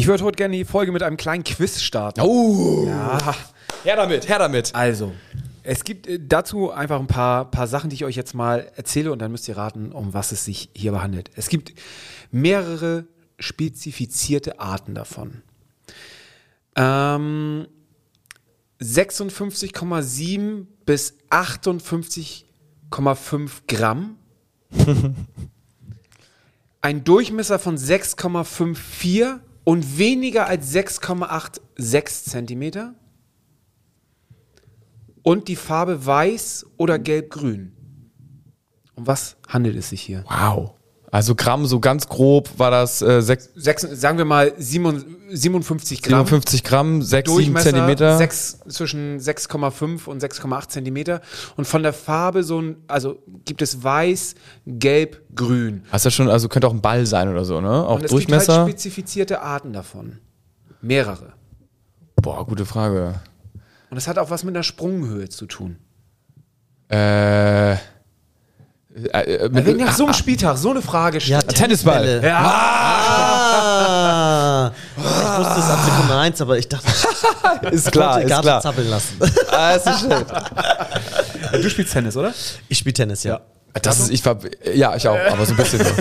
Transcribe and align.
Ich 0.00 0.06
würde 0.06 0.24
heute 0.24 0.36
gerne 0.36 0.56
die 0.56 0.64
Folge 0.64 0.92
mit 0.92 1.02
einem 1.02 1.18
kleinen 1.18 1.44
Quiz 1.44 1.82
starten. 1.82 2.22
Oh! 2.22 2.86
Ja. 2.86 3.18
Her 3.84 3.96
damit, 3.96 4.30
her 4.30 4.38
damit. 4.38 4.74
Also, 4.74 5.12
es 5.62 5.84
gibt 5.84 6.06
äh, 6.06 6.18
dazu 6.18 6.70
einfach 6.70 6.98
ein 6.98 7.06
paar, 7.06 7.50
paar 7.50 7.66
Sachen, 7.66 7.90
die 7.90 7.96
ich 7.96 8.06
euch 8.06 8.16
jetzt 8.16 8.34
mal 8.34 8.72
erzähle 8.76 9.12
und 9.12 9.18
dann 9.18 9.30
müsst 9.30 9.46
ihr 9.46 9.58
raten, 9.58 9.92
um 9.92 10.14
was 10.14 10.32
es 10.32 10.46
sich 10.46 10.70
hier 10.74 10.98
handelt. 11.02 11.28
Es 11.36 11.50
gibt 11.50 11.74
mehrere 12.30 13.04
spezifizierte 13.38 14.58
Arten 14.58 14.94
davon. 14.94 15.42
Ähm, 16.76 17.66
56,7 18.80 20.64
bis 20.86 21.12
58,5 21.28 23.50
Gramm. 23.68 24.16
Ein 26.80 27.04
Durchmesser 27.04 27.58
von 27.58 27.76
6,54 27.76 29.40
und 29.70 29.98
weniger 29.98 30.48
als 30.48 30.74
6,86 30.74 32.24
Zentimeter. 32.24 32.96
Und 35.22 35.46
die 35.46 35.54
Farbe 35.54 36.04
weiß 36.04 36.66
oder 36.76 36.98
gelb-grün. 36.98 37.76
Um 38.96 39.06
was 39.06 39.36
handelt 39.46 39.76
es 39.76 39.90
sich 39.90 40.02
hier? 40.02 40.24
Wow. 40.28 40.74
Also 41.12 41.34
Gramm, 41.34 41.66
so 41.66 41.80
ganz 41.80 42.08
grob 42.08 42.48
war 42.56 42.70
das 42.70 43.02
äh, 43.02 43.20
sechs, 43.20 43.50
Sechs, 43.56 43.82
sagen 43.82 44.16
wir 44.18 44.24
mal 44.24 44.52
57 44.56 46.02
Gramm. 46.02 46.20
57 46.26 46.62
Gramm, 46.62 47.02
6, 47.02 47.28
7 47.28 47.36
Durchmesser 47.36 47.70
Zentimeter. 47.70 48.16
Sechs, 48.16 48.60
zwischen 48.68 49.18
6,5 49.18 50.06
und 50.06 50.22
6,8 50.22 50.68
Zentimeter. 50.68 51.20
Und 51.56 51.66
von 51.66 51.82
der 51.82 51.92
Farbe 51.92 52.44
so 52.44 52.60
ein, 52.60 52.76
also 52.86 53.18
gibt 53.44 53.60
es 53.60 53.82
weiß, 53.82 54.36
gelb, 54.66 55.20
grün. 55.34 55.82
Hast 55.90 56.04
ja 56.04 56.12
schon, 56.12 56.28
also 56.28 56.48
könnte 56.48 56.68
auch 56.68 56.72
ein 56.72 56.80
Ball 56.80 57.04
sein 57.06 57.28
oder 57.28 57.44
so, 57.44 57.60
ne? 57.60 57.70
Auch 57.70 57.96
Und 57.96 58.04
es 58.04 58.10
Durchmesser. 58.12 58.52
gibt 58.52 58.58
halt 58.58 58.70
spezifizierte 58.70 59.40
Arten 59.42 59.72
davon. 59.72 60.18
Mehrere. 60.80 61.32
Boah, 62.22 62.46
gute 62.46 62.66
Frage. 62.66 63.20
Und 63.90 63.96
es 63.96 64.06
hat 64.06 64.18
auch 64.18 64.30
was 64.30 64.44
mit 64.44 64.54
einer 64.54 64.62
Sprunghöhe 64.62 65.28
zu 65.28 65.46
tun. 65.46 65.76
Äh, 66.88 67.76
äh, 68.94 69.18
äh, 69.18 69.48
mit, 69.48 69.66
Wenn 69.66 69.76
nach 69.76 69.94
so 69.94 70.04
einem 70.04 70.14
Spieltag 70.14 70.56
so 70.58 70.70
eine 70.70 70.82
Frage 70.82 71.18
Ja, 71.18 71.40
stellt. 71.40 71.54
Tennisball. 71.54 72.02
Tennisbälle. 72.02 72.26
Ja. 72.28 72.40
Ah, 73.82 74.72
ich 74.96 75.38
wusste 75.38 75.60
es 75.60 75.70
ab 75.70 75.78
Sekunde 75.84 76.14
1, 76.16 76.40
aber 76.40 76.58
ich 76.58 76.68
dachte, 76.68 76.86
ist 77.70 77.92
klar, 77.92 78.20
ist 78.22 78.40
klar. 78.40 78.60
zappeln 78.60 78.88
lassen. 78.88 79.16
Ah, 79.52 79.72
ist 79.72 79.86
nicht 79.86 80.00
schlecht. 80.00 80.26
Du 81.52 81.70
spielst 81.70 81.92
Tennis, 81.92 82.16
oder? 82.16 82.32
Ich 82.68 82.78
spiele 82.78 82.94
Tennis, 82.94 83.24
ja. 83.24 83.40
Das 83.82 84.00
ist, 84.00 84.10
ich 84.10 84.24
war, 84.24 84.38
ja, 84.74 84.96
ich 84.96 85.06
auch, 85.06 85.18
aber 85.30 85.44
so 85.44 85.52
ein 85.52 85.56
bisschen 85.56 85.84
so. 85.84 85.92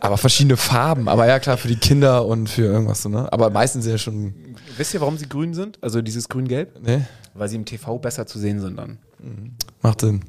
Aber 0.00 0.16
verschiedene 0.16 0.56
Farben, 0.56 1.08
aber 1.08 1.26
ja 1.26 1.38
klar, 1.38 1.56
für 1.56 1.68
die 1.68 1.76
Kinder 1.76 2.24
und 2.26 2.48
für 2.48 2.62
irgendwas 2.62 3.02
so, 3.02 3.08
ne? 3.08 3.28
Aber 3.32 3.50
meistens 3.50 3.84
sind 3.84 3.92
ja 3.92 3.98
schon, 3.98 4.34
Wisst 4.76 4.92
ihr, 4.94 5.00
warum 5.00 5.16
sie 5.18 5.28
grün 5.28 5.54
sind? 5.54 5.78
Also 5.82 6.00
dieses 6.02 6.28
grün-gelb? 6.28 6.82
ne? 6.82 7.06
Weil 7.34 7.48
sie 7.48 7.56
im 7.56 7.64
TV 7.64 7.98
besser 7.98 8.26
zu 8.26 8.38
sehen 8.38 8.60
sind 8.60 8.76
dann. 8.76 8.98
Macht 9.82 10.00
Sinn. 10.00 10.22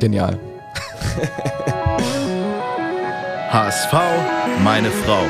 Genial. 0.00 0.38
HSV, 3.50 3.92
meine 4.64 4.90
Frau. 4.90 5.22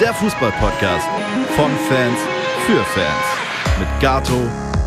Der 0.00 0.12
Fußballpodcast 0.14 1.06
von 1.56 1.70
Fans 1.88 2.18
für 2.66 2.82
Fans. 2.84 3.26
Mit 3.78 3.88
Gato, 4.00 4.40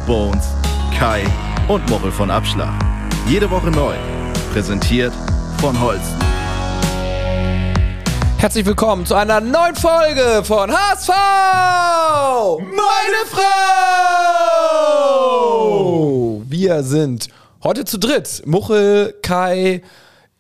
Bones, 0.05 0.49
Kai 0.97 1.23
und 1.67 1.89
Mochel 1.89 2.11
von 2.11 2.29
Abschlag. 2.29 2.73
Jede 3.27 3.49
Woche 3.49 3.71
neu. 3.71 3.95
Präsentiert 4.51 5.13
von 5.59 5.79
Holsten. 5.79 6.19
Herzlich 8.38 8.66
willkommen 8.66 9.05
zu 9.05 9.16
einer 9.16 9.39
neuen 9.39 9.75
Folge 9.75 10.43
von 10.43 10.69
HSV! 10.71 11.09
Meine 12.59 13.25
Frau! 13.29 13.41
Wir 16.45 16.83
sind 16.83 17.29
heute 17.63 17.85
zu 17.85 17.97
dritt. 17.97 18.43
Muchel, 18.45 19.13
Kai, 19.22 19.81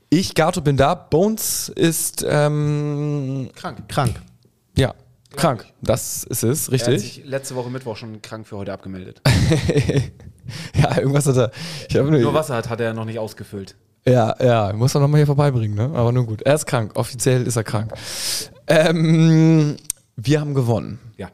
ich, 0.09 0.35
Gato 0.35 0.61
bin 0.61 0.77
da. 0.77 0.93
Bones 0.95 1.69
ist, 1.69 2.25
ähm, 2.27 3.49
Krank. 3.55 3.87
Krank. 3.87 4.21
ja, 4.75 4.93
krank. 5.35 5.65
Das 5.81 6.23
ist 6.23 6.43
es, 6.43 6.67
Er 6.67 6.79
hat 6.79 6.87
richtig. 6.87 7.01
sich 7.15 7.25
letzte 7.25 7.55
Woche 7.55 7.69
Mittwoch 7.69 7.95
schon 7.97 8.21
krank 8.21 8.45
für 8.47 8.57
heute 8.57 8.73
abgemeldet. 8.73 9.21
ja, 10.75 10.97
irgendwas 10.97 11.25
hat 11.27 11.37
er. 11.37 11.51
Ich 11.87 11.95
Nur 11.95 12.11
nur, 12.11 12.33
Wasser 12.33 12.55
hat, 12.55 12.69
hat 12.69 12.81
er 12.81 12.93
noch 12.93 13.05
nicht 13.05 13.19
ausgefüllt. 13.19 13.75
ja, 14.05 14.35
ja, 14.43 14.73
muss 14.73 14.93
er 14.95 15.01
nochmal 15.01 15.19
hier 15.19 15.27
vorbeibringen, 15.27 15.75
ne? 15.75 15.97
Aber 15.97 16.11
nun 16.11 16.25
gut. 16.25 16.41
Er 16.41 16.55
ist 16.55 16.65
krank. 16.65 16.91
Offiziell 16.95 17.47
ist 17.47 17.55
er 17.55 17.63
krank. 17.63 17.93
Ähm, 18.67 19.77
wir 20.17 20.41
haben 20.41 20.53
gewonnen. 20.53 20.99
Ja. 21.17 21.29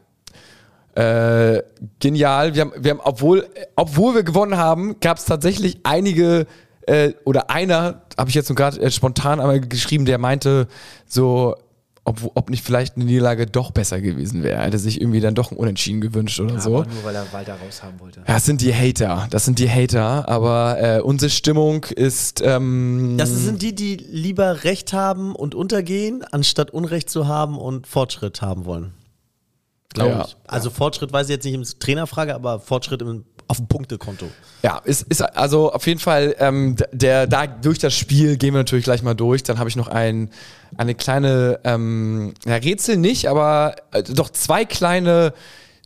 Äh, 0.97 1.61
genial. 1.99 2.55
Wir 2.55 2.61
haben, 2.61 2.73
wir 2.75 2.91
haben, 2.91 3.01
obwohl, 3.03 3.47
obwohl 3.75 4.15
wir 4.15 4.23
gewonnen 4.23 4.57
haben, 4.57 4.99
gab 4.99 5.17
es 5.17 5.25
tatsächlich 5.25 5.77
einige 5.83 6.47
äh, 6.87 7.13
oder 7.23 7.51
einer, 7.51 8.01
habe 8.17 8.29
ich 8.29 8.35
jetzt 8.35 8.49
nur 8.49 8.55
gerade 8.55 8.81
äh, 8.81 8.89
spontan 8.89 9.39
einmal 9.39 9.61
geschrieben, 9.61 10.05
der 10.05 10.17
meinte 10.17 10.67
so, 11.05 11.55
ob, 12.03 12.31
ob 12.33 12.49
nicht 12.49 12.63
vielleicht 12.63 12.95
eine 12.95 13.05
Niederlage 13.05 13.45
doch 13.45 13.69
besser 13.71 14.01
gewesen 14.01 14.41
wäre. 14.41 14.55
Er 14.59 14.65
hätte 14.65 14.79
sich 14.79 14.99
irgendwie 14.99 15.19
dann 15.19 15.35
doch 15.35 15.51
ein 15.51 15.57
Unentschieden 15.57 16.01
gewünscht 16.01 16.39
oder 16.39 16.59
so. 16.59 16.77
Aber 16.77 16.87
nur 16.87 17.03
weil 17.03 17.15
er 17.15 17.31
Walter 17.31 17.57
raushaben 17.63 17.99
wollte. 17.99 18.21
Ja, 18.21 18.33
das 18.33 18.45
sind 18.45 18.61
die 18.61 18.73
Hater. 18.73 19.27
Das 19.29 19.45
sind 19.45 19.59
die 19.59 19.69
Hater. 19.69 20.27
Aber 20.27 20.77
äh, 20.81 21.01
unsere 21.01 21.29
Stimmung 21.29 21.83
ist. 21.83 22.41
Ähm, 22.43 23.15
Das 23.17 23.29
sind 23.29 23.61
die, 23.61 23.75
die 23.75 23.97
lieber 23.97 24.63
Recht 24.63 24.93
haben 24.93 25.35
und 25.35 25.53
untergehen, 25.53 26.23
anstatt 26.31 26.71
Unrecht 26.71 27.09
zu 27.09 27.27
haben 27.27 27.57
und 27.59 27.85
Fortschritt 27.85 28.41
haben 28.41 28.65
wollen. 28.65 28.93
Glaube 29.97 30.11
Ja. 30.11 30.25
ich. 30.27 30.35
Also 30.47 30.69
Fortschritt 30.69 31.11
weiß 31.11 31.27
ich 31.27 31.35
jetzt 31.35 31.43
nicht 31.45 31.53
im 31.53 31.63
Trainerfrage, 31.79 32.33
aber 32.35 32.59
Fortschritt 32.59 33.01
im, 33.01 33.25
auf 33.47 33.57
dem 33.57 33.67
Punktekonto. 33.67 34.25
Ja, 34.63 34.79
ist, 34.83 35.03
ist 35.03 35.21
also 35.21 35.71
auf 35.71 35.85
jeden 35.87 35.99
Fall, 35.99 36.35
ähm, 36.39 36.75
der, 36.91 37.27
da 37.27 37.47
durch 37.47 37.79
das 37.79 37.93
Spiel 37.93 38.37
gehen 38.37 38.53
wir 38.53 38.59
natürlich 38.59 38.85
gleich 38.85 39.03
mal 39.03 39.13
durch. 39.13 39.43
Dann 39.43 39.57
habe 39.59 39.69
ich 39.69 39.75
noch 39.75 39.87
ein, 39.87 40.29
eine 40.77 40.95
kleine, 40.95 41.59
ähm, 41.63 42.33
ja, 42.45 42.55
Rätsel 42.55 42.97
nicht, 42.97 43.27
aber 43.29 43.75
äh, 43.91 44.03
doch 44.03 44.29
zwei 44.29 44.65
kleine 44.65 45.33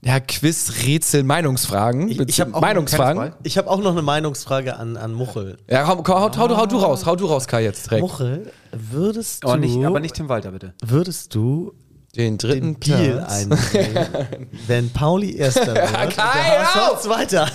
ja, 0.03 0.19
Quiz, 0.19 0.83
Rätsel, 0.83 1.21
Meinungsfragen. 1.23 2.09
Ich, 2.09 2.19
ich 2.19 2.41
habe 2.41 2.55
auch, 2.55 2.61
Meinungsfragen. 2.61 3.33
ich 3.43 3.59
hab 3.59 3.67
auch 3.67 3.77
noch 3.79 3.91
eine 3.91 4.01
Meinungsfrage 4.01 4.75
an, 4.77 4.97
an 4.97 5.13
Muchel. 5.13 5.57
Ja, 5.69 5.85
hau, 5.87 5.97
hau, 5.97 6.21
hau, 6.21 6.35
hau, 6.35 6.57
hau 6.57 6.65
du 6.65 6.77
raus, 6.77 7.05
hau 7.05 7.15
du 7.15 7.27
raus, 7.27 7.45
Kai, 7.45 7.63
jetzt 7.63 7.85
direkt. 7.85 8.01
Muchel, 8.01 8.51
würdest 8.71 9.43
du, 9.43 9.47
Aber 9.49 9.57
nicht, 9.57 9.85
aber 9.85 9.99
nicht 9.99 10.15
Tim 10.15 10.27
Walter, 10.27 10.51
bitte. 10.51 10.73
würdest 10.83 11.35
du 11.35 11.73
Den 12.15 12.37
dritten 12.37 12.73
den 12.73 12.79
Deal 12.81 13.17
Platz. 13.17 13.31
einbringen, 13.33 14.07
wenn 14.67 14.89
Pauli 14.89 15.35
Erster 15.37 15.67
wird 15.75 15.91
Kai, 16.15 16.65
der! 16.73 16.99
Zweiter. 16.99 17.47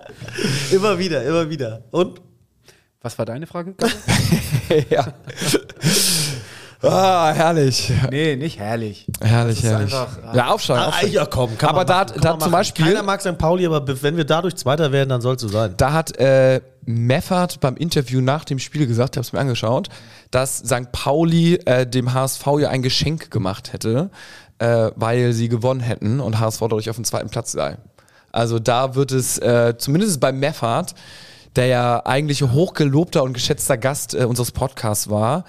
immer 0.70 0.98
wieder, 0.98 1.22
immer 1.24 1.48
wieder. 1.48 1.82
Und? 1.90 2.20
Was 3.00 3.16
war 3.18 3.24
deine 3.24 3.46
Frage? 3.46 3.74
ja. 4.90 5.06
Ah, 6.80 7.32
herrlich. 7.32 7.90
nee, 8.10 8.36
nicht 8.36 8.58
herrlich. 8.60 9.06
Herrlich, 9.20 9.62
herrlich. 9.64 9.92
einfach- 9.92 10.34
ja, 10.34 10.48
aufschreiben. 10.50 10.94
Ah, 10.96 11.06
ja, 11.06 11.26
komm, 11.26 11.58
kann 11.58 11.70
Aber 11.70 11.78
man 11.78 11.86
da, 11.88 11.94
machen, 12.04 12.12
kann 12.12 12.20
da 12.22 12.30
man 12.32 12.40
zum. 12.40 12.52
Beispiel. 12.52 12.84
Keiner 12.84 13.02
mag 13.02 13.20
St. 13.20 13.36
Pauli, 13.36 13.66
aber 13.66 13.80
be- 13.80 14.00
wenn 14.02 14.16
wir 14.16 14.24
dadurch 14.24 14.54
Zweiter 14.54 14.92
werden, 14.92 15.08
dann 15.08 15.20
soll 15.20 15.34
es 15.34 15.42
so 15.42 15.48
sein. 15.48 15.74
Da 15.76 15.92
hat 15.92 16.16
äh, 16.18 16.60
Meffert 16.84 17.58
beim 17.60 17.76
Interview 17.76 18.20
nach 18.20 18.44
dem 18.44 18.60
Spiel 18.60 18.86
gesagt, 18.86 19.16
ich 19.16 19.18
habe 19.18 19.26
es 19.26 19.32
mir 19.32 19.40
angeschaut, 19.40 19.88
dass 20.30 20.58
St. 20.58 20.92
Pauli 20.92 21.54
äh, 21.64 21.86
dem 21.86 22.12
HSV 22.12 22.46
ja 22.60 22.68
ein 22.70 22.82
Geschenk 22.82 23.30
gemacht 23.30 23.72
hätte, 23.72 24.10
äh, 24.58 24.90
weil 24.96 25.32
sie 25.32 25.48
gewonnen 25.48 25.80
hätten 25.80 26.20
und 26.20 26.38
HSV 26.38 26.60
dadurch 26.60 26.90
auf 26.90 26.96
dem 26.96 27.04
zweiten 27.04 27.30
Platz 27.30 27.52
sei. 27.52 27.78
Also 28.30 28.58
da 28.58 28.94
wird 28.94 29.12
es, 29.12 29.38
äh, 29.38 29.74
zumindest 29.78 30.20
bei 30.20 30.32
Meffert, 30.32 30.94
der 31.56 31.66
ja 31.66 32.06
eigentlich 32.06 32.42
hochgelobter 32.42 33.22
und 33.22 33.32
geschätzter 33.32 33.78
Gast 33.78 34.14
äh, 34.14 34.24
unseres 34.24 34.52
Podcasts 34.52 35.08
war, 35.08 35.44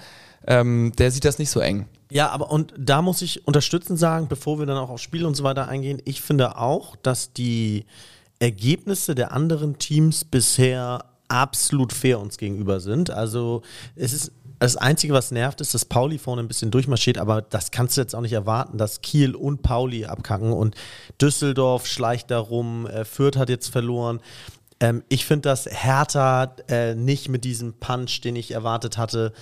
ähm, 0.46 0.92
der 0.98 1.10
sieht 1.10 1.24
das 1.24 1.38
nicht 1.38 1.50
so 1.50 1.60
eng. 1.60 1.86
Ja, 2.10 2.30
aber 2.30 2.50
und 2.50 2.74
da 2.76 3.02
muss 3.02 3.22
ich 3.22 3.46
unterstützend 3.46 3.98
sagen, 3.98 4.26
bevor 4.28 4.58
wir 4.58 4.66
dann 4.66 4.78
auch 4.78 4.90
auf 4.90 5.00
Spiel 5.00 5.24
und 5.24 5.36
so 5.36 5.44
weiter 5.44 5.68
eingehen, 5.68 6.02
ich 6.04 6.20
finde 6.20 6.56
auch, 6.56 6.96
dass 6.96 7.32
die 7.32 7.84
Ergebnisse 8.40 9.14
der 9.14 9.32
anderen 9.32 9.78
Teams 9.78 10.24
bisher 10.24 11.04
absolut 11.28 11.92
fair 11.92 12.18
uns 12.18 12.38
gegenüber 12.38 12.80
sind. 12.80 13.10
Also 13.10 13.62
es 13.94 14.12
ist 14.12 14.32
das 14.60 14.76
Einzige, 14.76 15.14
was 15.14 15.30
nervt, 15.30 15.60
ist, 15.60 15.74
dass 15.74 15.84
Pauli 15.84 16.18
vorne 16.18 16.42
ein 16.42 16.48
bisschen 16.48 16.70
durchmarschiert, 16.70 17.18
aber 17.18 17.42
das 17.42 17.70
kannst 17.70 17.96
du 17.96 18.02
jetzt 18.02 18.14
auch 18.14 18.20
nicht 18.20 18.34
erwarten, 18.34 18.78
dass 18.78 19.00
Kiel 19.00 19.34
und 19.34 19.62
Pauli 19.62 20.04
abkacken 20.04 20.52
und 20.52 20.76
Düsseldorf 21.20 21.86
schleicht 21.86 22.30
darum, 22.30 22.86
äh, 22.86 23.04
Fürth 23.04 23.36
hat 23.36 23.48
jetzt 23.48 23.68
verloren. 23.68 24.20
Ähm, 24.78 25.02
ich 25.08 25.24
finde, 25.24 25.48
dass 25.48 25.66
Hertha 25.66 26.54
äh, 26.68 26.94
nicht 26.94 27.28
mit 27.28 27.44
diesem 27.44 27.74
Punch, 27.74 28.20
den 28.22 28.36
ich 28.36 28.52
erwartet 28.52 28.98
hatte, 28.98 29.32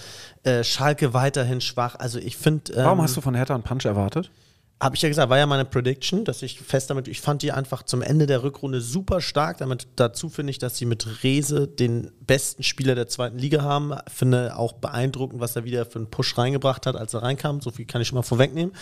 äh, 0.44 0.62
Schalke 0.62 1.14
weiterhin 1.14 1.60
schwach. 1.60 1.96
Also 1.96 2.18
ich 2.18 2.36
finde. 2.36 2.72
Ähm, 2.72 2.84
Warum 2.84 3.02
hast 3.02 3.16
du 3.16 3.20
von 3.20 3.34
Hertha 3.34 3.54
einen 3.54 3.64
Punch 3.64 3.84
erwartet? 3.84 4.30
Habe 4.80 4.94
ich 4.94 5.02
ja 5.02 5.08
gesagt, 5.08 5.28
war 5.28 5.38
ja 5.38 5.46
meine 5.46 5.64
Prediction, 5.64 6.24
dass 6.24 6.42
ich 6.42 6.60
fest 6.60 6.88
damit, 6.90 7.08
ich 7.08 7.20
fand 7.20 7.42
die 7.42 7.50
einfach 7.50 7.82
zum 7.82 8.00
Ende 8.00 8.26
der 8.26 8.44
Rückrunde 8.44 8.80
super 8.80 9.20
stark. 9.20 9.58
Damit 9.58 9.88
dazu 9.96 10.28
finde 10.28 10.52
ich, 10.52 10.58
dass 10.58 10.76
sie 10.76 10.86
mit 10.86 11.24
Rese 11.24 11.66
den 11.66 12.12
besten 12.20 12.62
Spieler 12.62 12.94
der 12.94 13.08
zweiten 13.08 13.38
Liga 13.38 13.62
haben. 13.62 13.94
Finde 14.06 14.56
auch 14.56 14.74
beeindruckend, 14.74 15.40
was 15.40 15.56
er 15.56 15.64
wieder 15.64 15.84
für 15.84 15.98
einen 15.98 16.10
Push 16.10 16.38
reingebracht 16.38 16.86
hat, 16.86 16.94
als 16.94 17.12
er 17.12 17.22
reinkam. 17.22 17.60
So 17.60 17.72
viel 17.72 17.86
kann 17.86 18.00
ich 18.00 18.08
schon 18.08 18.16
mal 18.16 18.22
vorwegnehmen. 18.22 18.72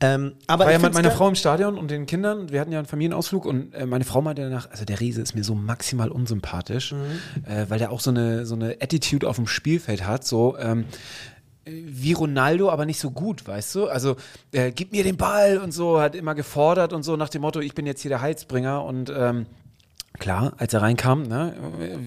Ähm, 0.00 0.34
aber 0.48 0.64
war 0.64 0.72
ich 0.72 0.78
ja 0.80 0.84
mit 0.84 0.94
meiner 0.94 1.12
Frau 1.12 1.28
im 1.28 1.36
Stadion 1.36 1.78
und 1.78 1.88
den 1.88 2.06
Kindern. 2.06 2.50
Wir 2.50 2.60
hatten 2.60 2.72
ja 2.72 2.78
einen 2.80 2.88
Familienausflug 2.88 3.46
und 3.46 3.72
äh, 3.74 3.86
meine 3.86 4.04
Frau 4.04 4.20
meinte 4.20 4.42
danach, 4.42 4.68
also 4.70 4.84
der 4.84 4.98
Riese 4.98 5.22
ist 5.22 5.36
mir 5.36 5.44
so 5.44 5.54
maximal 5.54 6.10
unsympathisch, 6.10 6.92
äh, 7.44 7.66
weil 7.68 7.78
der 7.78 7.92
auch 7.92 8.00
so 8.00 8.10
eine, 8.10 8.44
so 8.44 8.56
eine 8.56 8.78
Attitude 8.80 9.28
auf 9.28 9.36
dem 9.36 9.46
Spielfeld 9.46 10.04
hat, 10.04 10.26
so 10.26 10.58
ähm, 10.58 10.86
wie 11.68 12.12
Ronaldo, 12.12 12.70
aber 12.70 12.86
nicht 12.86 13.00
so 13.00 13.10
gut, 13.10 13.46
weißt 13.46 13.74
du? 13.74 13.86
Also 13.86 14.16
äh, 14.52 14.72
gib 14.72 14.92
mir 14.92 15.04
den 15.04 15.16
Ball 15.16 15.58
und 15.58 15.72
so, 15.72 16.00
hat 16.00 16.14
immer 16.14 16.34
gefordert 16.34 16.92
und 16.92 17.02
so 17.02 17.16
nach 17.16 17.28
dem 17.28 17.42
Motto, 17.42 17.60
ich 17.60 17.74
bin 17.74 17.86
jetzt 17.86 18.02
hier 18.02 18.08
der 18.10 18.20
Heilsbringer 18.20 18.84
und 18.84 19.12
ähm, 19.14 19.46
Klar, 20.18 20.54
als 20.56 20.74
er 20.74 20.82
reinkam, 20.82 21.22
ne, 21.22 21.54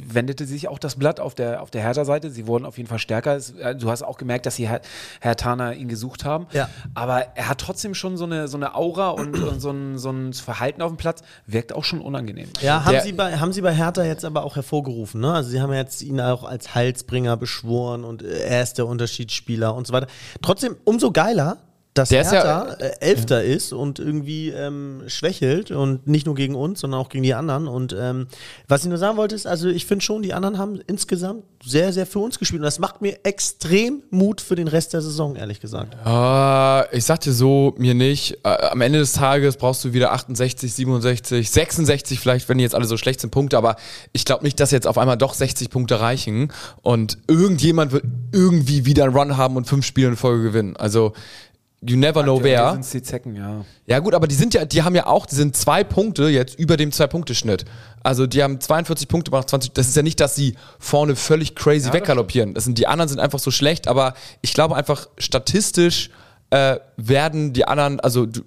wendete 0.05 0.45
sich 0.45 0.67
auch 0.67 0.79
das 0.79 0.95
Blatt 0.97 1.21
auf 1.21 1.33
der, 1.33 1.61
auf 1.61 1.71
der 1.71 1.81
Hertha-Seite. 1.81 2.29
Sie 2.29 2.45
wurden 2.45 2.65
auf 2.65 2.75
jeden 2.77 2.89
Fall 2.89 2.99
stärker. 2.99 3.37
Es, 3.37 3.51
äh, 3.51 3.73
Du 3.73 3.89
hast 3.89 4.03
auch 4.03 4.17
gemerkt, 4.17 4.45
dass 4.45 4.57
sie 4.57 4.67
Herr, 4.67 4.81
Herr 5.21 5.37
Tana 5.37 5.71
ihn 5.73 5.87
gesucht 5.87 6.25
haben. 6.25 6.47
Ja. 6.51 6.67
Aber 6.93 7.27
er 7.37 7.47
hat 7.47 7.59
trotzdem 7.59 7.93
schon 7.93 8.17
so 8.17 8.25
eine, 8.25 8.49
so 8.49 8.57
eine 8.57 8.75
Aura 8.75 9.11
und, 9.11 9.39
und 9.39 9.61
so, 9.61 9.69
ein, 9.71 9.97
so 9.97 10.09
ein 10.09 10.33
Verhalten 10.33 10.81
auf 10.81 10.89
dem 10.91 10.97
Platz, 10.97 11.21
wirkt 11.47 11.73
auch 11.73 11.85
schon 11.85 12.01
unangenehm. 12.01 12.49
Ja, 12.59 12.83
haben 12.83 12.91
Der- 12.91 13.01
sie, 13.03 13.13
bei, 13.13 13.37
haben 13.37 13.53
sie 13.53 13.61
bei 13.61 13.73
Hertha 13.73 14.03
jetzt 14.03 14.25
aber 14.25 14.43
auch 14.43 14.57
hervorgerufen. 14.57 15.21
Ne? 15.21 15.31
Also 15.33 15.49
sie 15.51 15.61
haben 15.61 15.71
jetzt 15.71 16.01
ihn 16.01 16.19
auch 16.19 16.43
als 16.43 16.75
Heilsbringer 16.75 17.37
beschworen 17.37 18.03
und 18.03 18.23
äh, 18.23 18.39
er 18.43 18.61
ist 18.63 18.77
der 18.77 18.87
Unterschiedsspieler 18.87 19.73
und 19.73 19.87
so 19.87 19.93
weiter. 19.93 20.07
Trotzdem, 20.41 20.75
umso 20.83 21.11
geiler, 21.11 21.59
dass 21.93 22.09
Der 22.09 22.21
ist 22.21 22.31
ja- 22.31 22.65
Hertha 22.65 22.73
äh, 22.79 22.91
Elfter 23.01 23.43
ist 23.43 23.73
und 23.73 23.99
irgendwie 23.99 24.49
ähm, 24.49 25.03
schwächelt 25.07 25.71
und 25.71 26.07
nicht 26.07 26.25
nur 26.25 26.35
gegen 26.35 26.55
uns, 26.55 26.79
sondern 26.79 26.99
auch 27.01 27.09
gegen 27.09 27.23
die 27.23 27.33
anderen. 27.33 27.67
Und 27.67 27.93
ähm, 27.99 28.27
was 28.67 28.83
ich 28.83 28.89
nur 28.89 28.97
sagen 28.97 29.17
wollte 29.17 29.35
ist, 29.35 29.45
also 29.45 29.67
ich 29.67 29.85
finde 29.85 30.03
schon, 30.05 30.21
die 30.21 30.33
anderen 30.33 30.57
haben 30.57 30.79
insgesamt 30.87 31.43
sehr, 31.63 31.91
sehr 31.91 32.05
für 32.05 32.19
uns 32.19 32.39
gespielt. 32.39 32.61
Und 32.61 32.65
das 32.65 32.79
macht 32.79 33.01
mir 33.01 33.19
extrem 33.23 34.03
Mut 34.09 34.39
für 34.39 34.55
den 34.55 34.67
Rest 34.69 34.93
der 34.93 35.01
Saison, 35.01 35.35
ehrlich 35.35 35.59
gesagt. 35.59 35.95
Äh, 36.05 36.97
ich 36.97 37.03
sag 37.03 37.19
dir 37.19 37.33
so, 37.33 37.75
mir 37.77 37.93
nicht. 37.93 38.37
Äh, 38.45 38.67
am 38.69 38.79
Ende 38.81 38.99
des 38.99 39.11
Tages 39.13 39.57
brauchst 39.57 39.83
du 39.83 39.91
wieder 39.91 40.13
68, 40.13 40.73
67, 40.73 41.51
66 41.51 42.19
vielleicht, 42.21 42.47
wenn 42.47 42.57
die 42.57 42.63
jetzt 42.63 42.73
alle 42.73 42.85
so 42.85 42.95
schlecht 42.95 43.19
sind, 43.19 43.31
Punkte. 43.31 43.57
Aber 43.57 43.75
ich 44.13 44.23
glaube 44.23 44.43
nicht, 44.45 44.59
dass 44.61 44.71
jetzt 44.71 44.87
auf 44.87 44.97
einmal 44.97 45.17
doch 45.17 45.33
60 45.33 45.69
Punkte 45.69 45.99
reichen. 45.99 46.53
Und 46.81 47.17
irgendjemand 47.27 47.91
wird 47.91 48.05
irgendwie 48.31 48.85
wieder 48.85 49.03
einen 49.03 49.15
Run 49.15 49.35
haben 49.35 49.57
und 49.57 49.65
fünf 49.65 49.85
Spiele 49.85 50.07
in 50.07 50.15
Folge 50.15 50.43
gewinnen. 50.43 50.77
Also, 50.77 51.11
you 51.81 51.97
never 51.97 52.23
know 52.23 52.35
Aktuell 52.35 52.53
wer. 52.53 52.71
sind's 52.73 52.91
die 52.91 53.01
Zecken, 53.01 53.35
ja. 53.35 53.65
Ja 53.87 53.99
gut, 53.99 54.13
aber 54.13 54.27
die 54.27 54.35
sind 54.35 54.53
ja, 54.53 54.65
die 54.65 54.83
haben 54.83 54.95
ja 54.95 55.07
auch, 55.07 55.25
die 55.25 55.35
sind 55.35 55.57
zwei 55.57 55.83
Punkte 55.83 56.29
jetzt 56.29 56.57
über 56.59 56.77
dem 56.77 56.91
Zwei-Punkte-Schnitt. 56.91 57.65
Also 58.03 58.27
die 58.27 58.43
haben 58.43 58.59
42 58.59 59.07
Punkte 59.07 59.31
gemacht, 59.31 59.49
20. 59.49 59.73
Das 59.73 59.87
ist 59.87 59.95
ja 59.95 60.03
nicht, 60.03 60.19
dass 60.19 60.35
sie 60.35 60.55
vorne 60.79 61.15
völlig 61.15 61.55
crazy 61.55 61.91
weggaloppieren. 61.91 62.53
Das 62.53 62.65
sind, 62.65 62.77
die 62.77 62.87
anderen 62.87 63.09
sind 63.09 63.19
einfach 63.19 63.39
so 63.39 63.51
schlecht, 63.51 63.87
aber 63.87 64.13
ich 64.41 64.53
glaube 64.53 64.75
einfach 64.75 65.07
statistisch 65.17 66.11
äh, 66.51 66.79
werden 66.97 67.53
die 67.53 67.65
anderen, 67.65 67.99
also 68.01 68.25
du, 68.25 68.41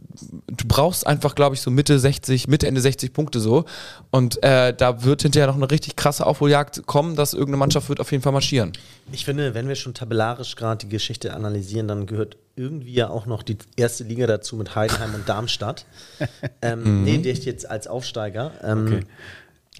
du 0.46 0.68
brauchst 0.68 1.06
einfach, 1.06 1.34
glaube 1.34 1.54
ich, 1.54 1.62
so 1.62 1.70
Mitte 1.70 1.98
60, 1.98 2.48
Mitte, 2.48 2.66
Ende 2.66 2.80
60 2.80 3.12
Punkte 3.12 3.40
so. 3.40 3.64
Und 4.10 4.42
äh, 4.44 4.74
da 4.74 5.04
wird 5.04 5.22
hinterher 5.22 5.46
noch 5.46 5.56
eine 5.56 5.70
richtig 5.70 5.96
krasse 5.96 6.26
Aufholjagd 6.26 6.86
kommen, 6.86 7.16
dass 7.16 7.32
irgendeine 7.32 7.56
Mannschaft 7.56 7.88
wird 7.88 8.00
auf 8.00 8.12
jeden 8.12 8.22
Fall 8.22 8.32
marschieren. 8.32 8.72
Ich 9.10 9.24
finde, 9.24 9.54
wenn 9.54 9.68
wir 9.68 9.74
schon 9.74 9.94
tabellarisch 9.94 10.54
gerade 10.54 10.84
die 10.84 10.90
Geschichte 10.90 11.32
analysieren, 11.34 11.88
dann 11.88 12.06
gehört 12.06 12.36
irgendwie 12.56 12.94
ja 12.94 13.10
auch 13.10 13.26
noch 13.26 13.42
die 13.42 13.58
erste 13.76 14.04
Liga 14.04 14.26
dazu 14.26 14.56
mit 14.56 14.74
Heidenheim 14.74 15.14
und 15.14 15.28
Darmstadt. 15.28 15.86
ähm, 16.62 17.04
Nee, 17.04 17.18
der 17.18 17.32
ist 17.32 17.44
jetzt 17.44 17.68
als 17.68 17.86
Aufsteiger. 17.86 18.52
Ähm, 18.62 19.04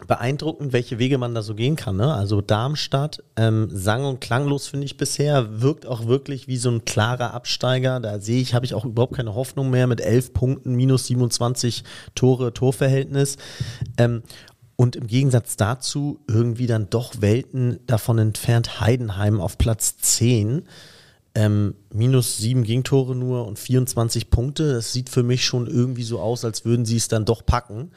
Beeindruckend, 0.09 0.73
welche 0.73 0.99
Wege 0.99 1.19
man 1.19 1.37
da 1.37 1.43
so 1.43 1.55
gehen 1.55 1.77
kann. 1.77 1.97
Ne? 1.97 2.13
Also 2.13 2.41
Darmstadt, 2.41 3.23
ähm, 3.37 3.69
sang- 3.71 4.05
und 4.05 4.21
klanglos 4.21 4.67
finde 4.67 4.87
ich 4.87 4.97
bisher, 4.97 5.61
wirkt 5.63 5.87
auch 5.87 6.07
wirklich 6.07 6.49
wie 6.49 6.57
so 6.57 6.69
ein 6.69 6.85
klarer 6.85 7.33
Absteiger. 7.33 8.01
Da 8.01 8.19
sehe 8.19 8.43
ich, 8.43 8.55
habe 8.55 8.67
ich 8.67 8.75
auch 8.75 8.85
überhaupt 8.85 9.15
keine 9.15 9.37
Hoffnung 9.37 9.71
mehr 9.71 9.87
mit 9.87 10.01
11 10.01 10.33
Punkten, 10.33 10.75
minus 10.75 11.07
27 11.07 11.85
Tore, 12.17 12.53
Torverhältnis. 12.53 13.37
Ähm, 13.97 14.25
und 14.75 14.97
im 14.97 15.07
Gegensatz 15.07 15.57
dazu 15.57 16.19
irgendwie 16.27 16.67
dann 16.67 16.91
doch 16.91 17.21
Welten 17.21 17.79
davon 17.87 18.19
entfernt 18.19 18.81
Heidenheim 18.81 19.41
auf 19.41 19.59
Platz 19.59 19.97
10. 19.99 20.67
Ähm, 21.37 21.75
minus 21.93 22.39
sieben 22.39 22.63
Gegentore 22.63 23.17
nur 23.17 23.47
und 23.47 23.59
24 23.59 24.31
Punkte. 24.31 24.73
Das 24.73 24.93
sieht 24.93 25.11
für 25.11 25.23
mich 25.23 25.45
schon 25.45 25.67
irgendwie 25.67 26.05
so 26.05 26.21
aus, 26.21 26.45
als 26.45 26.65
würden 26.65 26.85
sie 26.85 26.97
es 26.97 27.09
dann 27.09 27.25
doch 27.25 27.45
packen. 27.45 27.91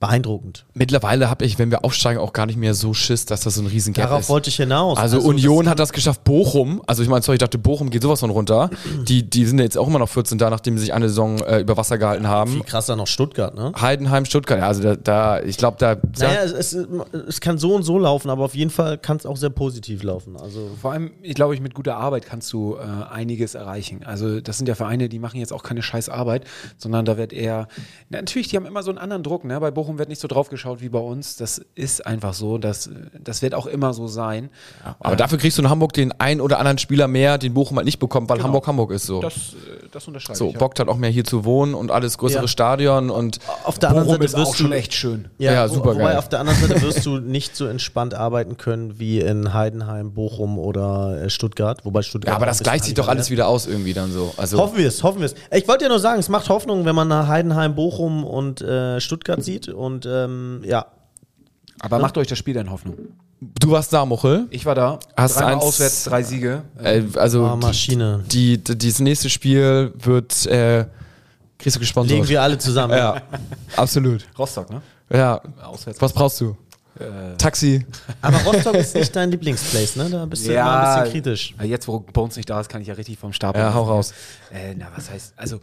Beeindruckend. 0.00 0.64
Mittlerweile 0.74 1.28
habe 1.28 1.44
ich, 1.44 1.58
wenn 1.58 1.70
wir 1.70 1.84
aufsteigen, 1.84 2.20
auch 2.20 2.32
gar 2.32 2.46
nicht 2.46 2.58
mehr 2.58 2.74
so 2.74 2.94
Schiss, 2.94 3.24
dass 3.24 3.40
das 3.40 3.56
so 3.56 3.62
ein 3.62 3.66
riesen 3.66 3.92
Gap 3.94 4.06
Darauf 4.08 4.20
ist. 4.20 4.28
wollte 4.28 4.48
ich 4.48 4.56
hinaus. 4.56 4.96
Also, 4.98 5.20
Union 5.20 5.68
hat 5.68 5.78
das 5.78 5.92
geschafft, 5.92 6.24
Bochum, 6.24 6.80
also 6.86 7.02
ich 7.02 7.08
meine, 7.08 7.22
sorry, 7.22 7.36
ich 7.36 7.40
dachte, 7.40 7.58
Bochum 7.58 7.90
geht 7.90 8.02
sowas 8.02 8.20
von 8.20 8.30
runter. 8.30 8.70
Die, 9.08 9.28
die 9.28 9.44
sind 9.44 9.58
jetzt 9.58 9.76
auch 9.76 9.88
immer 9.88 9.98
noch 9.98 10.08
14 10.08 10.38
da, 10.38 10.50
nachdem 10.50 10.76
sie 10.78 10.84
sich 10.84 10.94
eine 10.94 11.08
Saison 11.08 11.40
äh, 11.40 11.60
über 11.60 11.76
Wasser 11.76 11.98
gehalten 11.98 12.28
haben. 12.28 12.52
Viel 12.52 12.62
krasser 12.62 12.94
noch 12.96 13.06
Stuttgart, 13.06 13.54
ne? 13.54 13.72
Heidenheim, 13.80 14.24
Stuttgart, 14.24 14.60
ja, 14.60 14.66
also 14.68 14.82
da, 14.82 14.96
da 14.96 15.42
ich 15.42 15.56
glaube, 15.56 15.76
da, 15.78 15.96
Naja, 16.18 16.42
es, 16.44 16.52
es, 16.52 16.86
es 17.28 17.40
kann 17.40 17.58
so 17.58 17.74
und 17.74 17.82
so 17.82 17.98
laufen, 17.98 18.30
aber 18.30 18.44
auf 18.44 18.54
jeden 18.54 18.70
Fall 18.70 18.98
kann 18.98 19.16
es 19.16 19.26
auch 19.26 19.36
sehr 19.36 19.50
positiv 19.50 20.02
laufen. 20.02 20.36
Also 20.36 20.70
Vor 20.80 20.92
allem, 20.92 21.10
ich 21.22 21.34
glaube, 21.34 21.54
ich 21.54 21.60
mit 21.60 21.74
guter 21.74 21.96
Arbeit 21.96 22.26
kannst 22.26 22.52
du 22.52 22.76
äh, 22.76 23.12
einiges 23.12 23.54
erreichen. 23.54 24.02
Also 24.04 24.40
das 24.40 24.58
sind 24.58 24.68
ja 24.68 24.74
Vereine, 24.74 25.08
die 25.08 25.18
machen 25.18 25.40
jetzt 25.40 25.52
auch 25.52 25.62
keine 25.62 25.82
scheiß 25.82 26.08
Arbeit, 26.08 26.44
sondern 26.76 27.04
da 27.04 27.16
wird 27.16 27.32
eher, 27.32 27.68
na, 28.10 28.18
natürlich, 28.18 28.48
die 28.48 28.56
haben 28.56 28.66
immer 28.66 28.82
so 28.82 28.90
einen 28.90 28.98
anderen 28.98 29.22
Druck. 29.22 29.44
Ne? 29.44 29.58
Bei 29.58 29.70
Bochum 29.70 29.87
wird 29.96 30.10
nicht 30.10 30.20
so 30.20 30.28
drauf 30.28 30.50
geschaut 30.50 30.82
wie 30.82 30.90
bei 30.90 30.98
uns. 30.98 31.36
Das 31.36 31.62
ist 31.74 32.04
einfach 32.06 32.34
so. 32.34 32.58
Das, 32.58 32.90
das 33.24 33.40
wird 33.40 33.54
auch 33.54 33.64
immer 33.66 33.94
so 33.94 34.06
sein. 34.08 34.50
aber 35.00 35.16
dafür 35.16 35.38
kriegst 35.38 35.56
du 35.56 35.62
in 35.62 35.70
Hamburg 35.70 35.92
den 35.94 36.12
einen 36.20 36.40
oder 36.42 36.58
anderen 36.58 36.76
Spieler 36.78 37.08
mehr, 37.08 37.38
den 37.38 37.54
Bochum 37.54 37.76
halt 37.78 37.86
nicht 37.86 37.98
bekommt, 38.00 38.28
weil 38.28 38.42
Hamburg 38.42 38.66
Hamburg 38.66 38.90
ist 38.90 39.06
so. 39.06 39.20
Das, 39.22 39.34
äh, 39.34 39.86
das 39.92 40.06
unterschreibe 40.08 40.36
so, 40.36 40.46
ich. 40.48 40.52
ja. 40.54 40.58
bockt 40.58 40.78
halt 40.80 40.88
auch 40.90 40.96
mehr 40.98 41.10
hier 41.10 41.24
zu 41.24 41.44
wohnen 41.44 41.72
und 41.74 41.90
alles 41.90 42.18
größere 42.18 42.42
Ja. 42.42 42.48
Stadion 42.48 43.08
und 43.08 43.38
auf 43.64 43.78
der 43.78 43.90
anderen 43.90 44.06
Bochum 44.08 44.20
Seite 44.22 44.24
ist 44.26 44.34
auch 44.34 44.48
wirst 44.50 44.58
schon 44.58 44.70
du 44.72 44.76
echt 44.76 44.92
schön. 44.92 45.28
Ja, 45.38 45.52
Ja, 45.52 45.70
wo- 45.70 45.74
super 45.74 45.94
Wobei 45.94 46.02
geil. 46.08 46.16
auf 46.16 46.28
der 46.28 46.40
anderen 46.40 46.58
Seite 46.60 46.82
wirst 46.82 47.06
du 47.06 47.18
nicht 47.18 47.54
so 47.56 47.66
entspannt 47.66 48.12
arbeiten 48.14 48.56
können 48.56 48.98
wie 48.98 49.20
in 49.20 49.54
Heidenheim, 49.54 50.12
Bochum 50.12 50.58
oder 50.58 51.22
äh, 51.22 51.30
Stuttgart. 51.30 51.84
Wobei 51.84 52.02
Stuttgart 52.02 52.32
ja, 52.32 52.36
aber 52.36 52.46
das 52.46 52.58
gleicht 52.62 52.84
sich 52.84 52.94
doch 52.94 53.06
alles 53.06 53.26
angefangen 53.26 53.32
wieder 53.32 53.48
aus 53.48 53.66
irgendwie 53.66 53.92
dann 53.94 54.10
so. 54.12 54.34
Also, 54.36 54.58
Hoffen 54.58 54.78
wir 54.78 54.88
es, 54.88 55.02
hoffen 55.02 55.20
wir 55.20 55.26
es. 55.26 55.34
Ich 55.52 55.68
wollte 55.68 55.84
ja 55.84 55.88
nur 55.88 56.00
sagen, 56.00 56.18
es 56.18 56.28
macht 56.28 56.48
Hoffnung, 56.48 56.84
wenn 56.84 56.94
man 56.94 57.06
nach 57.08 57.28
Heidenheim, 57.28 57.74
Bochum 57.74 58.24
und 58.24 58.60
äh, 58.60 59.00
Stuttgart 59.00 59.44
sieht. 59.44 59.68
Und 59.78 60.06
ähm, 60.06 60.62
ja, 60.64 60.86
Aber 61.80 61.98
macht 61.98 62.18
euch 62.18 62.26
das 62.26 62.38
Spiel 62.38 62.54
dann 62.54 62.70
Hoffnung. 62.70 62.96
du 63.40 63.70
warst 63.70 63.92
da, 63.92 64.04
Muchel. 64.04 64.46
Ich 64.50 64.66
war 64.66 64.74
da. 64.74 64.98
Hast 65.16 65.36
Dreimal 65.36 65.54
eins- 65.54 65.62
auswärts, 65.64 66.04
drei 66.04 66.22
Siege. 66.22 66.62
Äh, 66.82 67.02
also, 67.16 67.44
Ah, 67.46 67.56
Maschine. 67.56 68.24
Die, 68.30 68.58
die, 68.58 68.76
dieses 68.76 69.00
nächste 69.00 69.30
Spiel 69.30 69.92
wird, 69.96 70.46
äh, 70.46 70.86
kriegst 71.58 71.76
du 71.76 71.80
gesponsert. 71.80 72.16
legen 72.16 72.28
wir 72.28 72.42
alle 72.42 72.58
zusammen. 72.58 72.96
ja, 72.96 73.22
absolut. 73.76 74.26
Rostock, 74.38 74.70
ne? 74.70 74.82
Ja, 75.12 75.40
Auswärts. 75.62 76.00
was 76.02 76.12
brauchst 76.12 76.40
du? 76.40 76.56
Taxi. 77.38 77.86
Aber 78.20 78.38
Rostock 78.38 78.74
ist 78.84 78.92
nicht 78.96 79.14
dein 79.14 79.30
Lieblingsplace, 79.30 79.94
ne? 79.96 80.10
Da 80.10 80.26
bist 80.26 80.46
du 80.48 80.52
immer 80.52 80.96
ein 80.96 81.02
bisschen 81.04 81.12
kritisch. 81.12 81.54
Ja, 81.60 81.64
Jetzt, 81.64 81.86
wo 81.86 82.00
Bones 82.00 82.34
nicht 82.36 82.50
da 82.50 82.60
ist, 82.60 82.68
kann 82.68 82.82
ich 82.82 82.88
ja 82.88 82.94
richtig 82.94 83.16
vom 83.18 83.32
Stapel. 83.32 83.60
Ja, 83.60 83.72
hau 83.72 83.84
raus. 83.84 84.12
Äh, 84.52 84.74
na, 84.76 84.86
was 84.96 85.08
heißt, 85.08 85.34
also, 85.36 85.60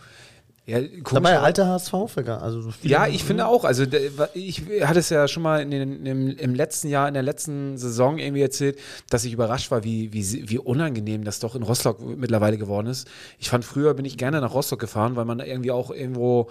ja, 0.67 0.79
Dabei 1.11 1.39
alter 1.39 1.67
HSV-Fänger. 1.67 2.41
Also 2.41 2.71
Ja, 2.81 3.05
ich 3.05 3.23
finde 3.23 3.45
auch. 3.47 3.65
Also 3.65 3.85
ich 4.33 4.63
hatte 4.81 4.99
es 4.99 5.09
ja 5.09 5.27
schon 5.27 5.43
mal 5.43 5.61
in 5.61 5.69
den, 5.69 6.05
im, 6.05 6.29
im 6.35 6.55
letzten 6.55 6.87
Jahr, 6.87 7.07
in 7.07 7.13
der 7.13 7.21
letzten 7.21 7.77
Saison 7.77 8.17
irgendwie 8.17 8.41
erzählt, 8.41 8.79
dass 9.11 9.25
ich 9.25 9.33
überrascht 9.33 9.69
war, 9.69 9.83
wie, 9.83 10.11
wie, 10.11 10.49
wie 10.49 10.57
unangenehm 10.57 11.23
das 11.23 11.39
doch 11.39 11.55
in 11.55 11.61
Rostock 11.61 12.01
mittlerweile 12.01 12.57
geworden 12.57 12.87
ist. 12.87 13.07
Ich 13.37 13.49
fand 13.49 13.63
früher 13.63 13.93
bin 13.93 14.05
ich 14.05 14.17
gerne 14.17 14.41
nach 14.41 14.55
Rostock 14.55 14.79
gefahren, 14.79 15.15
weil 15.15 15.25
man 15.25 15.39
irgendwie 15.39 15.69
auch 15.69 15.91
irgendwo 15.91 16.49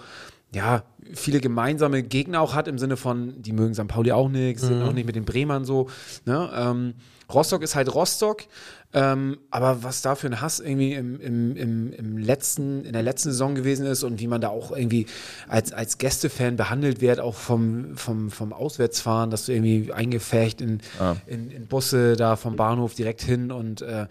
ja, 0.55 0.83
viele 1.13 1.41
gemeinsame 1.41 2.01
Gegner 2.01 2.41
auch 2.41 2.55
hat, 2.55 2.67
im 2.67 2.79
Sinne 2.79 2.95
von, 2.95 3.41
die 3.41 3.51
mögen 3.51 3.75
St. 3.75 3.87
Pauli 3.87 4.11
auch 4.13 4.29
nicht, 4.29 4.59
sind 4.59 4.81
auch 4.81 4.93
nicht 4.93 5.05
mit 5.05 5.15
den 5.15 5.25
Bremern 5.25 5.65
so. 5.65 5.89
Ne? 6.25 6.49
Ähm, 6.55 6.93
Rostock 7.31 7.61
ist 7.61 7.75
halt 7.75 7.93
Rostock, 7.93 8.43
ähm, 8.93 9.37
aber 9.49 9.83
was 9.83 10.01
da 10.01 10.15
für 10.15 10.27
ein 10.27 10.39
Hass 10.41 10.59
irgendwie 10.59 10.93
im, 10.93 11.19
im, 11.19 11.55
im, 11.57 11.93
im 11.93 12.17
letzten, 12.17 12.85
in 12.85 12.93
der 12.93 13.01
letzten 13.01 13.31
Saison 13.31 13.55
gewesen 13.55 13.85
ist 13.85 14.03
und 14.03 14.19
wie 14.21 14.27
man 14.27 14.41
da 14.41 14.49
auch 14.49 14.71
irgendwie 14.71 15.07
als, 15.47 15.73
als 15.73 15.97
Gästefan 15.97 16.55
behandelt 16.55 17.01
wird, 17.01 17.19
auch 17.19 17.35
vom, 17.35 17.97
vom, 17.97 18.31
vom 18.31 18.53
Auswärtsfahren, 18.53 19.31
dass 19.31 19.47
du 19.47 19.53
irgendwie 19.53 19.91
eingefecht 19.91 20.61
in, 20.61 20.79
in, 21.27 21.51
in 21.51 21.67
Busse 21.67 22.15
da 22.15 22.35
vom 22.35 22.55
Bahnhof 22.55 22.93
direkt 22.93 23.21
hin 23.21 23.51
und 23.51 23.81
äh, 23.81 24.05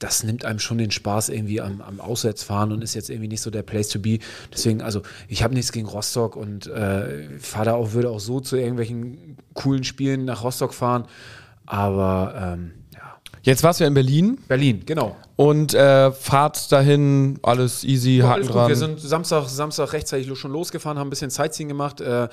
das 0.00 0.24
nimmt 0.24 0.44
einem 0.44 0.58
schon 0.58 0.78
den 0.78 0.90
Spaß 0.90 1.28
irgendwie 1.28 1.60
am, 1.60 1.80
am 1.82 2.00
Auswärtsfahren 2.00 2.72
und 2.72 2.82
ist 2.82 2.94
jetzt 2.94 3.10
irgendwie 3.10 3.28
nicht 3.28 3.42
so 3.42 3.50
der 3.50 3.62
Place 3.62 3.88
to 3.88 4.00
be. 4.00 4.18
Deswegen, 4.52 4.82
also 4.82 5.02
ich 5.28 5.44
habe 5.44 5.54
nichts 5.54 5.70
gegen 5.72 5.86
Rostock 5.86 6.36
und 6.36 6.66
äh, 6.66 7.38
fahre 7.38 7.66
da 7.66 7.74
auch, 7.74 7.92
würde 7.92 8.10
auch 8.10 8.18
so 8.18 8.40
zu 8.40 8.56
irgendwelchen 8.56 9.36
coolen 9.54 9.84
Spielen 9.84 10.24
nach 10.24 10.42
Rostock 10.42 10.74
fahren. 10.74 11.04
Aber 11.66 12.56
ähm, 12.58 12.72
ja. 12.94 13.20
Jetzt 13.42 13.62
warst 13.62 13.78
du 13.78 13.84
ja 13.84 13.88
in 13.88 13.94
Berlin 13.94 14.38
Berlin, 14.48 14.82
genau. 14.84 15.16
Und 15.40 15.72
äh, 15.72 16.12
Fahrt 16.12 16.70
dahin, 16.70 17.38
alles 17.42 17.82
easy, 17.82 18.18
Ja, 18.18 18.36
gut. 18.36 18.52
dran. 18.52 18.68
Wir 18.68 18.76
sind 18.76 19.00
Samstag, 19.00 19.48
Samstag 19.48 19.94
rechtzeitig 19.94 20.30
schon 20.38 20.52
losgefahren, 20.52 20.98
haben 20.98 21.06
ein 21.06 21.10
bisschen 21.10 21.30
Sightseeing 21.30 21.66
gemacht, 21.70 22.02
äh, 22.02 22.28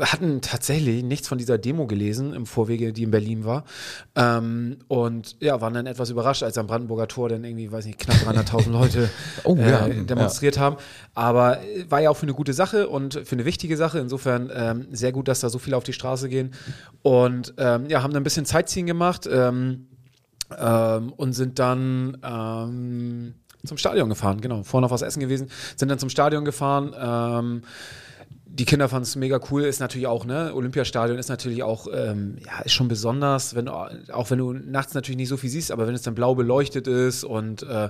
hatten 0.00 0.42
tatsächlich 0.42 1.02
nichts 1.02 1.28
von 1.28 1.38
dieser 1.38 1.56
Demo 1.56 1.86
gelesen 1.86 2.34
im 2.34 2.44
Vorwege, 2.44 2.92
die 2.92 3.04
in 3.04 3.10
Berlin 3.10 3.46
war. 3.46 3.64
Ähm, 4.16 4.76
und 4.88 5.36
ja, 5.40 5.62
waren 5.62 5.72
dann 5.72 5.86
etwas 5.86 6.10
überrascht, 6.10 6.42
als 6.42 6.58
am 6.58 6.66
Brandenburger 6.66 7.08
Tor 7.08 7.30
dann 7.30 7.42
irgendwie, 7.42 7.72
weiß 7.72 7.86
nicht, 7.86 7.98
knapp 7.98 8.16
300.000 8.18 8.70
Leute 8.70 9.08
Oh, 9.44 9.56
ja. 9.56 9.86
äh, 9.86 10.04
demonstriert 10.04 10.58
haben. 10.58 10.76
Aber 11.14 11.62
äh, 11.62 11.86
war 11.90 12.02
ja 12.02 12.10
auch 12.10 12.18
für 12.18 12.24
eine 12.24 12.34
gute 12.34 12.52
Sache 12.52 12.86
und 12.90 13.14
für 13.24 13.32
eine 13.34 13.46
wichtige 13.46 13.78
Sache. 13.78 13.98
Insofern 13.98 14.50
ähm, 14.54 14.88
sehr 14.92 15.12
gut, 15.12 15.26
dass 15.26 15.40
da 15.40 15.48
so 15.48 15.58
viele 15.58 15.78
auf 15.78 15.84
die 15.84 15.94
Straße 15.94 16.28
gehen. 16.28 16.52
Und 17.00 17.54
ähm, 17.56 17.86
ja, 17.88 18.02
haben 18.02 18.12
dann 18.12 18.20
ein 18.20 18.24
bisschen 18.24 18.44
Sightseeing 18.44 18.84
gemacht. 18.84 19.26
Ähm, 19.32 19.86
ähm, 20.58 21.12
und 21.16 21.32
sind 21.32 21.58
dann 21.58 22.18
ähm, 22.22 23.34
zum 23.64 23.78
Stadion 23.78 24.08
gefahren, 24.08 24.40
genau. 24.40 24.62
Vorher 24.62 24.82
noch 24.86 24.90
was 24.94 25.02
essen 25.02 25.20
gewesen, 25.20 25.48
sind 25.76 25.88
dann 25.88 25.98
zum 25.98 26.10
Stadion 26.10 26.44
gefahren. 26.44 26.94
Ähm, 26.98 27.62
die 28.46 28.66
Kinder 28.66 28.88
fanden 28.88 29.02
es 29.02 29.16
mega 29.16 29.40
cool, 29.50 29.62
ist 29.64 29.80
natürlich 29.80 30.06
auch, 30.06 30.24
ne, 30.26 30.52
Olympiastadion 30.54 31.18
ist 31.18 31.28
natürlich 31.28 31.64
auch, 31.64 31.88
ähm, 31.92 32.36
ja, 32.46 32.60
ist 32.62 32.72
schon 32.72 32.86
besonders, 32.86 33.56
wenn, 33.56 33.66
auch 33.68 34.30
wenn 34.30 34.38
du 34.38 34.52
nachts 34.52 34.94
natürlich 34.94 35.16
nicht 35.16 35.28
so 35.28 35.36
viel 35.36 35.50
siehst, 35.50 35.72
aber 35.72 35.88
wenn 35.88 35.94
es 35.96 36.02
dann 36.02 36.14
blau 36.14 36.36
beleuchtet 36.36 36.86
ist 36.86 37.24
und 37.24 37.64
äh, 37.64 37.88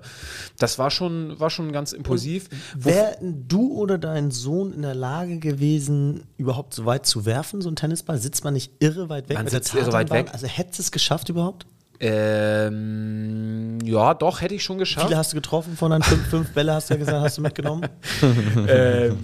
das 0.59 0.79
war 0.79 0.91
schon, 0.91 1.39
war 1.39 1.51
schon 1.51 1.71
ganz 1.71 1.93
impulsiv. 1.93 2.49
Wo- 2.79 2.89
Wäre 2.89 3.15
du 3.21 3.75
oder 3.75 3.99
dein 3.99 4.31
Sohn 4.31 4.73
in 4.73 4.81
der 4.81 4.95
Lage 4.95 5.39
gewesen, 5.39 6.23
überhaupt 6.39 6.73
so 6.73 6.87
weit 6.87 7.05
zu 7.05 7.27
werfen, 7.27 7.61
so 7.61 7.69
ein 7.69 7.77
Tennisball? 7.77 8.17
Sitzt 8.17 8.43
man 8.43 8.55
nicht 8.55 8.73
irre 8.79 9.11
weit 9.11 9.29
weg 9.29 9.37
Man 9.37 9.49
sitzt 9.49 9.75
irre 9.75 9.93
weit 9.93 10.11
weg. 10.11 10.31
Also 10.33 10.47
hättest 10.47 10.79
du 10.79 10.83
es 10.85 10.93
geschafft 10.93 11.29
überhaupt? 11.29 11.67
Ähm, 12.01 13.79
ja, 13.85 14.15
doch, 14.15 14.41
hätte 14.41 14.55
ich 14.55 14.65
schon 14.65 14.79
geschafft. 14.79 15.07
Viele 15.07 15.19
hast 15.19 15.33
du 15.33 15.37
getroffen 15.37 15.77
von 15.77 15.91
deinen 15.91 16.03
fünf, 16.03 16.27
fünf 16.29 16.53
Bälle, 16.53 16.75
hast 16.75 16.91
du 16.91 16.95
ja 16.95 16.99
gesagt, 16.99 17.19
hast 17.19 17.39
du 17.39 17.43
mitgenommen? 17.43 17.87
ähm, 18.69 19.19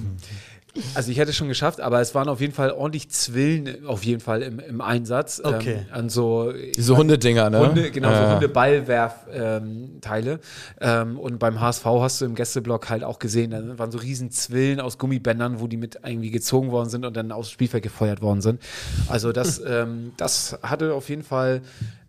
also 0.95 1.11
ich 1.11 1.19
hätte 1.19 1.31
es 1.31 1.37
schon 1.37 1.49
geschafft, 1.49 1.81
aber 1.81 2.01
es 2.01 2.15
waren 2.15 2.29
auf 2.29 2.41
jeden 2.41 2.53
Fall 2.53 2.71
ordentlich 2.71 3.09
Zwillen 3.11 3.87
auf 3.87 4.05
jeden 4.05 4.21
Fall 4.21 4.43
im, 4.43 4.61
im 4.61 4.81
Einsatz. 4.81 5.41
Okay. 5.43 5.81
Ähm, 5.89 5.91
an 5.91 6.09
so 6.09 6.53
Diese 6.53 6.97
Hundedinger, 6.97 7.51
ne? 7.51 7.61
Hunde, 7.61 7.91
genau, 7.91 8.11
so 8.11 8.15
Ja. 8.15 8.35
Hunde-Ballwerf-Teile. 8.35 10.41
Ähm, 10.81 11.19
und 11.19 11.39
beim 11.39 11.61
HSV 11.61 11.85
hast 11.85 12.21
du 12.21 12.25
im 12.25 12.35
Gästeblock 12.35 12.89
halt 12.89 13.05
auch 13.05 13.19
gesehen, 13.19 13.51
da 13.51 13.79
waren 13.79 13.91
so 13.91 13.99
riesen 13.99 14.31
Zwillen 14.31 14.81
aus 14.81 14.99
Gummibändern, 14.99 15.61
wo 15.61 15.67
die 15.67 15.77
mit 15.77 15.99
irgendwie 16.05 16.31
gezogen 16.31 16.71
worden 16.71 16.89
sind 16.89 17.05
und 17.05 17.17
dann 17.17 17.33
aufs 17.33 17.51
Spielfeld 17.51 17.83
gefeuert 17.83 18.23
worden 18.23 18.41
sind. 18.41 18.63
Also 19.09 19.33
das, 19.33 19.61
ähm, 19.67 20.13
das 20.17 20.59
hatte 20.63 20.95
auf 20.95 21.09
jeden 21.09 21.25
Fall 21.25 21.63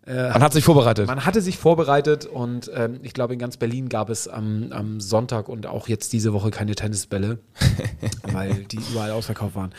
Man 0.04 0.42
hat 0.42 0.52
sich 0.52 0.64
vorbereitet. 0.64 1.06
man 1.06 1.24
hatte 1.24 1.40
sich 1.40 1.58
vorbereitet 1.58 2.26
und 2.26 2.70
ähm, 2.74 2.98
ich 3.02 3.12
glaube, 3.14 3.34
in 3.34 3.38
ganz 3.38 3.56
Berlin 3.56 3.88
gab 3.88 4.10
es 4.10 4.26
am, 4.26 4.72
am 4.72 5.00
Sonntag 5.00 5.48
und 5.48 5.66
auch 5.66 5.86
jetzt 5.86 6.12
diese 6.12 6.32
Woche 6.32 6.50
keine 6.50 6.74
Tennisbälle, 6.74 7.38
weil 8.32 8.64
die 8.64 8.78
überall 8.78 9.12
ausverkauft 9.12 9.54
waren. 9.54 9.72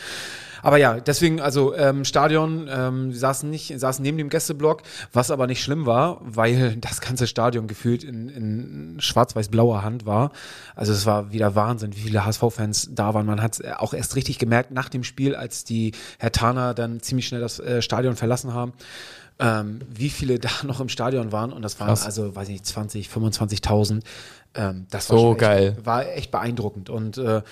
Aber 0.64 0.78
ja, 0.78 0.98
deswegen, 0.98 1.42
also 1.42 1.74
ähm, 1.74 2.06
Stadion, 2.06 2.70
ähm, 2.72 3.12
saßen 3.12 3.50
nicht, 3.50 3.78
saßen 3.78 4.02
neben 4.02 4.16
dem 4.16 4.30
Gästeblock, 4.30 4.80
was 5.12 5.30
aber 5.30 5.46
nicht 5.46 5.62
schlimm 5.62 5.84
war, 5.84 6.22
weil 6.22 6.76
das 6.76 7.02
ganze 7.02 7.26
Stadion 7.26 7.66
gefühlt 7.66 8.02
in, 8.02 8.30
in 8.30 8.96
schwarz-weiß-blauer 8.98 9.82
Hand 9.82 10.06
war. 10.06 10.32
Also 10.74 10.94
es 10.94 11.04
war 11.04 11.32
wieder 11.32 11.54
Wahnsinn, 11.54 11.94
wie 11.94 12.00
viele 12.00 12.24
HSV-Fans 12.24 12.88
da 12.94 13.12
waren. 13.12 13.26
Man 13.26 13.42
hat 13.42 13.60
es 13.60 13.74
auch 13.76 13.92
erst 13.92 14.16
richtig 14.16 14.38
gemerkt 14.38 14.70
nach 14.70 14.88
dem 14.88 15.04
Spiel, 15.04 15.34
als 15.34 15.64
die 15.64 15.92
Herr 16.18 16.32
Tana 16.32 16.72
dann 16.72 17.00
ziemlich 17.00 17.26
schnell 17.26 17.42
das 17.42 17.60
äh, 17.60 17.82
Stadion 17.82 18.16
verlassen 18.16 18.54
haben 18.54 18.72
ähm, 19.38 19.80
wie 19.88 20.10
viele 20.10 20.38
da 20.38 20.50
noch 20.64 20.80
im 20.80 20.88
Stadion 20.88 21.32
waren. 21.32 21.52
Und 21.52 21.62
das 21.62 21.80
waren 21.80 21.88
Krass. 21.88 22.04
also, 22.04 22.34
weiß 22.34 22.48
ich 22.48 22.54
nicht, 22.54 22.66
20, 22.66 23.08
25.000. 23.08 24.02
Ähm, 24.54 24.86
das 24.90 25.10
war 25.10 25.18
So 25.18 25.30
echt, 25.32 25.40
geil. 25.40 25.76
War 25.82 26.08
echt 26.08 26.30
beeindruckend. 26.30 26.90
Und 26.90 27.18
äh, 27.18 27.42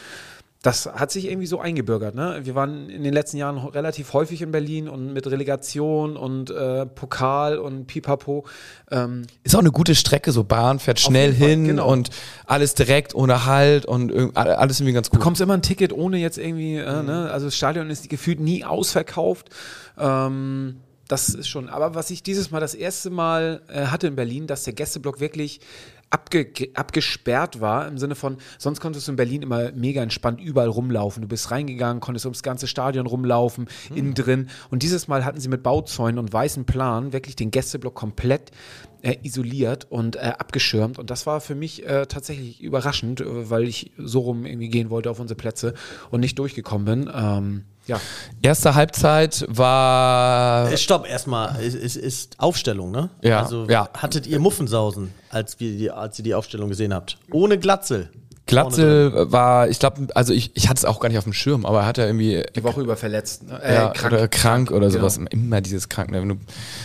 das 0.63 0.87
hat 0.87 1.11
sich 1.11 1.27
irgendwie 1.27 1.49
so 1.49 1.59
eingebürgert. 1.59 2.15
Ne? 2.15 2.41
Wir 2.45 2.55
waren 2.55 2.89
in 2.89 3.03
den 3.03 3.13
letzten 3.13 3.37
Jahren 3.37 3.59
relativ 3.59 4.13
häufig 4.13 4.43
in 4.43 4.53
Berlin 4.53 4.89
und 4.89 5.13
mit 5.13 5.27
Relegation 5.27 6.17
und 6.17 6.51
äh, 6.51 6.87
Pokal 6.87 7.59
und 7.59 7.87
Pipapo. 7.89 8.47
Ähm, 8.93 9.27
Ist 9.43 9.57
auch 9.57 9.61
eine 9.61 9.73
gute 9.73 9.97
Strecke, 9.97 10.31
so 10.31 10.45
Bahn 10.45 10.79
fährt 10.79 11.01
schnell 11.01 11.35
Fall, 11.35 11.49
hin 11.49 11.65
genau. 11.65 11.91
und 11.91 12.11
alles 12.47 12.75
direkt 12.75 13.13
ohne 13.17 13.45
Halt 13.45 13.87
und 13.87 14.37
alles 14.37 14.79
irgendwie 14.79 14.95
ganz 14.95 15.11
gut. 15.11 15.19
bekommst 15.19 15.41
immer 15.41 15.55
ein 15.55 15.63
Ticket 15.63 15.93
ohne 15.93 16.19
jetzt 16.19 16.39
irgendwie, 16.39 16.77
äh, 16.77 17.03
ne? 17.03 17.29
also 17.33 17.47
das 17.47 17.57
Stadion 17.57 17.91
ist 17.91 18.09
gefühlt 18.09 18.39
nie 18.39 18.65
ausverkauft. 18.65 19.51
Ähm, 19.99 20.77
das 21.09 21.31
ist 21.31 21.49
schon, 21.49 21.69
aber 21.69 21.95
was 21.95 22.11
ich 22.11 22.23
dieses 22.23 22.51
Mal 22.51 22.61
das 22.61 22.75
erste 22.75 23.11
Mal 23.11 23.63
äh, 23.69 23.87
hatte 23.87 24.07
in 24.07 24.17
Berlin, 24.17 24.47
dass 24.47 24.65
der 24.65 24.73
Gästeblock 24.73 25.21
wirklich 25.21 25.61
abge 26.13 26.53
abgesperrt 26.75 27.61
war, 27.61 27.89
im 27.89 27.99
Sinne 27.99 28.15
von, 28.15 28.37
sonst 28.59 28.81
konntest 28.81 29.09
du 29.09 29.13
in 29.13 29.17
Berlin 29.17 29.43
immer 29.43 29.73
mega 29.73 30.03
entspannt 30.03 30.41
überall 30.41 30.69
rumlaufen. 30.69 31.23
Du 31.23 31.29
bist 31.29 31.51
reingegangen, 31.51 32.01
konntest 32.01 32.27
ums 32.27 32.43
ganze 32.43 32.67
Stadion 32.67 33.07
rumlaufen, 33.07 33.67
innen 33.95 34.15
drin. 34.15 34.49
Und 34.71 34.83
dieses 34.83 35.09
Mal 35.09 35.25
hatten 35.25 35.41
sie 35.41 35.49
mit 35.49 35.63
Bauzäunen 35.63 36.19
und 36.19 36.33
weißen 36.33 36.67
Plan 36.67 37.13
wirklich 37.13 37.35
den 37.35 37.51
Gästeblock 37.51 37.95
komplett 37.95 38.51
äh, 39.01 39.17
isoliert 39.23 39.87
und 39.91 40.17
äh, 40.17 40.33
abgeschirmt. 40.39 40.99
Und 40.99 41.11
das 41.11 41.27
war 41.27 41.41
für 41.41 41.55
mich 41.55 41.87
äh, 41.87 42.07
tatsächlich 42.07 42.61
überraschend, 42.61 43.23
äh, 43.23 43.51
weil 43.51 43.65
ich 43.65 43.93
so 43.97 44.21
rum 44.21 44.45
irgendwie 44.45 44.69
gehen 44.69 44.91
wollte 44.91 45.11
auf 45.11 45.19
unsere 45.19 45.37
Plätze 45.37 45.75
und 46.11 46.21
nicht 46.21 46.39
durchgekommen 46.39 46.85
bin. 46.85 47.11
Ähm, 47.15 47.65
ja, 47.87 48.01
Erste 48.43 48.75
Halbzeit 48.75 49.45
war 49.49 50.71
Äh, 50.71 50.77
Stopp, 50.77 51.09
erstmal, 51.09 51.57
es 51.63 51.75
ist, 51.75 51.97
ist 51.97 52.39
Aufstellung, 52.39 52.91
ne? 52.91 53.11
Ja, 53.23 53.43
Also 53.43 53.67
ja. 53.69 53.89
hattet 53.95 54.27
ihr 54.27 54.39
Muffensausen, 54.39 55.13
als, 55.31 55.59
wir 55.61 55.77
die, 55.77 55.91
als 55.91 56.19
ihr 56.19 56.25
die 56.25 56.35
Aufstellung 56.35 56.69
gesehen 56.69 56.95
habt? 56.95 57.19
Ohne 57.31 57.59
Glatzel. 57.59 58.11
Glatzel 58.47 59.31
war, 59.33 59.69
ich 59.69 59.79
glaube, 59.79 60.09
also 60.15 60.33
ich, 60.33 60.51
ich 60.55 60.69
hatte 60.69 60.79
es 60.79 60.85
auch 60.85 61.01
gar 61.01 61.09
nicht 61.09 61.19
auf 61.19 61.25
dem 61.25 61.33
Schirm, 61.33 61.65
aber 61.65 61.81
er 61.81 61.87
hat 61.87 61.99
ja 61.99 62.07
irgendwie 62.07 62.43
die 62.57 62.65
Woche 62.65 62.81
über 62.81 62.97
verletzt. 62.97 63.47
Ne? 63.49 63.61
Äh, 63.63 63.75
ja, 63.75 63.93
oder 64.07 64.29
krank 64.29 64.71
oder 64.71 64.89
Genau. 64.89 65.09
sowas. 65.09 65.21
Immer 65.31 65.61
dieses 65.61 65.89
krank. 65.89 66.11
Ne? 66.11 66.37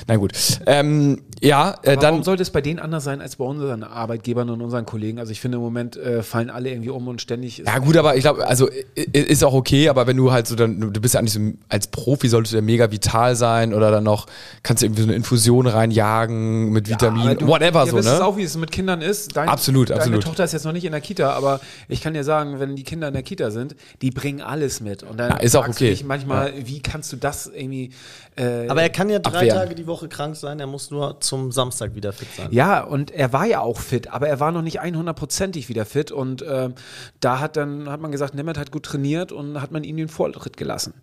Na 0.07 0.15
gut. 0.17 0.31
Ähm, 0.65 1.23
ja, 1.41 1.75
äh, 1.83 1.95
dann 1.95 2.01
warum 2.03 2.23
sollte 2.23 2.43
es 2.43 2.51
bei 2.51 2.61
denen 2.61 2.79
anders 2.79 3.03
sein 3.03 3.21
als 3.21 3.35
bei 3.37 3.45
unseren 3.45 3.83
Arbeitgebern 3.83 4.49
und 4.49 4.61
unseren 4.61 4.85
Kollegen? 4.85 5.19
Also 5.19 5.31
ich 5.31 5.41
finde 5.41 5.57
im 5.57 5.63
Moment 5.63 5.97
äh, 5.97 6.23
fallen 6.23 6.49
alle 6.49 6.69
irgendwie 6.69 6.89
um 6.89 7.07
und 7.07 7.21
ständig 7.21 7.59
ist 7.59 7.67
Ja 7.67 7.79
gut, 7.79 7.97
aber 7.97 8.15
ich 8.15 8.21
glaube, 8.21 8.47
also 8.47 8.69
ist 8.95 9.43
auch 9.43 9.53
okay, 9.53 9.89
aber 9.89 10.07
wenn 10.07 10.17
du 10.17 10.31
halt 10.31 10.47
so 10.47 10.55
dann, 10.55 10.79
du 10.93 11.01
bist 11.01 11.13
ja 11.15 11.19
eigentlich 11.19 11.33
so 11.33 11.39
als 11.69 11.87
Profi 11.87 12.27
solltest 12.29 12.53
du 12.53 12.57
ja 12.57 12.61
mega 12.61 12.91
vital 12.91 13.35
sein 13.35 13.73
oder 13.73 13.91
dann 13.91 14.03
noch 14.03 14.27
kannst 14.63 14.81
du 14.81 14.85
irgendwie 14.87 15.01
so 15.01 15.07
eine 15.07 15.15
Infusion 15.15 15.67
reinjagen 15.67 16.71
mit 16.71 16.87
Vitaminen, 16.89 17.37
du- 17.39 17.47
whatever 17.47 17.83
ihr 17.85 17.91
so, 17.91 17.97
wisst 17.97 18.09
es 18.09 18.19
ne? 18.19 18.25
auch, 18.25 18.37
wie 18.37 18.43
es 18.43 18.55
mit 18.57 18.71
Kindern 18.71 19.01
ist. 19.01 19.35
Dein, 19.35 19.49
Absolut, 19.49 19.89
deine 19.89 20.01
absolut. 20.01 20.23
Tochter 20.23 20.43
ist 20.43 20.53
jetzt 20.53 20.65
noch 20.65 20.73
nicht 20.73 20.85
in 20.85 20.91
der 20.91 21.01
Kita, 21.01 21.31
aber 21.31 21.46
ich 21.87 22.01
kann 22.01 22.13
dir 22.13 22.23
sagen, 22.23 22.59
wenn 22.59 22.75
die 22.75 22.83
Kinder 22.83 23.07
in 23.07 23.13
der 23.13 23.23
Kita 23.23 23.51
sind, 23.51 23.75
die 24.01 24.11
bringen 24.11 24.41
alles 24.41 24.81
mit. 24.81 25.03
Und 25.03 25.17
dann 25.17 25.31
Ja, 25.31 25.37
ist 25.37 25.55
auch 25.55 25.67
okay. 25.67 25.97
manchmal, 26.05 26.53
wie 26.65 26.81
kannst 26.81 27.11
du 27.13 27.17
das 27.17 27.47
irgendwie 27.47 27.91
äh, 28.35 28.67
Aber 28.67 28.81
er 28.81 28.89
kann 28.89 29.09
ja 29.09 29.19
drei 29.19 29.39
Abwehren. 29.39 29.57
Tage 29.57 29.75
die 29.75 29.87
Woche 29.87 30.07
krank 30.07 30.35
sein, 30.35 30.59
er 30.59 30.67
muss 30.67 30.91
nur 30.91 31.19
zum 31.21 31.51
Samstag 31.51 31.95
wieder 31.95 32.13
fit 32.13 32.27
sein. 32.35 32.49
Ja, 32.51 32.83
und 32.83 33.11
er 33.11 33.33
war 33.33 33.45
ja 33.45 33.61
auch 33.61 33.79
fit, 33.79 34.09
aber 34.11 34.27
er 34.27 34.39
war 34.39 34.51
noch 34.51 34.61
nicht 34.61 34.81
100%ig 34.81 35.69
wieder 35.69 35.85
fit. 35.85 36.11
Und 36.11 36.43
ähm, 36.47 36.75
da 37.19 37.39
hat 37.39 37.57
dann 37.57 37.89
hat 37.89 38.01
man 38.01 38.11
gesagt, 38.11 38.35
Nemeth 38.35 38.57
hat 38.57 38.71
gut 38.71 38.83
trainiert 38.83 39.31
und 39.31 39.61
hat 39.61 39.71
man 39.71 39.83
ihm 39.83 39.97
den 39.97 40.07
Vortritt 40.09 40.57
gelassen. 40.57 40.93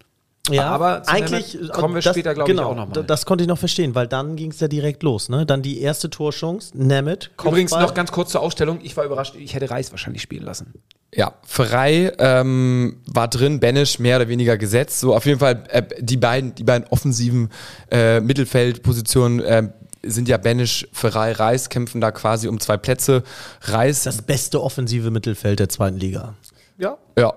Aber 0.59 1.03
zu 1.03 1.11
eigentlich 1.13 1.55
Nemeth 1.55 1.73
kommen 1.73 1.95
wir 1.95 2.03
das- 2.03 2.13
später, 2.15 2.35
glaube 2.35 2.51
ich, 2.51 2.57
genau, 2.57 2.71
auch 2.71 2.77
nochmal. 2.77 3.05
Das 3.05 3.25
konnte 3.27 3.43
ich 3.45 3.49
noch 3.49 3.59
verstehen, 3.59 3.95
weil 3.95 4.07
dann 4.07 4.37
ging 4.37 4.51
es 4.51 4.61
ja 4.61 4.69
direkt 4.69 5.03
los. 5.03 5.29
Ne? 5.29 5.47
Dann 5.47 5.63
die 5.63 5.81
erste 5.81 6.11
Torchance, 6.11 6.77
Nemeth, 6.77 7.31
Übrigens 7.43 7.71
Kopfball. 7.71 7.89
noch 7.89 7.95
ganz 7.95 8.13
kurz 8.13 8.31
zur 8.33 8.41
Ausstellung. 8.43 8.81
Ich 8.83 8.97
war 8.97 9.05
überrascht, 9.05 9.35
ich 9.39 9.55
hätte 9.55 9.71
Reis 9.71 9.91
wahrscheinlich 9.91 10.23
spielen 10.23 10.45
lassen. 10.45 10.75
Ja, 11.15 11.33
Frei 11.47 12.13
ähm, 12.19 13.01
war 13.07 13.29
drin, 13.29 13.61
Banish 13.61 13.99
mehr 14.01 14.17
oder 14.17 14.29
weniger 14.29 14.59
gesetzt. 14.59 15.01
So 15.01 15.15
auf 15.15 15.25
jeden 15.27 15.39
Fall 15.39 15.63
äh, 15.69 15.83
die 16.01 16.17
beiden, 16.17 16.55
die 16.57 16.65
beiden 16.65 16.89
offensiven 16.89 17.51
äh, 17.91 18.21
Mittelfeldpositionen 18.21 19.41
äh, 19.41 19.69
sind 20.03 20.29
ja 20.29 20.37
Banish, 20.37 20.87
Frei, 20.93 21.33
Reis 21.33 21.69
kämpfen 21.71 22.01
da 22.01 22.11
quasi 22.11 22.49
um 22.49 22.61
zwei 22.61 22.77
Plätze. 22.77 23.23
Reis, 23.63 24.03
das 24.03 24.23
beste 24.23 24.63
offensive 24.63 25.11
Mittelfeld 25.11 25.61
der 25.61 25.69
zweiten 25.69 25.97
Liga. 25.97 26.35
Ja. 26.77 26.99
ja, 27.17 27.33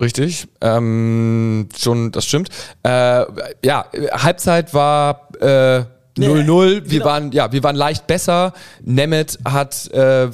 richtig, 0.00 0.48
ähm, 0.60 1.68
schon, 1.76 2.12
das 2.12 2.24
stimmt. 2.24 2.48
Äh, 2.82 3.24
ja, 3.64 3.86
Halbzeit 4.12 4.74
war 4.74 5.28
äh, 5.40 5.84
0-0. 6.18 6.46
wir 6.48 6.80
genau. 6.82 7.04
waren, 7.04 7.32
ja, 7.32 7.52
wir 7.52 7.62
waren 7.62 7.76
leicht 7.76 8.06
besser. 8.06 8.52
Nemeth 8.82 9.38
hat 9.44 9.90
äh, 9.92 10.30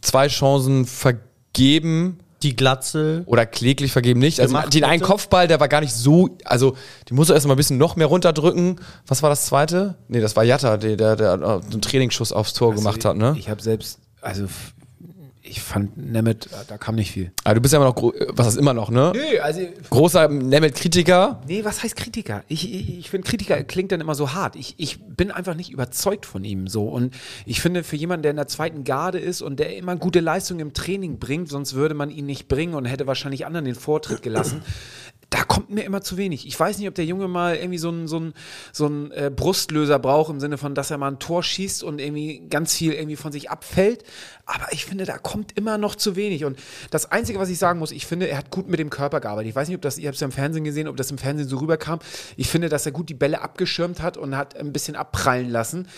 zwei 0.00 0.28
Chancen 0.28 0.86
vergeben. 0.86 2.18
Die 2.42 2.54
Glatzel. 2.54 3.24
oder 3.26 3.46
kläglich 3.46 3.92
vergeben 3.92 4.20
nicht. 4.20 4.40
Also 4.40 4.58
den 4.68 4.84
einen. 4.84 5.02
Kopfball, 5.02 5.48
der 5.48 5.58
war 5.58 5.68
gar 5.68 5.80
nicht 5.80 5.94
so, 5.94 6.36
also 6.44 6.76
die 7.08 7.14
musst 7.14 7.30
du 7.30 7.34
erst 7.34 7.46
mal 7.46 7.54
ein 7.54 7.56
bisschen 7.56 7.78
noch 7.78 7.96
mehr 7.96 8.06
runterdrücken. 8.06 8.78
Was 9.06 9.22
war 9.22 9.30
das 9.30 9.46
zweite? 9.46 9.96
Nee, 10.08 10.20
das 10.20 10.36
war 10.36 10.44
Jatta, 10.44 10.76
der, 10.76 10.96
der, 10.96 11.16
der 11.16 11.32
äh, 11.32 11.72
einen 11.72 11.80
Trainingsschuss 11.80 12.32
aufs 12.32 12.52
Tor 12.52 12.74
gemacht 12.74 13.06
hat, 13.06 13.16
ne? 13.16 13.34
Ich 13.38 13.48
habe 13.48 13.62
selbst, 13.62 13.98
also 14.20 14.46
ich 15.48 15.60
fand 15.60 15.96
Nemeth, 15.96 16.48
da 16.68 16.78
kam 16.78 16.94
nicht 16.96 17.10
viel. 17.10 17.32
Aber 17.44 17.54
du 17.54 17.60
bist 17.60 17.72
ja 17.72 17.78
immer 17.78 17.88
noch, 17.88 18.14
äh, 18.14 18.26
was 18.30 18.48
ist 18.48 18.56
immer 18.56 18.74
noch, 18.74 18.90
ne? 18.90 19.12
Nö, 19.14 19.38
also 19.40 19.60
Großer 19.90 20.28
Nemeth-Kritiker. 20.28 21.40
Nee, 21.46 21.64
was 21.64 21.82
heißt 21.82 21.96
Kritiker? 21.96 22.42
Ich, 22.48 22.72
ich, 22.72 22.98
ich 22.98 23.10
finde, 23.10 23.28
Kritiker 23.28 23.62
klingt 23.64 23.92
dann 23.92 24.00
immer 24.00 24.14
so 24.14 24.34
hart. 24.34 24.56
Ich, 24.56 24.74
ich 24.78 24.98
bin 25.00 25.30
einfach 25.30 25.54
nicht 25.54 25.70
überzeugt 25.70 26.26
von 26.26 26.44
ihm 26.44 26.68
so. 26.68 26.88
Und 26.88 27.14
ich 27.44 27.60
finde, 27.60 27.84
für 27.84 27.96
jemanden, 27.96 28.22
der 28.22 28.30
in 28.30 28.36
der 28.36 28.48
zweiten 28.48 28.84
Garde 28.84 29.18
ist 29.18 29.42
und 29.42 29.58
der 29.60 29.76
immer 29.76 29.96
gute 29.96 30.20
Leistung 30.20 30.60
im 30.60 30.72
Training 30.72 31.18
bringt, 31.18 31.48
sonst 31.48 31.74
würde 31.74 31.94
man 31.94 32.10
ihn 32.10 32.26
nicht 32.26 32.48
bringen 32.48 32.74
und 32.74 32.84
hätte 32.84 33.06
wahrscheinlich 33.06 33.46
anderen 33.46 33.64
den 33.64 33.74
Vortritt 33.74 34.22
gelassen. 34.22 34.62
Da 35.30 35.42
kommt 35.42 35.70
mir 35.70 35.82
immer 35.82 36.02
zu 36.02 36.16
wenig. 36.16 36.46
Ich 36.46 36.58
weiß 36.58 36.78
nicht, 36.78 36.86
ob 36.86 36.94
der 36.94 37.04
Junge 37.04 37.26
mal 37.26 37.56
irgendwie 37.56 37.78
so 37.78 37.88
einen 37.88 38.06
so 38.06 38.16
einen- 38.16 38.32
so 38.72 38.86
einen, 38.86 39.10
äh, 39.10 39.30
Brustlöser 39.34 39.98
braucht, 39.98 40.30
im 40.30 40.38
Sinne 40.38 40.56
von, 40.56 40.74
dass 40.76 40.90
er 40.92 40.98
mal 40.98 41.08
ein 41.10 41.18
Tor 41.18 41.42
schießt 41.42 41.82
und 41.82 42.00
irgendwie 42.00 42.46
ganz 42.48 42.74
viel 42.76 42.92
irgendwie 42.92 43.16
von 43.16 43.32
sich 43.32 43.50
abfällt. 43.50 44.04
Aber 44.44 44.72
ich 44.72 44.84
finde, 44.84 45.04
da 45.04 45.18
kommt 45.18 45.56
immer 45.58 45.78
noch 45.78 45.96
zu 45.96 46.14
wenig. 46.14 46.44
Und 46.44 46.58
das 46.90 47.10
Einzige, 47.10 47.40
was 47.40 47.48
ich 47.48 47.58
sagen 47.58 47.80
muss, 47.80 47.90
ich 47.90 48.06
finde, 48.06 48.28
er 48.28 48.38
hat 48.38 48.50
gut 48.50 48.68
mit 48.68 48.78
dem 48.78 48.88
Körper 48.88 49.20
gearbeitet. 49.20 49.50
Ich 49.50 49.56
weiß 49.56 49.66
nicht, 49.66 49.76
ob 49.76 49.82
das, 49.82 49.98
ihr 49.98 50.06
habt 50.06 50.14
es 50.14 50.20
ja 50.20 50.26
im 50.26 50.32
Fernsehen 50.32 50.62
gesehen, 50.62 50.86
ob 50.86 50.96
das 50.96 51.10
im 51.10 51.18
Fernsehen 51.18 51.48
so 51.48 51.56
rüberkam. 51.58 51.98
Ich 52.36 52.48
finde, 52.48 52.68
dass 52.68 52.86
er 52.86 52.92
gut 52.92 53.08
die 53.08 53.14
Bälle 53.14 53.42
abgeschirmt 53.42 54.00
hat 54.02 54.16
und 54.16 54.36
hat 54.36 54.56
ein 54.56 54.72
bisschen 54.72 54.94
abprallen 54.94 55.50
lassen. 55.50 55.88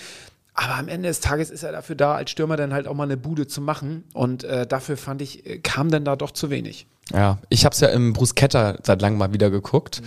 Aber 0.61 0.75
am 0.75 0.89
Ende 0.89 1.07
des 1.07 1.21
Tages 1.21 1.51
ist 1.51 1.63
er 1.63 1.71
dafür 1.71 1.95
da, 1.95 2.17
als 2.17 2.33
Stürmer 2.33 2.57
dann 2.57 2.73
halt 2.75 2.89
auch 2.89 2.95
mal 2.95 3.05
eine 3.05 3.17
Bude 3.17 3.47
zu 3.47 3.61
machen. 3.61 4.03
Und 4.13 4.43
äh, 4.43 4.67
dafür 4.67 4.97
fand 4.97 5.23
ich, 5.23 5.47
äh, 5.47 5.59
kam 5.59 5.89
dann 5.89 6.05
da 6.05 6.17
doch 6.17 6.33
zu 6.33 6.51
wenig. 6.51 6.89
Ja, 7.13 7.39
ich 7.49 7.65
habe 7.65 7.75
es 7.75 7.81
ja 7.81 7.87
im 7.91 8.13
Bruschetta 8.13 8.77
seit 8.83 9.01
langem 9.01 9.19
mal 9.19 9.33
wieder 9.33 9.51
geguckt. 9.51 10.03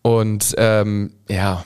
Und 0.00 0.54
ähm, 0.56 1.12
ja, 1.28 1.62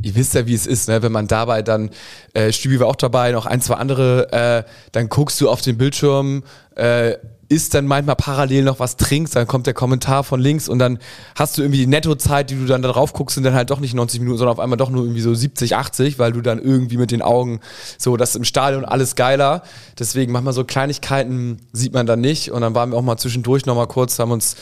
ihr 0.00 0.14
wisst 0.14 0.34
ja, 0.34 0.46
wie 0.46 0.54
es 0.54 0.68
ist, 0.68 0.88
ne? 0.88 1.02
wenn 1.02 1.10
man 1.10 1.26
dabei 1.26 1.62
dann, 1.62 1.90
äh, 2.32 2.52
Stübi 2.52 2.78
war 2.78 2.86
auch 2.86 2.94
dabei, 2.94 3.32
noch 3.32 3.44
ein, 3.44 3.60
zwei 3.60 3.74
andere, 3.74 4.32
äh, 4.32 4.70
dann 4.92 5.08
guckst 5.08 5.40
du 5.40 5.50
auf 5.50 5.60
den 5.60 5.78
Bildschirm, 5.78 6.44
äh, 6.76 7.14
isst 7.48 7.74
dann 7.74 7.86
manchmal 7.86 8.16
parallel 8.16 8.64
noch 8.64 8.78
was 8.78 8.96
trinkst, 8.96 9.34
dann 9.34 9.46
kommt 9.46 9.66
der 9.66 9.74
Kommentar 9.74 10.22
von 10.22 10.40
links 10.40 10.68
und 10.68 10.78
dann 10.78 10.98
hast 11.34 11.56
du 11.56 11.62
irgendwie 11.62 11.78
die 11.78 11.86
Nettozeit, 11.86 12.50
die 12.50 12.56
du 12.56 12.66
dann 12.66 12.82
da 12.82 12.88
drauf 12.92 13.12
guckst, 13.12 13.34
sind 13.34 13.44
dann 13.44 13.54
halt 13.54 13.70
doch 13.70 13.80
nicht 13.80 13.94
90 13.94 14.20
Minuten, 14.20 14.38
sondern 14.38 14.52
auf 14.52 14.60
einmal 14.60 14.76
doch 14.76 14.90
nur 14.90 15.04
irgendwie 15.04 15.22
so 15.22 15.34
70, 15.34 15.74
80, 15.74 16.18
weil 16.18 16.32
du 16.32 16.42
dann 16.42 16.58
irgendwie 16.58 16.98
mit 16.98 17.10
den 17.10 17.22
Augen 17.22 17.60
so, 17.96 18.16
das 18.16 18.30
ist 18.30 18.36
im 18.36 18.44
Stadion 18.44 18.84
alles 18.84 19.16
geiler. 19.16 19.62
Deswegen 19.98 20.32
manchmal 20.32 20.52
so 20.52 20.64
Kleinigkeiten 20.64 21.58
sieht 21.72 21.94
man 21.94 22.06
dann 22.06 22.20
nicht 22.20 22.50
und 22.50 22.60
dann 22.60 22.74
waren 22.74 22.90
wir 22.90 22.98
auch 22.98 23.02
mal 23.02 23.16
zwischendurch 23.16 23.64
noch 23.64 23.76
mal 23.76 23.86
kurz, 23.86 24.18
haben 24.18 24.32
uns 24.32 24.56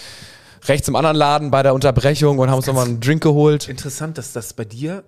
rechts 0.68 0.86
im 0.86 0.96
anderen 0.96 1.16
Laden 1.16 1.50
bei 1.50 1.62
der 1.62 1.74
Unterbrechung 1.74 2.38
und 2.38 2.50
haben 2.50 2.56
uns 2.56 2.66
noch 2.66 2.74
mal 2.74 2.86
einen 2.86 3.00
Drink 3.00 3.22
geholt. 3.22 3.68
Interessant, 3.68 4.16
dass 4.18 4.32
das 4.32 4.52
bei 4.52 4.64
dir 4.64 5.02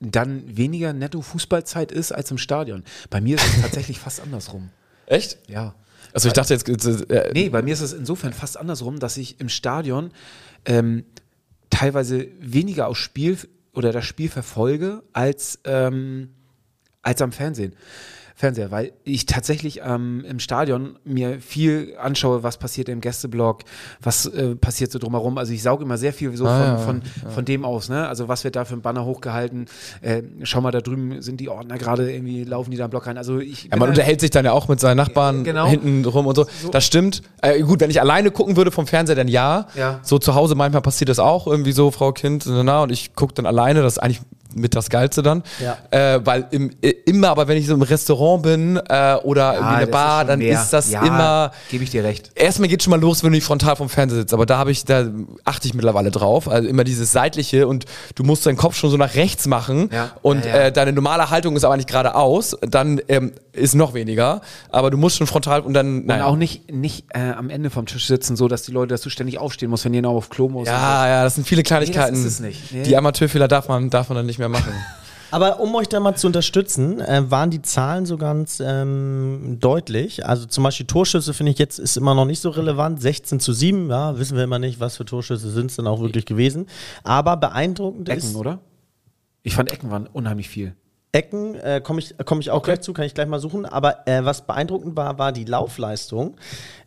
dann 0.00 0.56
weniger 0.56 0.92
Netto-Fußballzeit 0.92 1.90
ist 1.90 2.12
als 2.12 2.30
im 2.30 2.38
Stadion. 2.38 2.84
Bei 3.10 3.20
mir 3.20 3.36
ist 3.36 3.46
es 3.46 3.60
tatsächlich 3.62 3.98
fast 3.98 4.20
andersrum. 4.20 4.70
Echt? 5.06 5.38
Ja. 5.48 5.74
Also 6.14 6.28
ich 6.28 6.34
dachte 6.34 6.54
jetzt, 6.54 6.68
äh, 7.10 7.30
Nee, 7.34 7.48
bei 7.48 7.60
mir 7.60 7.74
ist 7.74 7.80
es 7.80 7.92
insofern 7.92 8.32
fast 8.32 8.56
andersrum, 8.56 9.00
dass 9.00 9.16
ich 9.16 9.40
im 9.40 9.48
Stadion 9.48 10.12
ähm, 10.64 11.04
teilweise 11.70 12.28
weniger 12.40 12.86
aufs 12.86 13.00
Spiel 13.00 13.36
oder 13.72 13.92
das 13.92 14.04
Spiel 14.04 14.28
verfolge 14.28 15.02
als, 15.12 15.58
ähm, 15.64 16.30
als 17.02 17.20
am 17.20 17.32
Fernsehen. 17.32 17.74
Fernseher, 18.36 18.72
weil 18.72 18.92
ich 19.04 19.26
tatsächlich 19.26 19.80
ähm, 19.84 20.24
im 20.28 20.40
Stadion 20.40 20.98
mir 21.04 21.40
viel 21.40 21.94
anschaue, 22.00 22.42
was 22.42 22.58
passiert 22.58 22.88
im 22.88 23.00
Gästeblock, 23.00 23.60
was 24.02 24.26
äh, 24.26 24.56
passiert 24.56 24.90
so 24.90 24.98
drumherum. 24.98 25.38
Also 25.38 25.52
ich 25.52 25.62
sauge 25.62 25.84
immer 25.84 25.98
sehr 25.98 26.12
viel 26.12 26.36
so 26.36 26.44
Ah, 26.46 26.78
von, 26.78 27.02
ja, 27.02 27.20
von, 27.22 27.30
von 27.30 27.44
dem 27.44 27.64
aus, 27.64 27.88
ne? 27.88 28.08
Also 28.08 28.26
was 28.26 28.42
wird 28.42 28.56
da 28.56 28.64
für 28.64 28.74
ein 28.74 28.82
Banner 28.82 29.04
hochgehalten? 29.04 29.66
Äh, 30.00 30.22
schau 30.42 30.60
mal, 30.60 30.72
da 30.72 30.80
drüben 30.80 31.22
sind 31.22 31.38
die 31.40 31.48
Ordner 31.48 31.78
gerade 31.78 32.10
irgendwie, 32.12 32.42
laufen 32.42 32.72
die 32.72 32.76
da 32.76 32.86
im 32.86 32.90
Block 32.90 33.06
rein. 33.06 33.18
Also 33.18 33.38
ich 33.38 33.64
Ja, 33.64 33.70
man 33.72 33.82
halt- 33.82 33.90
unterhält 33.90 34.20
sich 34.20 34.30
dann 34.30 34.44
ja 34.44 34.50
auch 34.52 34.66
mit 34.66 34.80
seinen 34.80 34.96
Nachbarn 34.96 35.44
Genau. 35.44 35.68
hinten 35.68 36.04
rum 36.04 36.26
und 36.26 36.34
so. 36.34 36.46
Das 36.72 36.84
stimmt. 36.84 37.22
Äh, 37.40 37.60
gut, 37.62 37.78
wenn 37.80 37.90
ich 37.90 38.00
alleine 38.00 38.32
gucken 38.32 38.56
würde 38.56 38.72
vom 38.72 38.88
Fernseher, 38.88 39.14
dann 39.14 39.28
ja. 39.28 39.68
Ja. 39.76 40.00
So 40.02 40.18
zu 40.18 40.34
Hause 40.34 40.56
manchmal 40.56 40.82
passiert 40.82 41.08
das 41.08 41.20
auch 41.20 41.46
irgendwie 41.46 41.72
so, 41.72 41.92
Frau 41.92 42.10
Kind, 42.12 42.46
na, 42.46 42.82
und 42.82 42.90
ich 42.90 43.14
gucke 43.14 43.32
dann 43.34 43.46
alleine. 43.46 43.82
Das 43.82 43.92
ist 43.94 43.98
eigentlich 43.98 44.20
mit 44.54 44.74
das 44.74 44.90
Geilste 44.90 45.22
dann. 45.22 45.42
Ja. 45.60 45.76
Äh, 45.90 46.20
weil 46.24 46.46
im, 46.50 46.70
äh, 46.82 46.90
immer, 47.06 47.28
aber 47.30 47.48
wenn 47.48 47.56
ich 47.58 47.66
so 47.66 47.74
im 47.74 47.82
Restaurant 47.82 48.42
bin 48.42 48.76
äh, 48.76 49.14
oder 49.22 49.54
irgendwie 49.54 49.72
in 49.74 49.80
der 49.80 49.86
Bar, 49.86 50.24
dann 50.24 50.38
mehr. 50.38 50.60
ist 50.60 50.70
das 50.72 50.90
ja, 50.90 51.02
immer. 51.04 51.50
Gebe 51.70 51.84
ich 51.84 51.90
dir 51.90 52.04
recht. 52.04 52.30
Erstmal 52.34 52.68
geht 52.68 52.82
schon 52.82 52.90
mal 52.90 53.00
los, 53.00 53.22
wenn 53.22 53.30
du 53.30 53.36
nicht 53.36 53.44
frontal 53.44 53.76
vom 53.76 53.88
Fernseher 53.88 54.20
sitzt, 54.20 54.34
aber 54.34 54.46
da 54.46 54.58
habe 54.58 54.70
ich, 54.70 54.84
da 54.84 55.06
achte 55.44 55.66
ich 55.68 55.74
mittlerweile 55.74 56.10
drauf. 56.10 56.48
Also 56.48 56.68
immer 56.68 56.84
dieses 56.84 57.12
seitliche 57.12 57.66
und 57.66 57.84
du 58.14 58.24
musst 58.24 58.46
deinen 58.46 58.56
Kopf 58.56 58.76
schon 58.76 58.90
so 58.90 58.96
nach 58.96 59.14
rechts 59.14 59.46
machen 59.46 59.90
Ja. 59.92 60.10
und 60.22 60.44
Ja, 60.44 60.50
ja. 60.50 60.62
Äh, 60.64 60.72
deine 60.72 60.92
normale 60.92 61.30
Haltung 61.30 61.56
ist 61.56 61.64
aber 61.64 61.76
nicht 61.76 61.88
geradeaus, 61.88 62.56
dann 62.62 63.00
ähm, 63.08 63.32
ist 63.52 63.74
noch 63.74 63.94
weniger. 63.94 64.40
Aber 64.70 64.90
du 64.90 64.96
musst 64.96 65.16
schon 65.16 65.26
frontal 65.26 65.60
und 65.60 65.74
dann. 65.74 65.98
Und 66.00 66.06
Naja. 66.06 66.24
auch 66.26 66.36
nicht, 66.36 66.70
nicht 66.72 67.06
äh, 67.10 67.30
am 67.32 67.50
Ende 67.50 67.70
vom 67.70 67.86
Tisch 67.86 68.06
sitzen, 68.06 68.36
so 68.36 68.48
dass 68.48 68.62
die 68.62 68.72
Leute, 68.72 68.88
dass 68.94 69.00
du 69.02 69.10
ständig 69.10 69.38
aufstehen 69.38 69.70
musst, 69.70 69.84
wenn 69.84 69.94
jemand 69.94 70.14
auf 70.16 70.28
Klo 70.28 70.48
muss. 70.48 70.68
und 70.68 70.74
Ja, 70.74 71.06
ja, 71.08 71.22
das 71.24 71.34
sind 71.36 71.46
viele 71.46 71.62
Kleinigkeiten. 71.62 72.14
Nee, 72.14 72.24
das 72.24 72.26
ist 72.26 72.34
es 72.34 72.40
nicht. 72.40 72.72
Nee. 72.72 72.82
Die 72.82 72.96
Amateurfehler 72.96 73.48
darf 73.48 73.68
man, 73.68 73.90
darf 73.90 74.08
man 74.08 74.16
dann 74.16 74.26
nicht 74.26 74.38
mehr 74.38 74.43
machen. 74.48 74.72
Aber 75.30 75.58
um 75.58 75.74
euch 75.74 75.88
da 75.88 75.98
mal 75.98 76.14
zu 76.14 76.28
unterstützen, 76.28 77.00
äh, 77.00 77.28
waren 77.28 77.50
die 77.50 77.60
Zahlen 77.60 78.06
so 78.06 78.16
ganz 78.16 78.62
ähm, 78.64 79.56
deutlich. 79.58 80.24
Also 80.24 80.46
zum 80.46 80.62
Beispiel 80.62 80.86
Torschüsse 80.86 81.34
finde 81.34 81.50
ich 81.50 81.58
jetzt 81.58 81.80
ist 81.80 81.96
immer 81.96 82.14
noch 82.14 82.24
nicht 82.24 82.40
so 82.40 82.50
relevant. 82.50 83.02
16 83.02 83.40
zu 83.40 83.52
7, 83.52 83.90
ja, 83.90 84.16
wissen 84.16 84.36
wir 84.36 84.44
immer 84.44 84.60
nicht, 84.60 84.78
was 84.78 84.96
für 84.96 85.04
Torschüsse 85.04 85.50
sind 85.50 85.72
es 85.72 85.76
dann 85.76 85.88
auch 85.88 86.00
wirklich 86.00 86.24
gewesen. 86.24 86.66
Aber 87.02 87.36
beeindruckend 87.36 88.08
Ecken, 88.08 88.18
ist 88.18 88.36
oder? 88.36 88.60
Ich 89.42 89.56
fand 89.56 89.72
Ecken 89.72 89.90
waren 89.90 90.06
unheimlich 90.06 90.48
viel. 90.48 90.76
Ecken, 91.14 91.54
äh, 91.54 91.80
komme 91.80 92.00
ich, 92.00 92.12
komm 92.24 92.40
ich 92.40 92.50
auch 92.50 92.62
gleich 92.62 92.80
zu, 92.80 92.92
kann 92.92 93.04
ich 93.04 93.14
gleich 93.14 93.28
mal 93.28 93.38
suchen. 93.38 93.66
Aber 93.66 94.06
äh, 94.08 94.24
was 94.24 94.42
beeindruckend 94.42 94.96
war, 94.96 95.16
war 95.16 95.30
die 95.30 95.44
Laufleistung. 95.44 96.36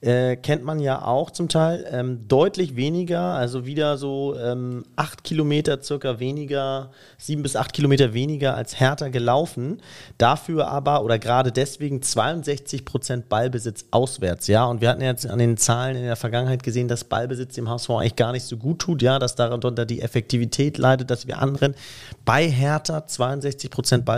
Äh, 0.01 0.35
kennt 0.35 0.65
man 0.65 0.79
ja 0.79 1.01
auch 1.01 1.31
zum 1.31 1.47
Teil 1.47 1.87
ähm, 1.89 2.27
deutlich 2.27 2.75
weniger, 2.75 3.21
also 3.21 3.65
wieder 3.65 3.97
so 3.97 4.35
ähm, 4.37 4.83
acht 4.97 5.23
Kilometer 5.23 5.81
circa 5.81 6.19
weniger, 6.19 6.91
sieben 7.17 7.41
bis 7.41 7.55
acht 7.55 7.71
Kilometer 7.71 8.13
weniger 8.13 8.55
als 8.55 8.79
Hertha 8.81 9.07
gelaufen. 9.07 9.81
Dafür 10.17 10.67
aber 10.67 11.05
oder 11.05 11.19
gerade 11.19 11.53
deswegen 11.53 12.01
62 12.01 12.83
Prozent 12.83 13.29
Ballbesitz 13.29 13.85
auswärts, 13.91 14.47
ja. 14.47 14.65
Und 14.65 14.81
wir 14.81 14.89
hatten 14.89 15.01
jetzt 15.01 15.25
an 15.25 15.39
den 15.39 15.55
Zahlen 15.55 15.95
in 15.95 16.03
der 16.03 16.17
Vergangenheit 16.17 16.63
gesehen, 16.63 16.89
dass 16.89 17.05
Ballbesitz 17.05 17.55
dem 17.55 17.69
HSV 17.69 17.89
eigentlich 17.91 18.17
gar 18.17 18.33
nicht 18.33 18.43
so 18.43 18.57
gut 18.57 18.79
tut, 18.79 19.01
ja, 19.01 19.19
dass 19.19 19.35
darunter 19.35 19.85
die 19.85 20.01
Effektivität 20.01 20.77
leidet, 20.77 21.09
dass 21.09 21.27
wir 21.27 21.39
anrennen. 21.39 21.77
Bei 22.25 22.45
Hertha 22.49 23.07
62 23.07 23.71
Prozent 23.71 24.03
Ballbesitz. 24.03 24.16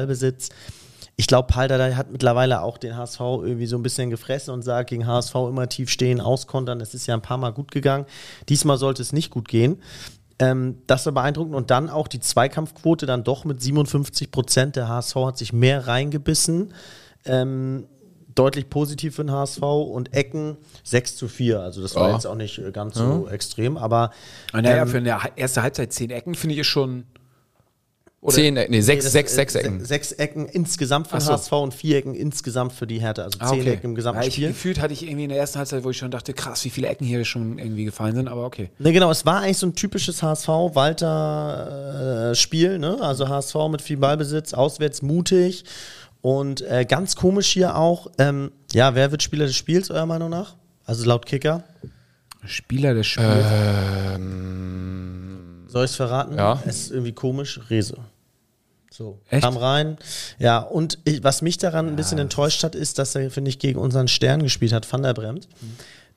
Ich 1.15 1.27
glaube, 1.27 1.53
Halderdei 1.55 1.93
hat 1.95 2.11
mittlerweile 2.11 2.61
auch 2.61 2.77
den 2.77 2.95
HSV 2.95 3.19
irgendwie 3.19 3.65
so 3.65 3.75
ein 3.77 3.83
bisschen 3.83 4.09
gefressen 4.09 4.53
und 4.53 4.61
sagt, 4.61 4.89
gegen 4.89 5.05
HSV 5.05 5.35
immer 5.35 5.67
tief 5.67 5.89
stehen, 5.89 6.21
auskontern. 6.21 6.79
Das 6.79 6.93
ist 6.93 7.07
ja 7.07 7.13
ein 7.13 7.21
paar 7.21 7.37
Mal 7.37 7.49
gut 7.51 7.71
gegangen. 7.71 8.05
Diesmal 8.47 8.77
sollte 8.77 9.01
es 9.01 9.11
nicht 9.11 9.29
gut 9.29 9.49
gehen. 9.49 9.81
Ähm, 10.39 10.77
das 10.87 11.05
war 11.05 11.11
beeindruckend. 11.13 11.55
Und 11.55 11.71
dann 11.71 11.89
auch 11.89 12.07
die 12.07 12.21
Zweikampfquote 12.21 13.05
dann 13.05 13.25
doch 13.25 13.43
mit 13.43 13.61
57 13.61 14.31
Prozent. 14.31 14.77
Der 14.77 14.87
HSV 14.87 15.15
hat 15.17 15.37
sich 15.37 15.51
mehr 15.51 15.87
reingebissen. 15.87 16.73
Ähm, 17.25 17.85
deutlich 18.33 18.69
positiv 18.69 19.15
für 19.17 19.25
den 19.25 19.31
HSV 19.33 19.61
und 19.61 20.13
Ecken 20.13 20.55
6 20.85 21.17
zu 21.17 21.27
4. 21.27 21.59
Also 21.59 21.81
das 21.81 21.95
war 21.95 22.07
Ja. 22.07 22.13
jetzt 22.15 22.27
auch 22.27 22.35
nicht 22.35 22.59
äh, 22.59 22.71
ganz 22.71 22.95
so 22.95 23.27
extrem, 23.27 23.75
aber 23.75 24.11
Naja, 24.53 24.83
ähm, 24.83 24.87
für 24.87 24.97
eine 24.97 25.17
erste 25.35 25.61
Halbzeit 25.61 25.91
zehn 25.91 26.09
Ecken 26.11 26.35
finde 26.35 26.55
ich 26.55 26.65
schon. 26.65 27.03
Oder- 28.21 28.35
Zehn, 28.35 28.57
Ecken, 28.57 28.71
nee, 28.71 28.81
sechs, 28.81 29.05
Nee, 29.05 29.11
sechs, 29.11 29.31
äh, 29.31 29.35
sechs 29.35 29.53
se- 29.53 29.59
Ecken. 29.63 29.85
Sechs 29.85 30.11
Ecken 30.11 30.45
insgesamt 30.49 31.07
für 31.07 31.21
so. 31.21 31.31
HSV 31.31 31.53
und 31.53 31.73
vier 31.73 31.97
Ecken 31.99 32.15
insgesamt 32.15 32.73
für 32.73 32.85
die 32.85 32.99
Hertha. 32.99 33.21
Also 33.23 33.39
Ah, 33.39 33.47
zehn 33.49 33.61
okay. 33.61 33.71
Ecken 33.71 33.85
im 33.91 33.95
gesamten 33.95 34.21
Ja, 34.21 34.27
ich, 34.27 34.33
Spiel. 34.33 34.49
gefühlt 34.49 34.81
hatte 34.81 34.91
ich 34.91 35.03
irgendwie 35.03 35.23
in 35.23 35.29
der 35.29 35.37
ersten 35.39 35.57
Halbzeit, 35.57 35.85
wo 35.85 35.89
ich 35.89 35.97
schon 35.97 36.11
dachte, 36.11 36.33
krass, 36.33 36.65
wie 36.65 36.69
viele 36.69 36.89
Ecken 36.89 37.05
hier 37.07 37.23
schon 37.23 37.57
irgendwie 37.59 37.85
gefallen 37.85 38.15
sind, 38.15 38.27
aber 38.27 38.45
okay. 38.45 38.71
Ne, 38.77 38.91
genau, 38.91 39.09
es 39.09 39.25
war 39.25 39.39
eigentlich 39.41 39.57
so 39.57 39.67
ein 39.67 39.75
typisches 39.75 40.21
HSV-Walter-Spiel, 40.21 42.77
ne? 42.79 42.97
Also 42.99 43.29
HSV 43.29 43.55
mit 43.71 43.81
viel 43.81 43.95
Ballbesitz, 43.97 44.53
auswärts 44.53 45.01
mutig 45.01 45.63
und 46.21 46.59
äh, 46.61 46.83
ganz 46.83 47.15
komisch 47.15 47.47
hier 47.47 47.77
auch. 47.77 48.07
Ähm, 48.17 48.51
ja, 48.73 48.95
wer 48.95 49.11
wird 49.11 49.23
Spieler 49.23 49.45
des 49.45 49.55
Spiels, 49.55 49.89
eurer 49.91 50.05
Meinung 50.05 50.29
nach? 50.29 50.55
Also 50.85 51.05
laut 51.05 51.25
Kicker. 51.25 51.63
Spieler 52.45 52.93
des 52.93 53.07
Spiels. 53.07 53.45
Soll 55.69 55.85
ich 55.85 55.91
es 55.91 55.95
verraten? 55.97 56.35
Ja. 56.37 56.61
Es 56.65 56.81
ist 56.81 56.91
irgendwie 56.91 57.13
komisch. 57.13 57.59
Rese. 57.69 57.97
So, 58.91 59.19
Echt? 59.29 59.43
kam 59.43 59.55
rein. 59.55 59.97
Ja, 60.39 60.59
und 60.59 60.97
ich, 61.05 61.23
was 61.23 61.41
mich 61.41 61.57
daran 61.57 61.87
ein 61.87 61.95
bisschen 61.95 62.17
enttäuscht 62.17 62.63
hat, 62.63 62.75
ist, 62.75 62.97
dass 62.99 63.15
er, 63.15 63.29
finde 63.31 63.49
ich, 63.49 63.59
gegen 63.59 63.79
unseren 63.79 64.07
Stern 64.07 64.41
gespielt 64.43 64.73
hat, 64.73 64.91
Van 64.91 65.03
der 65.03 65.13
Bremt, 65.13 65.47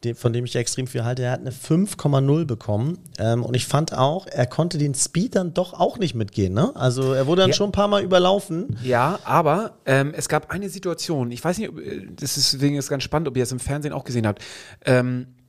dem, 0.05 0.17
von 0.17 0.33
dem 0.33 0.47
ich 0.47 0.57
extrem 0.57 0.87
viel 0.89 1.05
halte. 1.05 1.23
Er 1.23 1.33
hat 1.33 1.41
eine 1.41 1.51
5,0 1.53 2.45
bekommen. 2.47 2.99
Ähm, 3.19 3.45
und 3.45 3.55
ich 3.55 3.67
fand 3.67 3.93
auch, 3.97 4.27
er 4.27 4.47
konnte 4.47 4.79
den 4.79 4.95
Speed 4.95 5.37
dann 5.37 5.53
doch 5.55 5.75
auch 5.75 5.99
nicht 5.99 6.15
mitgehen. 6.15 6.55
Ne? 6.55 6.73
Also 6.75 7.13
er 7.13 7.27
wurde 7.27 7.43
dann 7.43 7.51
Ja. 7.51 7.55
schon 7.57 7.69
ein 7.69 7.73
paar 7.73 7.89
Mal 7.89 8.03
überlaufen. 8.03 8.77
Ja, 8.83 9.19
aber 9.23 9.77
ähm, 9.87 10.13
es 10.17 10.29
gab 10.29 10.51
eine 10.51 10.69
Situation, 10.71 11.31
ich 11.31 11.45
weiß 11.45 11.59
nicht, 11.59 11.69
ob, 11.69 11.79
äh, 11.79 12.09
das 12.17 12.37
ist, 12.39 12.55
deswegen 12.55 12.77
ist 12.77 12.89
ganz 12.89 13.03
spannend, 13.05 13.29
ob 13.29 13.37
ihr 13.37 13.43
das 13.43 13.53
im 13.53 13.61
Fernsehen 13.61 13.93
auch 13.93 14.05
gesehen 14.05 14.27
habt. 14.27 14.43
Ähm, 14.87 15.27
äh, 15.29 15.42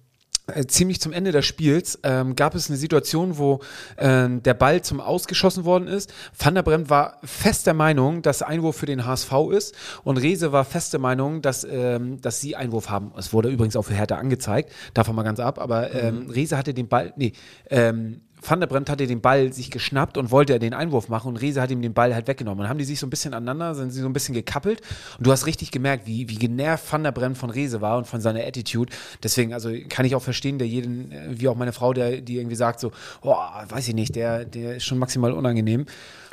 ziemlich 0.68 1.00
zum 1.00 1.14
Ende 1.14 1.32
des 1.32 1.46
Spiels 1.46 2.00
ähm, 2.04 2.36
gab 2.36 2.54
es 2.54 2.70
eine 2.70 2.78
Situation, 2.78 3.38
wo 3.38 3.62
ähm, 3.98 4.44
der 4.44 4.54
Ball 4.54 4.82
zum 4.82 5.00
Ausgeschossen 5.00 5.64
worden 5.64 5.88
ist. 5.88 6.14
Van 6.38 6.56
der 6.56 6.64
Bremt 6.64 6.90
war 6.90 7.18
fest 7.24 7.66
der 7.66 7.74
Meinung, 7.74 8.22
dass 8.22 8.42
Einwurf 8.42 8.76
für 8.76 8.86
den 8.86 9.06
HSV 9.06 9.32
ist 9.52 9.74
und 10.04 10.18
Rese 10.18 10.52
war 10.52 10.66
fest 10.66 10.92
der 10.92 11.00
Meinung, 11.00 11.42
dass, 11.42 11.66
ähm, 11.70 12.22
dass 12.22 12.42
sie 12.42 12.56
Einwurf 12.56 12.90
haben. 12.90 13.14
Es 13.18 13.32
wurde 13.32 13.50
übrigens 13.50 13.76
auch 13.78 13.84
für 13.84 13.94
Hertha 13.94 14.16
angezeigt, 14.16 14.72
davon 14.94 15.16
mal 15.16 15.24
ganz 15.24 15.40
ab, 15.40 15.60
aber 15.60 15.94
ähm, 15.94 16.30
Rese 16.30 16.58
hatte 16.58 16.74
den 16.74 16.90
Ball, 16.90 17.14
nee, 17.16 17.34
ähm, 17.70 18.22
Van 18.48 18.60
der 18.60 18.68
Bremt 18.68 18.90
hatte 18.90 19.08
den 19.08 19.22
Ball 19.22 19.54
sich 19.54 19.72
geschnappt 19.72 20.18
und 20.18 20.32
wollte 20.32 20.60
den 20.60 20.74
Einwurf 20.74 21.08
machen 21.10 21.30
und 21.30 21.38
Rese 21.38 21.62
hat 21.62 21.72
ihm 21.72 21.82
den 21.82 21.94
Ball 21.94 22.14
halt 22.14 22.28
weggenommen. 22.28 22.60
Und 22.60 22.64
dann 22.64 22.70
haben 22.70 22.78
die 22.78 22.84
sich 22.84 23.00
so 23.00 23.08
ein 23.08 23.10
bisschen 23.10 23.34
aneinander, 23.34 23.74
sind 23.76 23.92
sie 23.92 24.02
so 24.02 24.08
ein 24.08 24.14
bisschen 24.14 24.36
gekappelt 24.36 24.82
und 25.18 25.26
du 25.26 25.32
hast 25.32 25.46
richtig 25.46 25.72
gemerkt, 25.72 26.08
wie, 26.08 26.30
wie 26.30 26.36
genervt 26.36 26.92
Van 26.92 27.04
der 27.04 27.12
Bremt 27.12 27.38
von 27.38 27.50
Rese 27.50 27.82
war 27.82 27.98
und 27.98 28.08
von 28.08 28.22
seiner 28.22 28.42
Attitude. 28.42 28.92
Deswegen, 29.24 29.54
also 29.54 29.72
kann 29.90 30.06
ich 30.06 30.16
auch 30.16 30.22
verstehen, 30.22 30.58
der 30.58 30.68
jeden, 30.68 31.12
äh, 31.12 31.28
wie 31.30 31.48
auch 31.48 31.56
meine 31.56 31.74
Frau, 31.74 31.94
der, 31.94 32.22
die 32.22 32.38
irgendwie 32.38 32.56
sagt 32.56 32.80
so, 32.80 32.92
oh, 33.22 33.36
weiß 33.70 33.88
ich 33.88 33.94
nicht, 33.96 34.16
der, 34.16 34.46
der 34.46 34.76
ist 34.78 34.84
schon 34.86 34.98
maximal 34.98 35.32
unangenehm. 35.32 35.86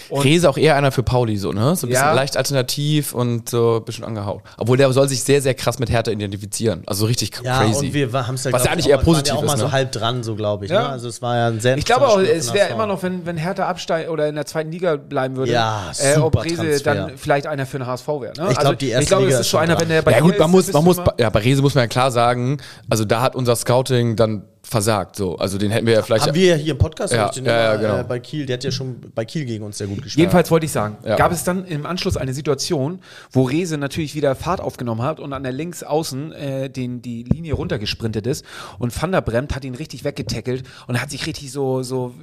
Und 0.09 0.23
Rese 0.23 0.49
auch 0.49 0.57
eher 0.57 0.77
einer 0.77 0.93
für 0.93 1.03
Pauli, 1.03 1.37
so, 1.37 1.53
ne? 1.53 1.77
So 1.77 1.87
ein 1.87 1.91
bisschen 1.91 2.07
Ja. 2.07 2.13
leicht 2.15 2.37
alternativ 2.37 3.13
und 3.13 3.49
so 3.51 3.77
ein 3.77 3.85
bisschen 3.85 4.05
angehauen. 4.05 4.41
Obwohl 4.57 4.77
der 4.79 4.91
soll 4.93 5.09
sich 5.09 5.23
sehr, 5.23 5.43
sehr 5.43 5.53
krass 5.55 5.79
mit 5.79 5.91
Hertha 5.91 6.11
identifizieren. 6.11 6.83
Also 6.87 7.05
richtig 7.07 7.33
Ja, 7.45 7.63
crazy. 7.65 7.87
und 7.87 7.95
wir 7.95 8.27
haben 8.27 8.35
es 8.35 8.45
ja, 8.45 8.53
Was 8.53 8.65
ja 8.65 8.71
eigentlich 8.73 8.87
ich, 8.87 8.93
eher 8.93 8.99
positiv 8.99 9.35
ja 9.35 9.39
auch 9.39 9.43
ist, 9.43 9.47
mal 9.49 9.59
so 9.59 9.67
ne? 9.67 9.73
halb 9.73 9.93
dran, 9.93 10.23
so 10.23 10.35
glaube 10.37 10.65
ich. 10.65 10.71
Ja. 10.71 10.83
Ne? 10.85 10.89
Also 10.89 11.09
es 11.09 11.21
war 11.21 11.37
ja 11.37 11.49
ein 11.49 11.61
sehr 11.61 11.77
Ich 11.77 11.85
glaube 12.01 12.23
auch, 12.23 12.37
es 12.37 12.53
wäre 12.53 12.71
immer 12.71 12.87
noch, 12.87 13.03
wenn, 13.03 13.25
wenn 13.27 13.37
Hertha 13.37 13.67
absteigt 13.67 14.09
oder 14.11 14.29
in 14.29 14.35
der 14.35 14.47
zweiten 14.47 14.71
Liga 14.71 14.97
bleiben 14.97 15.37
würde, 15.37 15.53
Ja, 15.53 15.91
äh, 15.99 16.17
ob 16.17 16.35
super 16.35 16.45
Rese 16.45 16.83
dann 16.83 17.13
vielleicht 17.17 17.47
einer 17.47 17.67
für 17.67 17.79
den 17.79 17.87
HSV 17.87 18.09
wäre. 18.09 18.33
Ne? 18.37 18.49
Ich 18.51 18.59
glaub, 18.59 18.79
die 18.79 18.91
erste 18.91 19.03
ich 19.03 19.09
glaube, 19.09 19.25
Liga 19.25 19.35
es 19.37 19.41
ist 19.43 19.49
schon 19.49 19.61
einer, 19.61 19.75
dran. 19.75 19.83
wenn 19.83 19.89
der 19.89 20.03
bei 20.03 20.13
ja 20.13 20.21
gut, 20.21 20.39
man 20.39 20.49
ist, 20.51 20.53
muss, 20.53 20.73
man 20.73 20.85
muss, 20.85 20.97
ja, 21.19 21.31
bei 21.31 21.41
Rese 21.41 21.63
muss 21.63 21.75
man 21.75 21.85
ja 21.85 21.89
klar 21.89 22.11
sagen, 22.11 22.59
also 22.89 23.05
da 23.05 23.21
hat 23.23 23.37
unser 23.37 23.57
Scouting 23.57 24.17
dann 24.17 24.43
versagt, 24.71 25.17
so. 25.17 25.37
Also 25.37 25.59
den 25.59 25.73
hätten 25.73 25.85
wir 25.87 25.95
ja 25.95 26.03
vielleicht. 26.03 26.29
Haben 26.29 26.35
wir 26.37 26.47
ja 26.47 26.55
hier 26.55 26.73
im 26.73 26.79
Podcast 26.79 27.13
Ja, 27.13 27.29
den 27.29 27.45
ja, 27.45 27.53
ja, 27.53 27.73
immer, 27.75 27.83
genau. 27.83 27.99
äh, 27.99 28.05
bei 28.05 28.21
Kiel, 28.21 28.47
der 28.47 28.55
hat 28.55 28.63
ja 28.63 28.71
schon 28.71 29.01
bei 29.17 29.25
Kiel 29.25 29.45
gegen 29.45 29.65
uns 29.65 29.79
sehr 29.79 29.89
gut 29.89 29.97
gespielt. 29.97 30.19
Jedenfalls 30.19 30.49
wollte 30.53 30.67
ich 30.67 30.71
sagen, 30.71 30.97
Ja. 31.05 31.17
gab 31.17 31.33
es 31.33 31.43
dann 31.43 31.65
im 31.65 31.87
Anschluss 31.87 32.17
eine 32.17 32.33
Situation, 32.33 33.01
wo 33.33 33.43
Rese 33.43 33.79
natürlich 33.79 34.15
wieder 34.15 34.37
Fahrt 34.37 34.61
aufgenommen 34.61 35.03
hat 35.03 35.19
und 35.19 35.33
an 35.33 35.43
der 35.43 35.51
links 35.51 35.83
außen 35.83 36.33
äh, 36.33 36.71
den, 36.71 37.03
die 37.03 37.25
Linie 37.25 37.55
runtergesprintet 37.55 38.29
ist 38.29 38.45
und 38.79 38.91
Van 39.03 39.11
der 39.11 39.23
Bremt 39.23 39.57
hat 39.57 39.65
ihn 39.65 39.75
richtig 39.75 40.05
weggetackelt 40.05 40.63
und 40.87 41.03
hat 41.03 41.11
sich 41.11 41.27
richtig 41.27 41.51
so, 41.51 41.83
so 41.83 42.15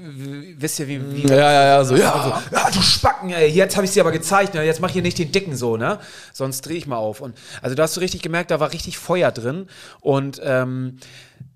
wisst 0.57 0.79
ihr, 0.79 0.87
wie, 0.87 1.01
wie 1.23 1.27
ja, 1.27 1.35
ja, 1.35 1.65
ja, 1.65 1.83
so, 1.83 1.97
ja. 1.97 2.13
Also, 2.13 2.29
ja, 2.55 2.69
du 2.71 2.81
Spacken, 2.81 3.29
ey, 3.31 3.49
jetzt 3.49 3.75
habe 3.75 3.83
ich 3.85 3.91
sie 3.91 3.99
aber 3.99 4.13
gezeigt, 4.13 4.53
ne? 4.53 4.63
jetzt 4.63 4.79
mach 4.79 4.89
hier 4.91 5.01
nicht 5.01 5.19
den 5.19 5.33
Dicken 5.33 5.57
so, 5.57 5.75
ne? 5.75 5.99
Sonst 6.31 6.61
drehe 6.61 6.77
ich 6.77 6.87
mal 6.87 6.95
auf. 6.95 7.19
Und 7.19 7.35
also 7.61 7.75
da 7.75 7.83
hast 7.83 7.97
du 7.97 7.99
richtig 7.99 8.21
gemerkt, 8.21 8.51
da 8.51 8.61
war 8.61 8.71
richtig 8.71 8.97
Feuer 8.97 9.31
drin. 9.31 9.67
Und 9.99 10.39
ähm, 10.43 10.97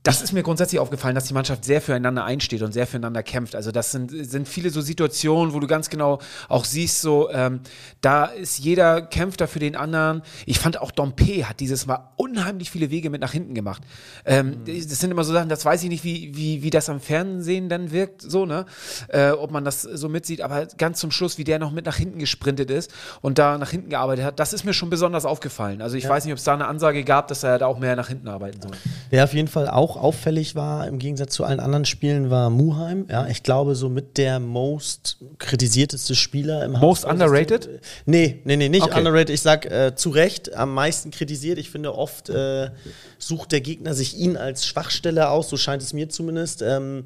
das 0.03 0.23
ist 0.23 0.33
mir 0.33 0.41
grundsätzlich 0.41 0.79
aufgefallen, 0.79 1.13
dass 1.13 1.25
die 1.25 1.33
Mannschaft 1.35 1.63
sehr 1.63 1.79
füreinander 1.79 2.25
einsteht 2.25 2.63
und 2.63 2.71
sehr 2.71 2.87
füreinander 2.87 3.21
kämpft. 3.21 3.55
Also 3.55 3.71
das 3.71 3.91
sind, 3.91 4.09
sind 4.09 4.47
viele 4.47 4.71
so 4.71 4.81
Situationen, 4.81 5.53
wo 5.53 5.59
du 5.59 5.67
ganz 5.67 5.89
genau 5.91 6.19
auch 6.49 6.65
siehst, 6.65 7.01
so 7.01 7.29
ähm, 7.29 7.59
da 8.01 8.25
ist 8.25 8.57
jeder 8.57 9.03
kämpft 9.03 9.41
da 9.41 9.47
für 9.47 9.59
den 9.59 9.75
anderen. 9.75 10.23
Ich 10.47 10.57
fand 10.57 10.81
auch 10.81 10.89
Dompe 10.89 11.47
hat 11.47 11.59
dieses 11.59 11.85
Mal 11.85 12.09
unheimlich 12.15 12.71
viele 12.71 12.89
Wege 12.89 13.11
mit 13.11 13.21
nach 13.21 13.31
hinten 13.31 13.53
gemacht. 13.53 13.83
Ähm, 14.25 14.63
Das 14.65 14.99
sind 14.99 15.11
immer 15.11 15.23
so 15.23 15.33
Sachen, 15.33 15.49
das 15.49 15.65
weiß 15.65 15.83
ich 15.83 15.89
nicht, 15.89 16.03
wie, 16.03 16.35
wie, 16.35 16.63
wie 16.63 16.71
das 16.71 16.89
am 16.89 16.99
Fernsehen 16.99 17.69
dann 17.69 17.91
wirkt, 17.91 18.23
so, 18.23 18.47
ne? 18.47 18.65
Äh, 19.09 19.31
ob 19.31 19.51
man 19.51 19.63
das 19.63 19.83
so 19.83 20.09
mitsieht, 20.09 20.41
aber 20.41 20.65
ganz 20.77 20.99
zum 20.99 21.11
Schluss, 21.11 21.37
wie 21.37 21.43
der 21.43 21.59
noch 21.59 21.71
mit 21.71 21.85
nach 21.85 21.97
hinten 21.97 22.17
gesprintet 22.17 22.71
ist 22.71 22.91
und 23.21 23.37
da 23.37 23.59
nach 23.59 23.69
hinten 23.69 23.89
gearbeitet 23.89 24.25
hat, 24.25 24.39
das 24.39 24.53
ist 24.53 24.63
mir 24.63 24.73
schon 24.73 24.89
besonders 24.89 25.25
aufgefallen. 25.25 25.81
Also 25.81 25.95
ich 25.95 26.09
weiß 26.09 26.25
nicht, 26.25 26.33
ob 26.33 26.39
es 26.39 26.43
da 26.43 26.55
eine 26.55 26.67
Ansage 26.67 27.03
gab, 27.03 27.27
dass 27.27 27.43
er 27.43 27.59
da 27.59 27.67
auch 27.67 27.77
mehr 27.77 27.95
nach 27.95 28.07
hinten 28.07 28.27
arbeiten 28.27 28.61
soll. 28.61 28.71
Wer 29.11 29.25
auf 29.25 29.33
jeden 29.33 29.47
Fall 29.47 29.69
auch 29.69 29.90
auffällig 29.97 30.55
war, 30.55 30.87
im 30.87 30.99
Gegensatz 30.99 31.33
zu 31.33 31.43
allen 31.43 31.59
anderen 31.59 31.85
Spielen, 31.85 32.29
war 32.29 32.49
Muheim. 32.49 33.05
Ja, 33.09 33.27
ich 33.27 33.43
glaube, 33.43 33.75
so 33.75 33.89
mit 33.89 34.17
der 34.17 34.39
most 34.39 35.17
kritisierteste 35.37 36.15
Spieler 36.15 36.63
im 36.65 36.71
Most 36.73 37.05
HSV-System. 37.05 37.11
underrated? 37.11 37.69
Nee, 38.05 38.41
nee, 38.45 38.57
nee, 38.57 38.69
nicht 38.69 38.83
Okay. 38.83 38.97
underrated. 38.99 39.29
Ich 39.29 39.41
sag 39.41 39.65
äh, 39.65 39.95
zu 39.95 40.09
Recht 40.09 40.55
am 40.55 40.73
meisten 40.73 41.11
kritisiert. 41.11 41.57
Ich 41.57 41.69
finde, 41.69 41.95
oft 41.95 42.29
äh, 42.29 42.69
sucht 43.17 43.51
der 43.51 43.61
Gegner 43.61 43.93
sich 43.93 44.17
ihn 44.17 44.37
als 44.37 44.65
Schwachstelle 44.65 45.29
aus, 45.29 45.49
so 45.49 45.57
scheint 45.57 45.81
es 45.81 45.93
mir 45.93 46.09
zumindest. 46.09 46.61
Ähm, 46.61 47.03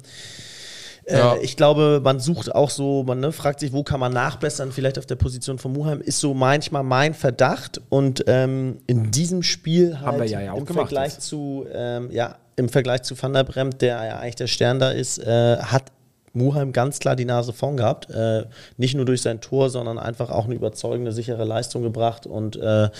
äh, 1.04 1.18
Ja. 1.18 1.36
Ich 1.40 1.56
glaube, 1.56 2.00
man 2.02 2.18
sucht 2.18 2.52
auch 2.54 2.68
so, 2.70 3.04
man 3.04 3.20
ne, 3.20 3.30
fragt 3.30 3.60
sich, 3.60 3.72
wo 3.72 3.84
kann 3.84 4.00
man 4.00 4.12
nachbessern, 4.12 4.72
vielleicht 4.72 4.98
auf 4.98 5.06
der 5.06 5.14
Position 5.14 5.58
von 5.58 5.72
Muheim, 5.72 6.00
ist 6.00 6.18
so 6.18 6.34
manchmal 6.34 6.82
mein 6.82 7.14
Verdacht. 7.14 7.80
Und 7.90 8.24
ähm, 8.26 8.78
in 8.88 9.12
diesem 9.12 9.42
Spiel 9.44 9.94
halt 10.00 10.06
Haben 10.06 10.18
wir 10.18 10.26
ja 10.26 10.40
ja 10.40 10.52
auch 10.52 10.58
im 10.58 10.66
Vergleich 10.66 11.12
jetzt. 11.14 11.28
zu, 11.28 11.64
ähm, 11.72 12.10
ja, 12.10 12.36
im 12.56 12.68
Vergleich 12.68 13.02
zu 13.02 13.20
Van 13.20 13.32
der 13.32 13.44
Bremt, 13.44 13.82
der 13.82 14.04
ja 14.04 14.18
eigentlich 14.18 14.36
der 14.36 14.46
Stern 14.46 14.78
da 14.78 14.90
ist, 14.90 15.18
äh, 15.18 15.58
hat 15.58 15.92
Muheim 16.32 16.72
ganz 16.72 16.98
klar 16.98 17.16
die 17.16 17.24
Nase 17.24 17.52
vorn 17.52 17.76
gehabt. 17.76 18.10
Äh, 18.10 18.44
nicht 18.76 18.94
nur 18.94 19.04
durch 19.04 19.22
sein 19.22 19.40
Tor, 19.40 19.70
sondern 19.70 19.98
einfach 19.98 20.30
auch 20.30 20.44
eine 20.44 20.54
überzeugende, 20.54 21.12
sichere 21.12 21.44
Leistung 21.44 21.82
gebracht. 21.82 22.26
Und 22.26 22.56
äh, 22.56 22.90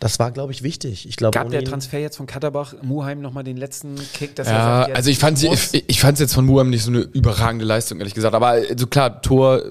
das 0.00 0.18
war, 0.18 0.30
glaube 0.30 0.52
ich, 0.52 0.62
wichtig. 0.62 1.08
Ich 1.08 1.16
glaube, 1.16 1.38
Gab 1.38 1.50
der 1.50 1.64
Transfer 1.64 1.98
jetzt 1.98 2.16
von 2.16 2.26
Katterbach 2.26 2.74
Muheim 2.82 3.20
nochmal 3.20 3.44
den 3.44 3.56
letzten 3.56 3.96
Kick, 4.12 4.36
dass 4.36 4.46
er 4.48 4.52
Ja, 4.52 4.64
sagt, 4.82 4.96
also 4.96 5.10
ich 5.10 5.18
fand 5.18 5.38
sie, 5.38 5.48
muss? 5.48 5.72
ich, 5.74 5.84
ich 5.88 6.00
fand 6.00 6.14
es 6.14 6.20
jetzt 6.20 6.34
von 6.34 6.44
Muam 6.44 6.70
nicht 6.70 6.82
so 6.82 6.90
eine 6.90 7.00
überragende 7.00 7.64
Leistung, 7.64 7.98
ehrlich 7.98 8.14
gesagt. 8.14 8.34
Aber 8.34 8.56
so 8.76 8.86
klar, 8.86 9.22
Tor, 9.22 9.62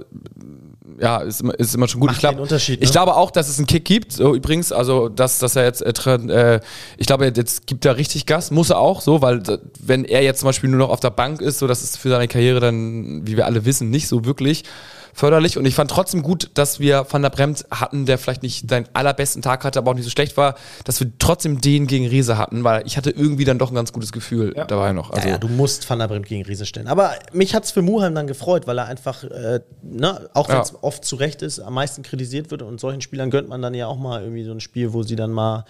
ja, 1.00 1.18
ist, 1.18 1.42
immer- 1.42 1.54
ist 1.60 1.76
immer 1.76 1.88
schon 1.88 2.02
gut. 2.02 2.08
Macht 2.08 2.18
ich 2.18 2.20
glaube, 2.22 2.36
den 2.36 2.42
Unterschied, 2.44 2.82
ich 2.82 2.90
ne? 2.90 2.94
glaube 2.94 3.16
auch, 3.16 3.32
dass 3.32 3.50
es 3.50 3.58
einen 3.58 3.68
Kick 3.68 3.86
gibt. 3.86 4.12
So 4.12 4.36
übrigens, 4.36 4.72
also 4.72 5.10
dass, 5.10 5.40
dass 5.40 5.56
er 5.56 5.64
jetzt, 5.66 5.82
äh, 5.82 6.16
äh, 6.16 6.60
ich 6.98 7.08
glaube, 7.08 7.26
jetzt 7.26 7.68
gibt 7.68 7.86
er 7.86 7.98
richtig 7.98 8.26
Gas, 8.26 8.52
muss 8.52 8.70
er 8.70 8.80
auch 8.80 9.02
so, 9.02 9.22
weil 9.22 9.42
wenn 9.80 10.06
er 10.06 10.24
jetzt 10.24 10.40
zum 10.40 10.48
Beispiel 10.48 10.70
nur 10.70 10.80
noch 10.80 10.90
auf 10.90 11.00
der 11.00 11.10
Bank 11.10 11.42
ist, 11.42 11.60
so 11.60 11.68
das 11.68 11.84
ist 11.84 11.98
für 11.98 12.10
seine 12.10 12.28
Karriere 12.28 12.60
dann, 12.60 13.26
wie 13.28 13.38
wir 13.38 13.46
alle 13.46 13.66
wissen, 13.66 13.90
nicht 13.90 14.08
so 14.08 14.26
wirklich 14.26 14.64
förderlich. 15.16 15.58
Und 15.58 15.66
ich 15.66 15.74
fand 15.74 15.90
trotzdem 15.90 16.22
gut, 16.22 16.52
dass 16.54 16.80
wir 16.80 17.08
Van 17.10 17.22
der 17.22 17.30
Bremt 17.30 17.66
hatten, 17.72 18.06
der 18.06 18.18
vielleicht 18.18 18.44
nicht 18.44 18.70
seinen 18.70 18.86
allerbesten 18.94 19.42
Tag 19.42 19.64
hatte, 19.64 19.80
aber 19.80 19.92
auch 19.92 19.96
nicht 19.96 20.04
so 20.04 20.10
schlecht 20.10 20.36
war, 20.38 20.56
dass 20.84 21.00
wir 21.00 21.10
trotzdem 21.18 21.62
den 21.62 21.88
gegen 21.88 22.06
Riese 22.06 22.38
hatten, 22.38 22.64
weil 22.66 22.86
ich 22.86 22.98
hatte 22.98 23.10
irgendwie 23.12 23.46
dann 23.46 23.58
doch 23.58 23.72
ein 23.72 23.76
ganz 23.76 23.94
gutes 23.94 24.12
Gefühl 24.12 24.54
dabei 24.68 24.92
noch. 24.92 25.10
Also, 25.12 25.28
ja, 25.28 25.36
ja, 25.36 25.38
du 25.40 25.48
musst 25.48 25.90
Van 25.90 26.00
der 26.00 26.10
Bremt 26.10 26.28
gegen 26.28 26.44
Riese 26.44 26.66
stellen. 26.66 26.88
Aber 26.88 27.14
mich 27.32 27.56
hat 27.56 27.64
es 27.64 27.72
für 27.72 27.82
Muheim 27.82 28.14
dann 28.14 28.28
gefreut, 28.28 28.68
weil 28.68 28.78
er 28.78 28.86
einfach, 28.86 29.24
äh, 29.24 29.62
ne, 29.82 30.30
auch 30.34 30.50
wenn 30.50 30.60
es 30.60 30.72
Ja. 30.72 30.78
oft 30.82 31.06
zu 31.06 31.16
Recht 31.16 31.42
ist, 31.42 31.60
am 31.60 31.74
meisten 31.74 32.04
kritisiert 32.04 32.52
wird. 32.52 32.62
Und 32.62 32.80
solchen 32.82 33.02
Spielern 33.02 33.30
gönnt 33.32 33.48
man 33.48 33.62
dann 33.62 33.74
ja 33.74 33.88
auch 33.88 33.98
mal 33.98 34.22
irgendwie 34.22 34.44
so 34.44 34.52
ein 34.52 34.60
Spiel, 34.60 34.92
wo 34.92 35.04
sie 35.04 35.16
dann 35.16 35.32
mal 35.32 35.66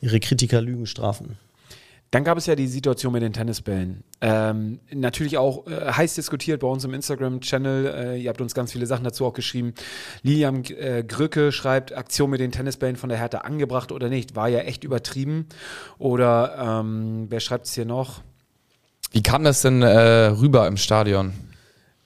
ihre 0.00 0.18
Kritiker 0.18 0.60
Lügen 0.60 0.86
strafen. 0.86 1.38
Dann 2.10 2.24
gab 2.24 2.38
es 2.38 2.46
ja 2.46 2.54
die 2.54 2.66
Situation 2.66 3.12
mit 3.12 3.22
den 3.22 3.34
Tennisbällen. 3.34 4.02
Ähm, 4.22 4.80
natürlich 4.92 5.36
auch 5.36 5.66
äh, 5.66 5.92
heiß 5.92 6.14
diskutiert 6.14 6.60
bei 6.60 6.66
uns 6.66 6.84
im 6.84 6.94
Instagram-Channel. 6.94 7.86
Äh, 7.86 8.22
ihr 8.22 8.30
habt 8.30 8.40
uns 8.40 8.54
ganz 8.54 8.72
viele 8.72 8.86
Sachen 8.86 9.04
dazu 9.04 9.26
auch 9.26 9.34
geschrieben. 9.34 9.74
Lilian 10.22 10.64
äh, 10.64 11.04
Grücke 11.06 11.52
schreibt, 11.52 11.92
Aktion 11.94 12.30
mit 12.30 12.40
den 12.40 12.50
Tennisbällen 12.50 12.96
von 12.96 13.10
der 13.10 13.18
Hertha 13.18 13.38
angebracht 13.38 13.92
oder 13.92 14.08
nicht. 14.08 14.36
War 14.36 14.48
ja 14.48 14.60
echt 14.60 14.84
übertrieben. 14.84 15.46
Oder 15.98 16.80
ähm, 16.80 17.26
wer 17.28 17.40
schreibt 17.40 17.66
es 17.66 17.74
hier 17.74 17.84
noch? 17.84 18.22
Wie 19.12 19.22
kam 19.22 19.44
das 19.44 19.60
denn 19.60 19.82
äh, 19.82 19.88
rüber 19.88 20.66
im 20.66 20.78
Stadion? 20.78 21.32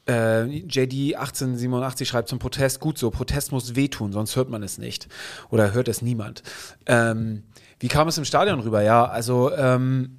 Äh, 0.08 0.46
JD 0.46 1.14
1887 1.14 2.08
schreibt 2.08 2.28
zum 2.28 2.40
Protest, 2.40 2.80
gut 2.80 2.98
so, 2.98 3.10
Protest 3.10 3.52
muss 3.52 3.76
wehtun, 3.76 4.12
sonst 4.12 4.34
hört 4.34 4.50
man 4.50 4.64
es 4.64 4.78
nicht. 4.78 5.08
Oder 5.50 5.72
hört 5.72 5.86
es 5.86 6.02
niemand. 6.02 6.42
Ähm, 6.86 7.44
wie 7.82 7.88
kam 7.88 8.06
es 8.06 8.16
im 8.16 8.24
Stadion 8.24 8.60
rüber? 8.60 8.80
Ja, 8.82 9.06
also 9.06 9.52
ähm, 9.56 10.16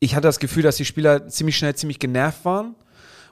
ich 0.00 0.14
hatte 0.14 0.26
das 0.26 0.38
Gefühl, 0.38 0.62
dass 0.62 0.76
die 0.76 0.86
Spieler 0.86 1.28
ziemlich 1.28 1.58
schnell 1.58 1.74
ziemlich 1.74 1.98
genervt 1.98 2.46
waren. 2.46 2.74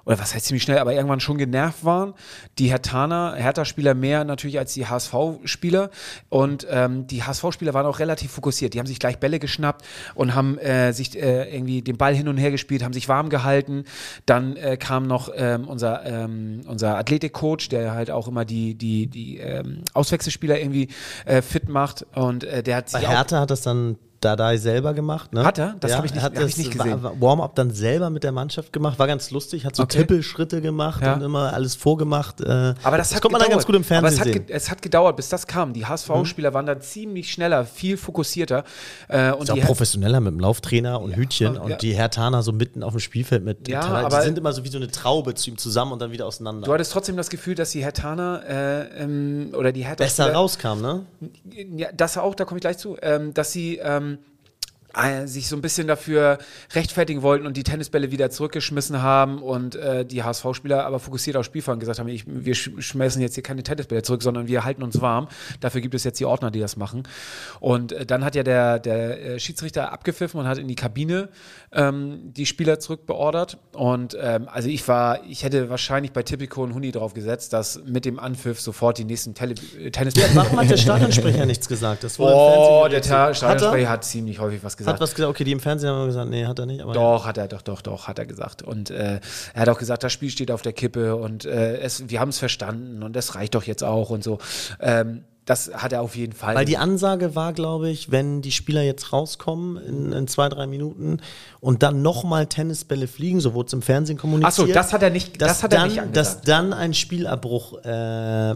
Oder 0.06 0.20
was 0.20 0.34
heißt 0.34 0.46
ziemlich 0.46 0.62
schnell, 0.62 0.78
aber 0.78 0.94
irgendwann 0.94 1.18
schon 1.18 1.36
genervt 1.36 1.84
waren. 1.84 2.14
Die 2.58 2.70
Hertaner, 2.70 3.34
Hertha-Spieler 3.34 3.94
mehr 3.94 4.24
natürlich 4.24 4.56
als 4.58 4.72
die 4.72 4.86
HSV-Spieler. 4.86 5.90
Und 6.28 6.64
ähm, 6.70 7.08
die 7.08 7.24
HSV-Spieler 7.24 7.74
waren 7.74 7.86
auch 7.86 7.98
relativ 7.98 8.30
fokussiert. 8.30 8.74
Die 8.74 8.78
haben 8.78 8.86
sich 8.86 9.00
gleich 9.00 9.18
Bälle 9.18 9.40
geschnappt 9.40 9.84
und 10.14 10.36
haben 10.36 10.58
äh, 10.58 10.92
sich 10.92 11.20
äh, 11.20 11.52
irgendwie 11.52 11.82
den 11.82 11.96
Ball 11.96 12.14
hin 12.14 12.28
und 12.28 12.36
her 12.36 12.52
gespielt, 12.52 12.84
haben 12.84 12.92
sich 12.92 13.08
warm 13.08 13.30
gehalten. 13.30 13.84
Dann 14.26 14.54
äh, 14.54 14.76
kam 14.76 15.08
noch 15.08 15.28
ähm, 15.34 15.66
unser, 15.66 16.06
ähm, 16.06 16.60
unser 16.68 16.96
Athletik-Coach, 16.98 17.68
der 17.68 17.92
halt 17.92 18.12
auch 18.12 18.28
immer 18.28 18.44
die, 18.44 18.76
die, 18.76 19.08
die 19.08 19.38
ähm, 19.38 19.82
Auswechselspieler 19.92 20.60
irgendwie 20.60 20.86
äh, 21.24 21.42
fit 21.42 21.68
macht. 21.68 22.06
Und 22.14 22.44
äh, 22.44 22.62
der 22.62 22.76
hat 22.76 22.92
Bei 22.92 23.00
Hertha 23.00 23.40
hat 23.40 23.50
das 23.50 23.62
dann 23.62 23.98
Dadai 24.26 24.56
selber 24.56 24.92
gemacht. 24.92 25.32
Ne? 25.32 25.44
Hat 25.44 25.58
er? 25.58 25.76
Das 25.78 25.96
hab 25.96 26.04
ich 26.04 26.12
nicht- 26.12 26.22
hat 26.22 26.34
hab 26.34 26.42
ich 26.42 26.48
das 26.54 26.56
nicht 26.56 26.72
gesehen. 26.72 27.02
Wa- 27.02 27.12
Warm-up 27.20 27.54
dann 27.54 27.70
selber 27.70 28.10
mit 28.10 28.24
der 28.24 28.32
Mannschaft 28.32 28.72
gemacht. 28.72 28.98
War 28.98 29.06
ganz 29.06 29.30
lustig. 29.30 29.64
Hat 29.64 29.76
so 29.76 29.84
Okay. 29.84 29.98
Trippelschritte 29.98 30.60
gemacht 30.60 31.00
Ja. 31.02 31.14
und 31.14 31.22
immer 31.22 31.52
alles 31.52 31.76
vorgemacht. 31.76 32.40
Äh, 32.40 32.74
Aber 32.82 32.96
das, 32.96 33.14
hat 33.14 33.22
kommt 33.22 33.32
man 33.32 33.40
dann 33.40 33.50
ganz 33.50 33.64
gut 33.66 33.76
im 33.76 33.82
Aber 33.82 33.86
Fernsehen 34.10 34.28
es 34.28 34.34
hat, 34.34 34.50
es 34.50 34.70
hat 34.70 34.82
gedauert, 34.82 35.14
bis 35.16 35.28
das 35.28 35.46
kam. 35.46 35.72
Die 35.72 35.86
HSV-Spieler 35.86 36.52
waren 36.54 36.66
dann 36.66 36.80
ziemlich 36.80 37.30
schneller, 37.30 37.64
viel 37.64 37.96
fokussierter. 37.96 38.64
Äh, 39.08 39.30
und 39.32 39.44
Ist 39.44 39.50
auch 39.52 39.60
professioneller 39.60 40.18
mit 40.20 40.32
dem 40.32 40.40
Lauftrainer 40.40 41.00
und 41.00 41.14
Hütchen 41.16 41.54
ja. 41.54 41.60
und 41.60 41.82
die 41.82 41.92
Hertaner 41.94 42.42
so 42.42 42.50
mitten 42.52 42.82
auf 42.82 42.92
dem 42.94 43.00
Spielfeld 43.00 43.44
mit. 43.44 43.68
Ja, 43.68 43.80
teilweise- 43.80 44.06
aber- 44.06 44.18
die 44.18 44.24
sind 44.24 44.38
immer 44.38 44.52
so 44.52 44.64
wie 44.64 44.68
so 44.68 44.78
eine 44.78 44.88
Traube 44.90 45.34
zu 45.34 45.50
ihm 45.50 45.58
zusammen 45.58 45.92
und 45.92 46.02
dann 46.02 46.10
wieder 46.10 46.26
auseinander. 46.26 46.66
du 46.66 46.72
hattest 46.72 46.92
trotzdem 46.92 47.16
das 47.16 47.30
Gefühl, 47.30 47.54
dass 47.54 47.70
die 47.70 47.82
Hertaner 47.84 48.42
äh, 48.48 49.02
ähm, 49.04 49.50
oder 49.56 49.70
die 49.72 49.84
Hertha 49.84 50.02
Besser 50.02 50.32
rauskam, 50.32 50.80
ne? 50.80 51.06
ja, 51.76 51.88
das 51.96 52.16
auch, 52.18 52.34
da 52.34 52.44
komme 52.44 52.58
ich 52.58 52.62
gleich 52.62 52.78
zu, 52.78 52.96
ähm, 53.02 53.32
dass 53.34 53.52
sie 53.52 53.76
ähm, 53.82 54.14
äh, 54.14 54.15
sich 55.26 55.48
so 55.48 55.56
ein 55.56 55.62
bisschen 55.62 55.86
dafür 55.86 56.38
rechtfertigen 56.74 57.22
wollten 57.22 57.46
und 57.46 57.56
die 57.56 57.62
Tennisbälle 57.62 58.10
wieder 58.10 58.30
zurückgeschmissen 58.30 59.02
haben 59.02 59.42
und 59.42 59.74
äh, 59.74 60.04
die 60.06 60.22
HSV-Spieler 60.22 60.86
aber 60.86 60.98
fokussiert 60.98 61.36
auf 61.36 61.44
Spielfahren 61.44 61.80
gesagt 61.80 61.98
haben, 61.98 62.08
ich, 62.08 62.24
wir 62.26 62.54
sch 62.54 62.70
schmeißen 62.78 63.20
jetzt 63.20 63.34
hier 63.34 63.42
keine 63.42 63.62
Tennisbälle 63.62 64.02
zurück, 64.02 64.22
sondern 64.22 64.48
wir 64.48 64.64
halten 64.64 64.82
uns 64.82 65.00
warm. 65.00 65.28
Dafür 65.60 65.80
gibt 65.82 65.94
es 65.94 66.04
jetzt 66.04 66.18
die 66.18 66.24
Ordner, 66.24 66.50
die 66.50 66.60
das 66.60 66.76
machen. 66.76 67.02
Und 67.60 67.92
äh, 67.92 68.06
dann 68.06 68.24
hat 68.24 68.34
ja 68.34 68.42
der, 68.42 68.78
der 68.78 69.22
äh, 69.34 69.38
Schiedsrichter 69.38 69.92
abgepfiffen 69.92 70.40
und 70.40 70.46
hat 70.48 70.56
in 70.58 70.68
die 70.68 70.76
Kabine 70.76 71.28
ähm, 71.72 72.32
die 72.32 72.46
Spieler 72.46 72.78
zurückbeordert. 72.80 73.58
Und 73.72 74.16
ähm, 74.18 74.48
also 74.50 74.68
ich 74.68 74.86
war, 74.88 75.22
ich 75.28 75.44
hätte 75.44 75.68
wahrscheinlich 75.68 76.12
bei 76.12 76.22
Tipico 76.22 76.62
und 76.62 76.74
Huni 76.74 76.90
drauf 76.92 77.12
gesetzt, 77.12 77.52
dass 77.52 77.80
mit 77.84 78.04
dem 78.06 78.18
Anpfiff 78.18 78.60
sofort 78.60 78.96
die 78.98 79.04
nächsten 79.04 79.34
Tele 79.34 79.54
Tennisbälle. 79.92 80.30
Warum 80.34 80.58
hat 80.58 80.70
der 80.70 80.76
Stadionsprecher 80.78 81.44
nichts 81.44 81.68
gesagt? 81.68 82.02
Das 82.04 82.18
war 82.18 82.32
Oh, 82.34 82.88
der 82.88 83.02
Stadionsprecher 83.02 83.76
er? 83.78 83.88
hat 83.90 84.04
ziemlich 84.04 84.38
häufig 84.38 84.64
was 84.64 84.76
gesagt. 84.76 84.85
Hat 84.86 85.00
was 85.00 85.14
gesagt, 85.14 85.30
okay, 85.30 85.44
die 85.44 85.52
im 85.52 85.60
Fernsehen 85.60 85.90
haben 85.90 86.06
gesagt, 86.06 86.30
nee, 86.30 86.46
hat 86.46 86.58
er 86.58 86.66
nicht. 86.66 86.80
Doch, 86.82 87.26
hat 87.26 87.38
er, 87.38 87.48
doch, 87.48 87.62
doch, 87.62 87.82
doch, 87.82 88.08
hat 88.08 88.18
er 88.18 88.26
gesagt. 88.26 88.62
Und 88.62 88.90
äh, 88.90 89.20
er 89.54 89.60
hat 89.60 89.68
auch 89.68 89.78
gesagt, 89.78 90.02
das 90.04 90.12
Spiel 90.12 90.30
steht 90.30 90.50
auf 90.50 90.62
der 90.62 90.72
Kippe 90.72 91.16
und 91.16 91.44
äh, 91.44 91.78
es, 91.78 92.08
wir 92.08 92.20
haben 92.20 92.30
es 92.30 92.38
verstanden 92.38 93.02
und 93.02 93.14
das 93.14 93.34
reicht 93.34 93.54
doch 93.54 93.64
jetzt 93.64 93.84
auch 93.84 94.10
und 94.10 94.22
so. 94.24 94.38
Ähm, 94.80 95.24
das 95.46 95.70
hat 95.72 95.92
er 95.92 96.02
auf 96.02 96.16
jeden 96.16 96.32
Fall. 96.32 96.56
Weil 96.56 96.64
die 96.64 96.76
Ansage 96.76 97.36
war, 97.36 97.52
glaube 97.52 97.88
ich, 97.88 98.10
wenn 98.10 98.42
die 98.42 98.50
Spieler 98.50 98.82
jetzt 98.82 99.12
rauskommen 99.12 99.76
in, 99.76 100.12
in 100.12 100.26
zwei, 100.26 100.48
drei 100.48 100.66
Minuten 100.66 101.18
und 101.60 101.84
dann 101.84 102.02
nochmal 102.02 102.46
Tennisbälle 102.46 103.06
fliegen, 103.06 103.40
so 103.40 103.54
wurde 103.54 103.68
es 103.68 103.72
im 103.72 103.80
Fernsehen 103.80 104.18
kommuniziert. 104.18 104.48
Achso, 104.48 104.66
das 104.66 104.92
hat 104.92 105.04
er 105.04 105.10
nicht, 105.10 105.40
dass 105.40 105.48
das 105.48 105.62
hat 105.62 105.72
er 105.72 105.78
dann, 105.78 105.88
nicht 105.88 105.98
dass 105.98 106.06
angesagt. 106.38 106.48
dann 106.48 106.72
ein 106.72 106.94
Spielabbruch 106.94 107.78
äh, 107.84 108.50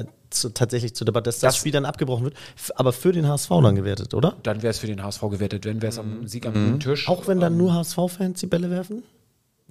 äh, 0.00 0.04
zu, 0.34 0.50
tatsächlich 0.50 0.94
zur 0.94 1.04
Debatte, 1.06 1.24
dass 1.24 1.36
das, 1.40 1.54
Das- 1.54 1.56
Spiel 1.56 1.72
dann 1.72 1.84
abgebrochen 1.84 2.24
wird, 2.24 2.34
aber 2.76 2.92
für 2.92 3.12
den 3.12 3.26
HSV 3.28 3.48
dann 3.62 3.74
gewertet, 3.74 4.14
oder? 4.14 4.36
Dann 4.42 4.62
wäre 4.62 4.70
es 4.70 4.78
für 4.78 4.86
den 4.86 5.02
HSV 5.02 5.20
gewertet, 5.30 5.64
wenn 5.64 5.80
wäre 5.82 5.90
es 5.90 5.98
am 5.98 6.26
Sieg 6.26 6.46
am 6.46 6.52
grünen 6.52 6.80
Tisch. 6.80 7.08
Auch 7.08 7.26
wenn 7.26 7.40
dann 7.40 7.56
nur 7.56 7.74
HSV-Fans 7.74 8.40
die 8.40 8.46
Bälle 8.46 8.70
werfen? 8.70 9.02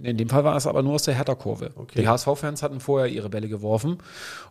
In 0.01 0.17
dem 0.17 0.27
Fall 0.27 0.43
war 0.43 0.55
es 0.55 0.65
aber 0.65 0.81
nur 0.81 0.93
aus 0.93 1.03
der 1.03 1.13
Hertha-Kurve. 1.13 1.69
Okay. 1.75 2.01
Die 2.01 2.07
HSV-Fans 2.07 2.63
hatten 2.63 2.79
vorher 2.79 3.11
ihre 3.13 3.29
Bälle 3.29 3.47
geworfen 3.47 3.99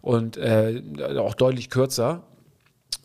und 0.00 0.36
äh, 0.36 0.80
auch 1.18 1.34
deutlich 1.34 1.68
kürzer. 1.68 2.22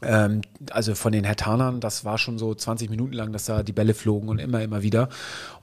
Ähm, 0.04 0.42
also 0.70 0.94
von 0.94 1.12
den 1.12 1.24
Hertanern, 1.24 1.80
das 1.80 2.06
war 2.06 2.20
schon 2.20 2.38
so 2.38 2.54
20 2.54 2.92
Minuten 2.92 3.14
lang, 3.14 3.32
dass 3.34 3.46
da 3.46 3.64
die 3.64 3.72
Bälle 3.72 3.96
flogen 3.96 4.30
und 4.30 4.38
immer, 4.38 4.62
immer 4.62 4.84
wieder. 4.84 5.10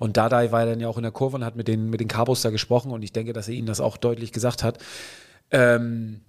Und 0.01 0.17
Dardai 0.17 0.51
war 0.51 0.67
dann 0.67 0.81
ja 0.81 0.89
auch 0.89 0.97
in 0.97 1.05
der 1.05 1.13
Kurve 1.13 1.37
und 1.37 1.45
hat 1.45 1.55
mit 1.55 1.69
den, 1.69 1.91
mit 1.91 2.01
den 2.01 2.09
Cabos 2.09 2.43
da 2.43 2.51
gesprochen 2.51 2.91
und 2.91 3.03
ich 3.05 3.13
denke, 3.13 3.33
dass 3.33 3.47
er 3.47 3.55
ihnen 3.55 3.69
das 3.69 3.81
auch 3.81 3.97
deutlich 3.97 4.33
gesagt 4.33 4.65
hat. 4.65 4.79
Ähm, 5.53 6.23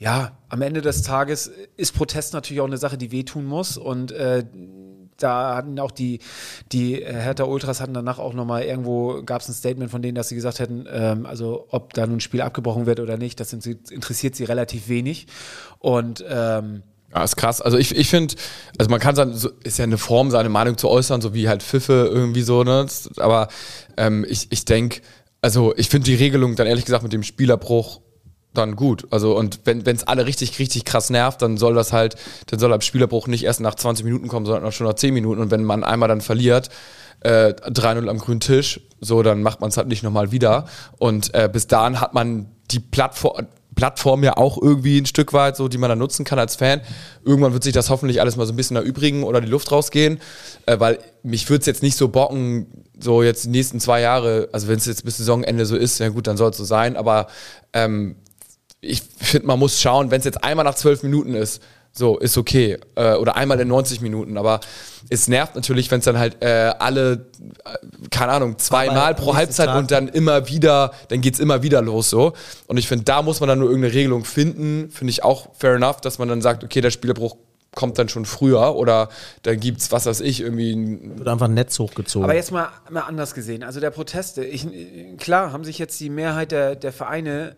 ja, 0.00 0.32
am 0.48 0.62
Ende 0.62 0.80
des 0.80 1.02
Tages 1.02 1.52
ist 1.76 1.92
Protest 1.92 2.32
natürlich 2.32 2.62
auch 2.62 2.66
eine 2.66 2.78
Sache, 2.78 2.96
die 2.96 3.12
wehtun 3.12 3.44
muss 3.44 3.76
und 3.76 4.12
äh, 4.12 4.44
da 5.18 5.54
hatten 5.54 5.78
auch 5.78 5.90
die, 5.90 6.20
die 6.72 7.02
äh, 7.02 7.12
Hertha 7.12 7.44
Ultras 7.44 7.82
hatten 7.82 7.92
danach 7.92 8.18
auch 8.18 8.32
nochmal 8.32 8.62
irgendwo, 8.62 9.22
gab 9.22 9.42
es 9.42 9.48
ein 9.50 9.52
Statement 9.52 9.90
von 9.90 10.00
denen, 10.00 10.14
dass 10.14 10.30
sie 10.30 10.34
gesagt 10.34 10.58
hätten, 10.58 10.86
ähm, 10.90 11.26
also 11.26 11.66
ob 11.68 11.92
da 11.92 12.06
nun 12.06 12.16
ein 12.16 12.20
Spiel 12.20 12.40
abgebrochen 12.40 12.86
wird 12.86 12.98
oder 12.98 13.18
nicht, 13.18 13.40
das 13.40 13.52
interessiert 13.52 14.34
sie 14.34 14.44
relativ 14.44 14.88
wenig. 14.88 15.26
Und 15.78 16.24
ähm, 16.26 16.82
Ja, 17.14 17.22
ist 17.22 17.36
krass. 17.36 17.60
Also 17.60 17.76
ich, 17.76 17.94
ich 17.94 18.08
finde, 18.08 18.36
also 18.78 18.90
man 18.90 19.00
kann 19.00 19.14
sagen, 19.14 19.34
so, 19.34 19.50
ist 19.62 19.78
ja 19.78 19.84
eine 19.84 19.98
Form, 19.98 20.30
seine 20.30 20.48
Meinung 20.48 20.78
zu 20.78 20.88
äußern, 20.88 21.20
so 21.20 21.34
wie 21.34 21.46
halt 21.46 21.62
Pfiffe 21.62 22.08
irgendwie 22.10 22.42
so, 22.42 22.64
ne? 22.64 22.86
Aber 23.18 23.48
ähm, 23.98 24.24
ich, 24.26 24.50
ich 24.50 24.64
denke, 24.64 25.02
also 25.42 25.74
ich 25.76 25.90
finde 25.90 26.06
die 26.06 26.14
Regelung 26.14 26.56
dann 26.56 26.66
ehrlich 26.66 26.86
gesagt 26.86 27.02
mit 27.02 27.12
dem 27.12 27.22
Spielerbruch 27.22 28.00
dann 28.54 28.76
gut. 28.76 29.06
Also 29.10 29.36
und 29.36 29.60
wenn 29.64 29.84
es 29.86 30.04
alle 30.04 30.26
richtig, 30.26 30.58
richtig 30.58 30.84
krass 30.84 31.10
nervt, 31.10 31.42
dann 31.42 31.56
soll 31.56 31.74
das 31.74 31.92
halt, 31.92 32.16
dann 32.46 32.58
soll 32.58 32.70
halt 32.70 32.84
Spielerbruch 32.84 33.26
nicht 33.26 33.44
erst 33.44 33.60
nach 33.60 33.74
20 33.74 34.04
Minuten 34.04 34.28
kommen, 34.28 34.46
sondern 34.46 34.72
schon 34.72 34.86
nach 34.86 34.94
10 34.94 35.14
Minuten. 35.14 35.40
Und 35.40 35.50
wenn 35.50 35.64
man 35.64 35.84
einmal 35.84 36.08
dann 36.08 36.20
verliert, 36.20 36.70
äh, 37.20 37.52
3-0 37.52 38.08
am 38.08 38.18
grünen 38.18 38.40
Tisch, 38.40 38.80
so, 39.00 39.22
dann 39.22 39.42
macht 39.42 39.60
man 39.60 39.70
es 39.70 39.76
halt 39.76 39.88
nicht 39.88 40.02
nochmal 40.02 40.32
wieder. 40.32 40.66
Und 40.98 41.34
äh, 41.34 41.48
bis 41.52 41.66
dahin 41.66 42.00
hat 42.00 42.14
man 42.14 42.48
die 42.70 42.80
Plattform, 42.80 43.46
Plattform 43.74 44.24
ja 44.24 44.36
auch 44.36 44.60
irgendwie 44.60 45.00
ein 45.00 45.06
Stück 45.06 45.32
weit, 45.32 45.56
so 45.56 45.68
die 45.68 45.78
man 45.78 45.88
dann 45.88 45.98
nutzen 45.98 46.24
kann 46.24 46.38
als 46.38 46.56
Fan. 46.56 46.80
Irgendwann 47.24 47.52
wird 47.52 47.62
sich 47.62 47.72
das 47.72 47.88
hoffentlich 47.88 48.20
alles 48.20 48.36
mal 48.36 48.46
so 48.46 48.52
ein 48.52 48.56
bisschen 48.56 48.76
erübrigen 48.76 49.22
oder 49.22 49.40
die 49.40 49.48
Luft 49.48 49.70
rausgehen, 49.70 50.20
äh, 50.66 50.78
weil 50.80 50.98
mich 51.22 51.48
würde 51.48 51.60
es 51.60 51.66
jetzt 51.66 51.82
nicht 51.82 51.96
so 51.96 52.08
bocken, 52.08 52.66
so 52.98 53.22
jetzt 53.22 53.44
die 53.44 53.50
nächsten 53.50 53.80
zwei 53.80 54.00
Jahre, 54.00 54.48
also 54.52 54.68
wenn 54.68 54.76
es 54.76 54.86
jetzt 54.86 55.04
bis 55.04 55.18
Saisonende 55.18 55.66
so 55.66 55.76
ist, 55.76 55.98
ja 56.00 56.08
gut, 56.08 56.26
dann 56.26 56.36
soll 56.36 56.50
es 56.50 56.56
so 56.56 56.64
sein, 56.64 56.96
aber 56.96 57.28
ähm, 57.72 58.16
ich 58.80 59.02
finde, 59.18 59.46
man 59.46 59.58
muss 59.58 59.80
schauen, 59.80 60.10
wenn 60.10 60.18
es 60.18 60.24
jetzt 60.24 60.42
einmal 60.42 60.64
nach 60.64 60.74
zwölf 60.74 61.02
Minuten 61.02 61.34
ist, 61.34 61.62
so, 61.92 62.18
ist 62.18 62.38
okay. 62.38 62.78
Äh, 62.94 63.14
oder 63.14 63.36
einmal 63.36 63.58
in 63.60 63.68
90 63.68 64.00
Minuten. 64.00 64.38
Aber 64.38 64.60
es 65.08 65.26
nervt 65.26 65.56
natürlich, 65.56 65.90
wenn 65.90 65.98
es 65.98 66.04
dann 66.04 66.18
halt 66.18 66.40
äh, 66.40 66.72
alle, 66.78 67.26
äh, 67.64 68.08
keine 68.10 68.32
Ahnung, 68.32 68.58
zweimal 68.58 69.14
pro 69.14 69.34
Halbzeit 69.34 69.66
Tag- 69.66 69.78
und 69.78 69.90
dann 69.90 70.08
immer 70.08 70.48
wieder, 70.48 70.92
dann 71.08 71.20
geht's 71.20 71.40
immer 71.40 71.62
wieder 71.62 71.82
los 71.82 72.10
so. 72.10 72.32
Und 72.68 72.76
ich 72.76 72.86
finde, 72.86 73.04
da 73.04 73.22
muss 73.22 73.40
man 73.40 73.48
dann 73.48 73.58
nur 73.58 73.68
irgendeine 73.68 73.94
Regelung 73.94 74.24
finden. 74.24 74.90
Finde 74.90 75.10
ich 75.10 75.24
auch 75.24 75.48
fair 75.58 75.74
enough, 75.74 76.00
dass 76.00 76.18
man 76.18 76.28
dann 76.28 76.42
sagt, 76.42 76.62
okay, 76.62 76.80
der 76.80 76.90
Spielerbruch 76.90 77.36
kommt 77.74 77.98
dann 77.98 78.08
schon 78.08 78.24
früher 78.24 78.74
oder 78.76 79.08
dann 79.42 79.58
gibt's, 79.60 79.92
was 79.92 80.06
weiß 80.06 80.20
ich, 80.20 80.40
irgendwie 80.40 80.72
ein 80.72 81.18
Wird 81.18 81.28
einfach 81.28 81.46
ein 81.46 81.54
Netz 81.54 81.78
hochgezogen. 81.78 82.24
Aber 82.24 82.34
jetzt 82.34 82.50
mal, 82.50 82.68
mal 82.88 83.02
anders 83.02 83.34
gesehen. 83.34 83.62
Also 83.62 83.80
der 83.80 83.90
Proteste, 83.90 84.44
ich, 84.44 84.66
klar 85.18 85.52
haben 85.52 85.64
sich 85.64 85.78
jetzt 85.78 85.98
die 86.00 86.10
Mehrheit 86.10 86.52
der, 86.52 86.74
der 86.74 86.92
Vereine 86.92 87.56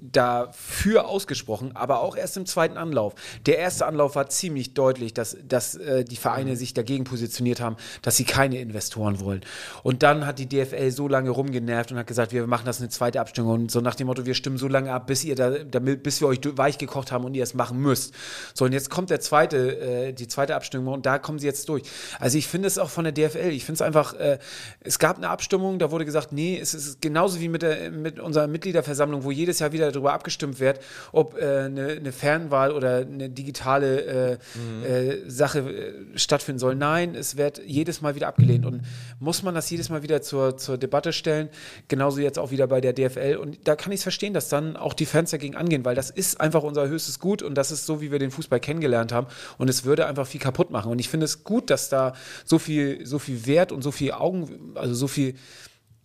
dafür 0.00 1.08
ausgesprochen, 1.08 1.72
aber 1.74 2.00
auch 2.00 2.16
erst 2.16 2.36
im 2.36 2.46
zweiten 2.46 2.76
Anlauf. 2.76 3.14
Der 3.46 3.58
erste 3.58 3.86
Anlauf 3.86 4.16
war 4.16 4.28
ziemlich 4.28 4.74
deutlich, 4.74 5.14
dass, 5.14 5.36
dass 5.46 5.74
äh, 5.74 6.04
die 6.04 6.16
Vereine 6.16 6.56
sich 6.56 6.74
dagegen 6.74 7.04
positioniert 7.04 7.60
haben, 7.60 7.76
dass 8.02 8.16
sie 8.16 8.24
keine 8.24 8.60
Investoren 8.60 9.20
wollen. 9.20 9.42
Und 9.82 10.02
dann 10.02 10.26
hat 10.26 10.38
die 10.38 10.48
DFL 10.48 10.90
so 10.90 11.08
lange 11.08 11.30
rumgenervt 11.30 11.92
und 11.92 11.98
hat 11.98 12.06
gesagt, 12.06 12.32
wir 12.32 12.46
machen 12.46 12.66
das 12.66 12.80
eine 12.80 12.88
zweite 12.88 13.20
Abstimmung 13.20 13.52
und 13.52 13.70
so 13.70 13.80
nach 13.80 13.94
dem 13.94 14.06
Motto, 14.06 14.26
wir 14.26 14.34
stimmen 14.34 14.58
so 14.58 14.68
lange 14.68 14.92
ab, 14.92 15.06
bis 15.06 15.24
ihr 15.24 15.34
da, 15.34 15.50
damit, 15.50 16.02
bis 16.02 16.20
wir 16.20 16.28
euch 16.28 16.40
weich 16.56 16.78
gekocht 16.78 17.12
haben 17.12 17.24
und 17.24 17.34
ihr 17.34 17.42
es 17.42 17.54
machen 17.54 17.78
müsst. 17.78 18.14
So 18.54 18.64
und 18.64 18.72
jetzt 18.72 18.90
kommt 18.90 19.10
der 19.10 19.20
zweite, 19.20 19.78
äh, 19.80 20.12
die 20.12 20.28
zweite 20.28 20.54
Abstimmung 20.54 20.94
und 20.94 21.06
da 21.06 21.18
kommen 21.18 21.38
sie 21.38 21.46
jetzt 21.46 21.68
durch. 21.68 21.82
Also 22.18 22.38
ich 22.38 22.46
finde 22.46 22.68
es 22.68 22.78
auch 22.78 22.90
von 22.90 23.04
der 23.04 23.12
DFL, 23.12 23.50
ich 23.50 23.64
finde 23.64 23.74
es 23.74 23.82
einfach, 23.82 24.14
äh, 24.14 24.38
es 24.80 24.98
gab 24.98 25.16
eine 25.16 25.28
Abstimmung, 25.28 25.78
da 25.78 25.90
wurde 25.90 26.04
gesagt, 26.04 26.32
nee, 26.32 26.58
es 26.58 26.74
ist 26.74 27.00
genauso 27.00 27.40
wie 27.40 27.48
mit, 27.48 27.62
der, 27.62 27.90
mit 27.90 28.18
unserer 28.20 28.46
Mitgliederversammlung, 28.46 29.24
wo 29.24 29.30
jedes 29.30 29.58
Jahr 29.58 29.72
wieder 29.72 29.87
darüber 29.92 30.12
abgestimmt 30.12 30.60
wird, 30.60 30.80
ob 31.12 31.36
äh, 31.36 31.44
eine, 31.44 31.88
eine 31.88 32.12
Fernwahl 32.12 32.72
oder 32.72 32.98
eine 32.98 33.28
digitale 33.28 34.38
äh, 34.84 34.86
äh, 34.86 35.30
Sache 35.30 35.60
äh, 35.60 36.18
stattfinden 36.18 36.58
soll. 36.58 36.74
Nein, 36.74 37.14
es 37.14 37.36
wird 37.36 37.60
jedes 37.64 38.00
Mal 38.00 38.14
wieder 38.14 38.28
abgelehnt. 38.28 38.66
Und 38.66 38.82
muss 39.20 39.42
man 39.42 39.54
das 39.54 39.70
jedes 39.70 39.88
Mal 39.88 40.02
wieder 40.02 40.22
zur, 40.22 40.56
zur 40.56 40.78
Debatte 40.78 41.12
stellen? 41.12 41.48
Genauso 41.88 42.20
jetzt 42.20 42.38
auch 42.38 42.50
wieder 42.50 42.66
bei 42.66 42.80
der 42.80 42.92
DFL. 42.92 43.36
Und 43.36 43.58
da 43.64 43.76
kann 43.76 43.92
ich 43.92 43.98
es 43.98 44.02
verstehen, 44.02 44.34
dass 44.34 44.48
dann 44.48 44.76
auch 44.76 44.94
die 44.94 45.06
Fans 45.06 45.30
dagegen 45.30 45.56
angehen, 45.56 45.84
weil 45.84 45.94
das 45.94 46.10
ist 46.10 46.40
einfach 46.40 46.62
unser 46.62 46.88
höchstes 46.88 47.18
Gut 47.18 47.42
und 47.42 47.54
das 47.54 47.70
ist 47.70 47.86
so, 47.86 48.00
wie 48.00 48.12
wir 48.12 48.18
den 48.18 48.30
Fußball 48.30 48.60
kennengelernt 48.60 49.12
haben. 49.12 49.26
Und 49.58 49.68
es 49.68 49.84
würde 49.84 50.06
einfach 50.06 50.26
viel 50.26 50.40
kaputt 50.40 50.70
machen. 50.70 50.90
Und 50.90 50.98
ich 50.98 51.08
finde 51.08 51.24
es 51.24 51.44
gut, 51.44 51.70
dass 51.70 51.88
da 51.88 52.14
so 52.44 52.58
viel, 52.58 53.04
so 53.06 53.18
viel 53.18 53.46
Wert 53.46 53.72
und 53.72 53.82
so 53.82 53.90
viel 53.90 54.12
Augen, 54.12 54.72
also 54.74 54.94
so 54.94 55.08
viel 55.08 55.34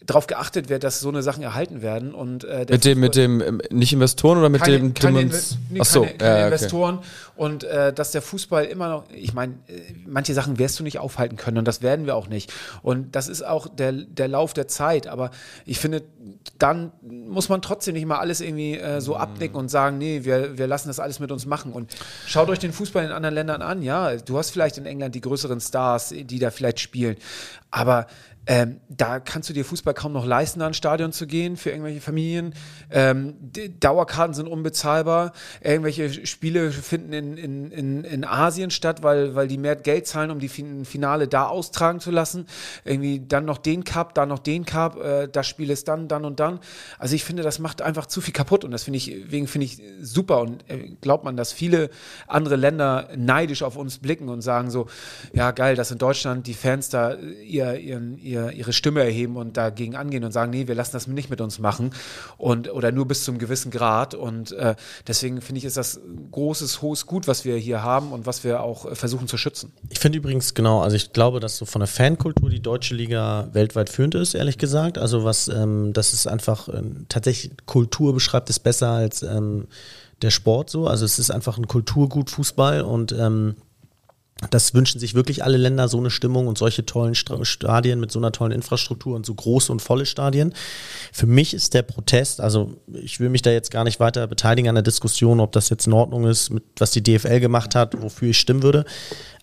darauf 0.05 0.27
geachtet 0.27 0.69
wird, 0.69 0.83
dass 0.83 0.99
so 0.99 1.09
eine 1.09 1.23
Sachen 1.23 1.43
erhalten 1.43 1.81
werden. 1.81 2.13
Und, 2.13 2.43
äh, 2.43 2.65
mit 2.69 2.85
dem, 2.85 2.99
mit 2.99 3.15
dem, 3.15 3.41
ähm, 3.41 3.61
nicht 3.69 3.93
Investoren 3.93 4.37
oder 4.37 4.49
mit 4.49 4.61
keine, 4.61 4.77
dem 4.77 4.93
keine, 4.93 5.21
Inve 5.21 5.37
nee, 5.69 5.79
Ach 5.81 5.85
so, 5.85 6.01
keine, 6.01 6.17
keine 6.17 6.29
ja, 6.29 6.35
okay. 6.35 6.45
Investoren 6.45 6.99
und 7.35 7.63
äh, 7.63 7.93
dass 7.93 8.11
der 8.11 8.21
Fußball 8.21 8.65
immer 8.65 8.89
noch, 8.89 9.05
ich 9.11 9.33
meine, 9.33 9.53
äh, 9.67 9.81
manche 10.05 10.33
Sachen 10.33 10.59
wirst 10.59 10.79
du 10.79 10.83
nicht 10.83 10.99
aufhalten 10.99 11.37
können 11.37 11.57
und 11.57 11.67
das 11.67 11.81
werden 11.81 12.05
wir 12.05 12.15
auch 12.15 12.27
nicht. 12.27 12.51
Und 12.81 13.15
das 13.15 13.27
ist 13.27 13.45
auch 13.45 13.67
der, 13.67 13.91
der 13.91 14.27
Lauf 14.27 14.53
der 14.53 14.67
Zeit, 14.67 15.07
aber 15.07 15.31
ich 15.65 15.79
finde, 15.79 16.03
dann 16.59 16.91
muss 17.01 17.49
man 17.49 17.61
trotzdem 17.61 17.93
nicht 17.93 18.05
mal 18.05 18.19
alles 18.19 18.41
irgendwie 18.41 18.77
äh, 18.77 19.01
so 19.01 19.15
abnicken 19.15 19.57
und 19.57 19.69
sagen, 19.69 19.97
nee, 19.97 20.21
wir, 20.23 20.57
wir 20.57 20.67
lassen 20.67 20.89
das 20.89 20.99
alles 20.99 21.19
mit 21.19 21.31
uns 21.31 21.45
machen. 21.45 21.71
Und 21.71 21.91
schaut 22.27 22.49
euch 22.49 22.59
den 22.59 22.73
Fußball 22.73 23.05
in 23.05 23.11
anderen 23.11 23.35
Ländern 23.35 23.61
an, 23.61 23.81
ja, 23.81 24.15
du 24.17 24.37
hast 24.37 24.51
vielleicht 24.51 24.77
in 24.77 24.85
England 24.85 25.15
die 25.15 25.21
größeren 25.21 25.59
Stars, 25.59 26.13
die 26.15 26.39
da 26.39 26.51
vielleicht 26.51 26.79
spielen, 26.79 27.17
aber 27.71 28.07
ähm, 28.45 28.81
da 28.89 29.19
kannst 29.19 29.49
du 29.49 29.53
dir 29.53 29.63
Fußball 29.63 29.93
kaum 29.93 30.11
noch 30.11 30.25
leisten, 30.25 30.59
da 30.59 30.67
ins 30.67 30.77
Stadion 30.77 31.13
zu 31.13 31.27
gehen 31.27 31.55
für 31.55 31.69
irgendwelche 31.69 32.01
Familien. 32.01 32.53
Ähm, 32.91 33.35
Dauerkarten 33.79 34.33
sind 34.33 34.47
unbezahlbar. 34.47 35.31
Irgendwelche 35.61 36.25
Spiele 36.25 36.71
finden 36.71 37.13
in, 37.13 37.37
in, 37.37 37.71
in, 37.71 38.03
in 38.03 38.25
Asien 38.25 38.69
statt, 38.69 39.01
weil, 39.01 39.33
weil 39.35 39.47
die 39.47 39.57
mehr 39.57 39.77
Geld 39.77 40.07
zahlen, 40.07 40.29
um 40.29 40.39
die 40.39 40.49
fin 40.49 40.83
Finale 40.83 41.27
da 41.27 41.47
austragen 41.47 42.01
zu 42.01 42.11
lassen. 42.11 42.47
Irgendwie 42.83 43.21
dann 43.25 43.45
noch 43.45 43.57
den 43.57 43.85
Cup, 43.85 44.13
dann 44.13 44.29
noch 44.29 44.39
den 44.39 44.65
Cup, 44.65 44.97
äh, 45.01 45.27
das 45.29 45.47
Spiel 45.47 45.69
ist 45.69 45.87
dann, 45.87 46.09
dann 46.09 46.25
und 46.25 46.41
dann. 46.41 46.59
Also 46.99 47.15
ich 47.15 47.23
finde, 47.23 47.43
das 47.43 47.59
macht 47.59 47.81
einfach 47.81 48.07
zu 48.07 48.19
viel 48.19 48.33
kaputt 48.33 48.65
und 48.65 48.71
das 48.71 48.83
finde 48.83 48.97
ich, 48.97 49.05
deswegen 49.05 49.47
finde 49.47 49.65
ich 49.65 49.81
super 50.01 50.41
und 50.41 50.69
äh, 50.69 50.89
glaubt 50.99 51.23
man, 51.23 51.37
dass 51.37 51.53
viele 51.53 51.89
andere 52.27 52.57
Länder 52.57 53.09
neidisch 53.15 53.63
auf 53.63 53.77
uns 53.77 53.99
blicken 53.99 54.27
und 54.27 54.41
sagen 54.41 54.69
so, 54.69 54.87
ja 55.33 55.51
geil, 55.51 55.75
dass 55.75 55.91
in 55.91 55.97
Deutschland 55.97 56.45
die 56.47 56.53
Fans 56.53 56.89
da 56.89 57.15
ihr, 57.15 57.79
ihren, 57.79 58.17
ihr 58.17 58.32
ihr, 58.33 58.51
ihre 58.51 58.73
Stimme 58.73 59.01
erheben 59.01 59.37
und 59.37 59.57
dagegen 59.57 59.95
angehen 59.95 60.23
und 60.23 60.31
sagen, 60.31 60.51
nee, 60.51 60.67
wir 60.67 60.75
lassen 60.75 60.93
das 60.93 61.07
nicht 61.07 61.29
mit 61.29 61.41
uns 61.41 61.59
machen 61.59 61.91
und 62.37 62.71
oder 62.71 62.91
nur 62.91 63.07
bis 63.07 63.23
zum 63.23 63.37
gewissen 63.37 63.71
Grad. 63.71 64.15
Und 64.15 64.51
äh, 64.53 64.75
deswegen 65.07 65.41
finde 65.41 65.59
ich, 65.59 65.65
ist 65.65 65.77
das 65.77 65.99
großes, 66.31 66.81
hohes 66.81 67.05
Gut, 67.05 67.27
was 67.27 67.45
wir 67.45 67.57
hier 67.57 67.83
haben 67.83 68.11
und 68.11 68.25
was 68.25 68.43
wir 68.43 68.61
auch 68.61 68.85
äh, 68.85 68.95
versuchen 68.95 69.27
zu 69.27 69.37
schützen. 69.37 69.71
Ich 69.89 69.99
finde 69.99 70.17
übrigens 70.17 70.53
genau, 70.53 70.81
also 70.81 70.95
ich 70.95 71.13
glaube, 71.13 71.39
dass 71.39 71.57
so 71.57 71.65
von 71.65 71.79
der 71.79 71.87
Fankultur 71.87 72.49
die 72.49 72.61
deutsche 72.61 72.95
Liga 72.95 73.49
weltweit 73.53 73.89
führend 73.89 74.15
ist, 74.15 74.33
ehrlich 74.33 74.57
gesagt. 74.57 74.97
Also 74.97 75.23
was, 75.23 75.47
ähm, 75.47 75.93
das 75.93 76.13
ist 76.13 76.27
einfach 76.27 76.67
äh, 76.67 76.81
tatsächlich 77.09 77.51
Kultur 77.65 78.13
beschreibt 78.13 78.49
es 78.49 78.59
besser 78.59 78.89
als 78.89 79.23
ähm, 79.23 79.67
der 80.21 80.31
Sport 80.31 80.69
so. 80.69 80.87
Also 80.87 81.05
es 81.05 81.19
ist 81.19 81.31
einfach 81.31 81.57
ein 81.57 81.67
Kulturgut 81.67 82.29
Fußball 82.29 82.81
und 82.81 83.11
ähm, 83.11 83.55
das 84.49 84.73
wünschen 84.73 84.99
sich 84.99 85.13
wirklich 85.13 85.43
alle 85.43 85.57
Länder, 85.57 85.87
so 85.87 85.97
eine 85.97 86.09
Stimmung 86.09 86.47
und 86.47 86.57
solche 86.57 86.85
tollen 86.85 87.15
Stadien 87.15 87.99
mit 87.99 88.11
so 88.11 88.19
einer 88.19 88.31
tollen 88.31 88.51
Infrastruktur 88.51 89.15
und 89.15 89.25
so 89.25 89.33
große 89.33 89.71
und 89.71 89.81
volle 89.81 90.05
Stadien. 90.05 90.53
Für 91.11 91.27
mich 91.27 91.53
ist 91.53 91.73
der 91.73 91.83
Protest, 91.83 92.41
also 92.41 92.75
ich 92.93 93.19
will 93.19 93.29
mich 93.29 93.41
da 93.41 93.51
jetzt 93.51 93.71
gar 93.71 93.83
nicht 93.83 93.99
weiter 93.99 94.27
beteiligen 94.27 94.69
an 94.69 94.75
der 94.75 94.83
Diskussion, 94.83 95.39
ob 95.39 95.51
das 95.51 95.69
jetzt 95.69 95.87
in 95.87 95.93
Ordnung 95.93 96.25
ist, 96.25 96.49
mit, 96.49 96.63
was 96.77 96.91
die 96.91 97.03
DFL 97.03 97.39
gemacht 97.39 97.75
hat, 97.75 98.01
wofür 98.01 98.29
ich 98.29 98.39
stimmen 98.39 98.63
würde. 98.63 98.85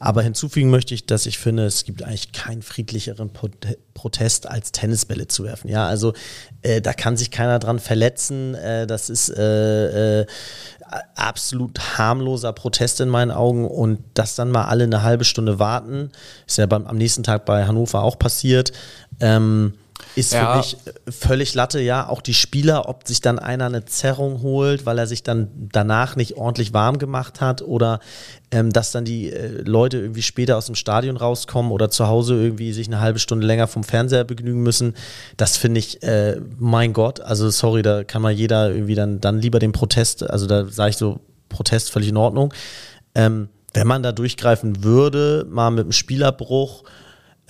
Aber 0.02 0.22
hinzufügen 0.22 0.70
möchte 0.70 0.94
ich, 0.94 1.04
dass 1.04 1.26
ich 1.26 1.38
finde, 1.38 1.66
es 1.66 1.84
gibt 1.84 2.02
eigentlich 2.02 2.32
keinen 2.32 2.62
friedlicheren 2.62 3.30
Protest 3.92 4.48
als 4.48 4.72
Tennisbälle 4.72 5.28
zu 5.28 5.44
werfen. 5.44 5.68
Ja, 5.68 5.86
also 5.86 6.14
äh, 6.62 6.80
da 6.80 6.94
kann 6.94 7.18
sich 7.18 7.30
keiner 7.30 7.58
dran 7.58 7.78
verletzen. 7.78 8.54
Äh, 8.54 8.86
das 8.86 9.10
ist 9.10 9.28
äh, 9.28 10.22
äh 10.22 10.26
absolut 11.14 11.98
harmloser 11.98 12.52
Protest 12.52 13.00
in 13.00 13.08
meinen 13.08 13.30
Augen 13.30 13.68
und 13.68 14.00
das 14.14 14.34
dann 14.34 14.50
mal 14.50 14.64
alle 14.64 14.82
eine 14.82 15.04
halbe 15.04 15.22
Stunde 15.22 15.60
warten, 15.60 16.10
ist 16.48 16.58
ja 16.58 16.66
beim, 16.66 16.84
am 16.88 16.96
nächsten 16.96 17.22
Tag 17.22 17.44
bei 17.44 17.64
Hannover 17.64 18.02
auch 18.02 18.18
passiert. 18.18 18.72
Ähm, 19.20 19.74
ist 20.16 20.32
ja. 20.32 20.52
für 20.52 20.58
mich 20.58 20.76
völlig 21.08 21.54
Latte, 21.54 21.80
ja. 21.80 22.08
Auch 22.08 22.20
die 22.20 22.34
Spieler, 22.34 22.88
ob 22.88 23.06
sich 23.06 23.20
dann 23.20 23.38
einer 23.38 23.66
eine 23.66 23.84
Zerrung 23.84 24.42
holt, 24.42 24.86
weil 24.86 24.98
er 24.98 25.06
sich 25.06 25.22
dann 25.22 25.48
danach 25.72 26.16
nicht 26.16 26.36
ordentlich 26.36 26.72
warm 26.72 26.98
gemacht 26.98 27.40
hat 27.40 27.62
oder 27.62 28.00
ähm, 28.50 28.72
dass 28.72 28.92
dann 28.92 29.04
die 29.04 29.30
äh, 29.30 29.62
Leute 29.62 29.98
irgendwie 29.98 30.22
später 30.22 30.56
aus 30.56 30.66
dem 30.66 30.74
Stadion 30.74 31.16
rauskommen 31.16 31.70
oder 31.70 31.90
zu 31.90 32.08
Hause 32.08 32.34
irgendwie 32.34 32.72
sich 32.72 32.88
eine 32.88 33.00
halbe 33.00 33.18
Stunde 33.18 33.46
länger 33.46 33.68
vom 33.68 33.84
Fernseher 33.84 34.24
begnügen 34.24 34.62
müssen. 34.62 34.94
Das 35.36 35.56
finde 35.56 35.78
ich, 35.78 36.02
äh, 36.02 36.40
mein 36.58 36.92
Gott, 36.92 37.20
also 37.20 37.50
sorry, 37.50 37.82
da 37.82 38.04
kann 38.04 38.22
man 38.22 38.36
jeder 38.36 38.70
irgendwie 38.70 38.94
dann, 38.94 39.20
dann 39.20 39.40
lieber 39.40 39.58
den 39.58 39.72
Protest, 39.72 40.28
also 40.28 40.46
da 40.46 40.66
sage 40.66 40.90
ich 40.90 40.96
so, 40.96 41.20
Protest 41.48 41.90
völlig 41.90 42.08
in 42.08 42.16
Ordnung. 42.16 42.52
Ähm, 43.14 43.48
wenn 43.72 43.86
man 43.86 44.02
da 44.02 44.12
durchgreifen 44.12 44.82
würde, 44.82 45.46
mal 45.48 45.70
mit 45.70 45.84
einem 45.84 45.92
Spielabbruch, 45.92 46.84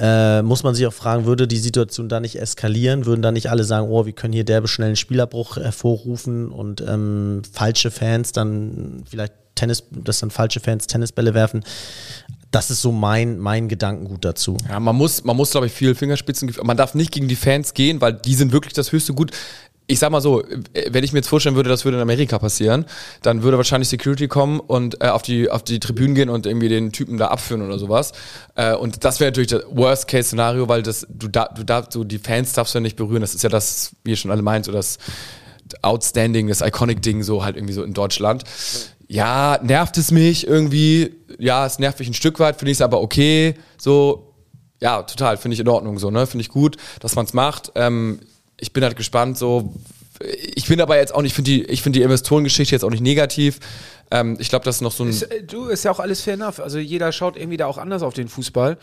äh, 0.01 0.41
muss 0.43 0.63
man 0.63 0.75
sich 0.75 0.87
auch 0.87 0.95
fragen, 0.95 1.27
würde 1.27 1.47
die 1.47 1.59
Situation 1.59 2.09
da 2.09 2.21
nicht 2.21 2.41
eskalieren? 2.41 3.05
Würden 3.05 3.21
da 3.21 3.33
nicht 3.33 3.51
alle 3.51 3.65
sagen, 3.65 3.89
oh, 3.91 4.07
wir 4.07 4.15
können 4.15 4.33
hier 4.33 4.45
derbe 4.45 4.67
schnell 4.67 4.89
einen 4.89 4.97
Spielabbruch 4.97 5.57
hervorrufen 5.57 6.51
und 6.51 6.81
ähm, 6.81 7.43
falsche 7.53 7.91
Fans 7.91 8.33
dann 8.33 9.05
vielleicht 9.09 9.35
Tennis, 9.55 9.85
dass 9.91 10.21
dann 10.21 10.31
falsche 10.31 10.61
Fans 10.61 10.87
Tennisbälle 10.87 11.35
werfen? 11.35 11.65
Das 12.51 12.71
ist 12.71 12.81
so 12.81 12.93
mein, 12.93 13.39
mein 13.39 13.69
Gedankengut 13.69 14.25
dazu. 14.25 14.57
Ja, 14.69 14.81
man 14.81 14.97
muss, 14.97 15.23
man 15.23 15.37
muss, 15.37 15.51
glaube 15.51 15.67
ich, 15.67 15.73
viel 15.73 15.95
Fingerspitzengefühl. 15.95 16.65
Man 16.65 16.79
darf 16.79 16.95
nicht 16.95 17.13
gegen 17.13 17.29
die 17.29 17.37
Fans 17.37 17.75
gehen, 17.75 18.01
weil 18.01 18.15
die 18.15 18.35
sind 18.35 18.53
wirklich 18.53 18.73
das 18.73 18.93
höchste 18.93 19.13
Gut 19.13 19.33
ich 19.91 19.99
sag 19.99 20.11
mal 20.11 20.21
so, 20.21 20.43
wenn 20.89 21.05
ich 21.05 21.13
mir 21.13 21.19
jetzt 21.19 21.29
vorstellen 21.29 21.57
würde, 21.57 21.69
das 21.69 21.85
würde 21.85 21.97
in 21.99 22.03
Amerika 22.03 22.39
passieren, 22.39 22.85
dann 23.23 23.43
würde 23.43 23.57
wahrscheinlich 23.57 23.89
Security 23.89 24.29
kommen 24.29 24.61
und 24.61 25.03
äh, 25.03 25.09
auf, 25.09 25.23
die, 25.23 25.51
auf 25.51 25.65
die 25.65 25.81
Tribünen 25.81 26.15
gehen 26.15 26.31
und 26.31 26.47
irgendwie 26.47 26.69
den 26.69 26.93
Typen 26.93 27.19
da 27.19 27.29
abführen 27.29 27.63
oder 27.63 27.79
sowas. 27.79 28.13
Äh, 28.55 28.75
und 28.75 29.05
das 29.05 29.19
wäre 29.19 29.31
natürlich 29.31 29.51
das 29.51 29.65
Worst-Case-Szenario, 29.71 30.69
weil 30.69 30.83
das, 30.83 31.07
du 31.11 31.29
da, 31.29 31.47
du 31.47 31.65
darfst, 31.65 31.93
so 31.93 32.05
die 32.05 32.19
Fans 32.19 32.53
darfst 32.53 32.75
du 32.75 32.79
ja 32.79 32.83
nicht 32.83 32.97
berühren. 32.97 33.21
Das 33.21 33.35
ist 33.35 33.43
ja 33.43 33.49
das, 33.49 33.91
wie 34.05 34.11
ihr 34.11 34.17
schon 34.17 34.31
alle 34.31 34.43
meint, 34.43 34.65
so 34.65 34.73
das 34.73 34.99
Outstanding, 35.83 36.49
das 36.49 36.61
Iconic-Ding 36.61 37.23
so 37.23 37.45
halt 37.45 37.57
irgendwie 37.57 37.75
so 37.75 37.83
in 37.83 37.93
Deutschland. 37.93 38.45
Ja, 39.09 39.59
nervt 39.63 39.99
es 39.99 40.13
mich 40.13 40.47
irgendwie? 40.47 41.17
Ja, 41.39 41.67
es 41.67 41.81
nervt 41.81 41.99
mich 41.99 42.09
ein 42.09 42.15
Stück 42.15 42.39
weit, 42.39 42.59
finde 42.59 42.71
ich 42.71 42.79
es 42.79 42.83
aber 42.83 43.01
okay. 43.01 43.55
So, 43.77 44.35
ja, 44.81 45.03
total, 45.03 45.37
finde 45.37 45.55
ich 45.55 45.61
in 45.61 45.69
Ordnung 45.69 45.99
so, 45.99 46.11
ne? 46.11 46.27
Finde 46.29 46.43
ich 46.43 46.49
gut, 46.49 46.77
dass 47.01 47.17
man 47.17 47.27
es 47.27 47.35
macht. 47.35 47.73
Ähm, 47.75 48.21
ich 48.61 48.73
bin 48.73 48.85
halt 48.85 48.97
gespannt, 48.97 49.39
so. 49.39 49.75
Ich 50.55 50.67
bin 50.67 50.83
aber 50.83 50.99
jetzt 50.99 51.15
auch 51.15 51.23
nicht, 51.23 51.35
finde 51.35 51.51
die, 51.51 51.65
ich 51.65 51.81
finde 51.83 51.99
die 51.99 52.03
Investorengeschichte 52.03 52.75
jetzt 52.75 52.85
auch 52.85 52.91
nicht 52.91 53.03
negativ. 53.03 53.59
Ähm, 54.11 54.37
ich 54.41 54.49
glaube, 54.49 54.65
das 54.65 54.77
ist 54.77 54.81
noch 54.81 54.93
so 54.93 55.05
ein. 55.05 55.11
Ist, 55.11 55.23
äh, 55.23 55.43
du, 55.45 55.67
ist 55.67 55.85
ja 55.85 55.91
auch 55.93 56.01
alles 56.01 56.21
fair 56.21 56.35
enough. 56.35 56.59
Also 56.59 56.79
jeder 56.79 57.13
schaut 57.13 57.37
irgendwie 57.37 57.57
da 57.57 57.67
auch 57.67 57.79
anders 57.79 58.03
auf 58.03 58.13
den 58.13 58.29
Fußball. 58.29 58.77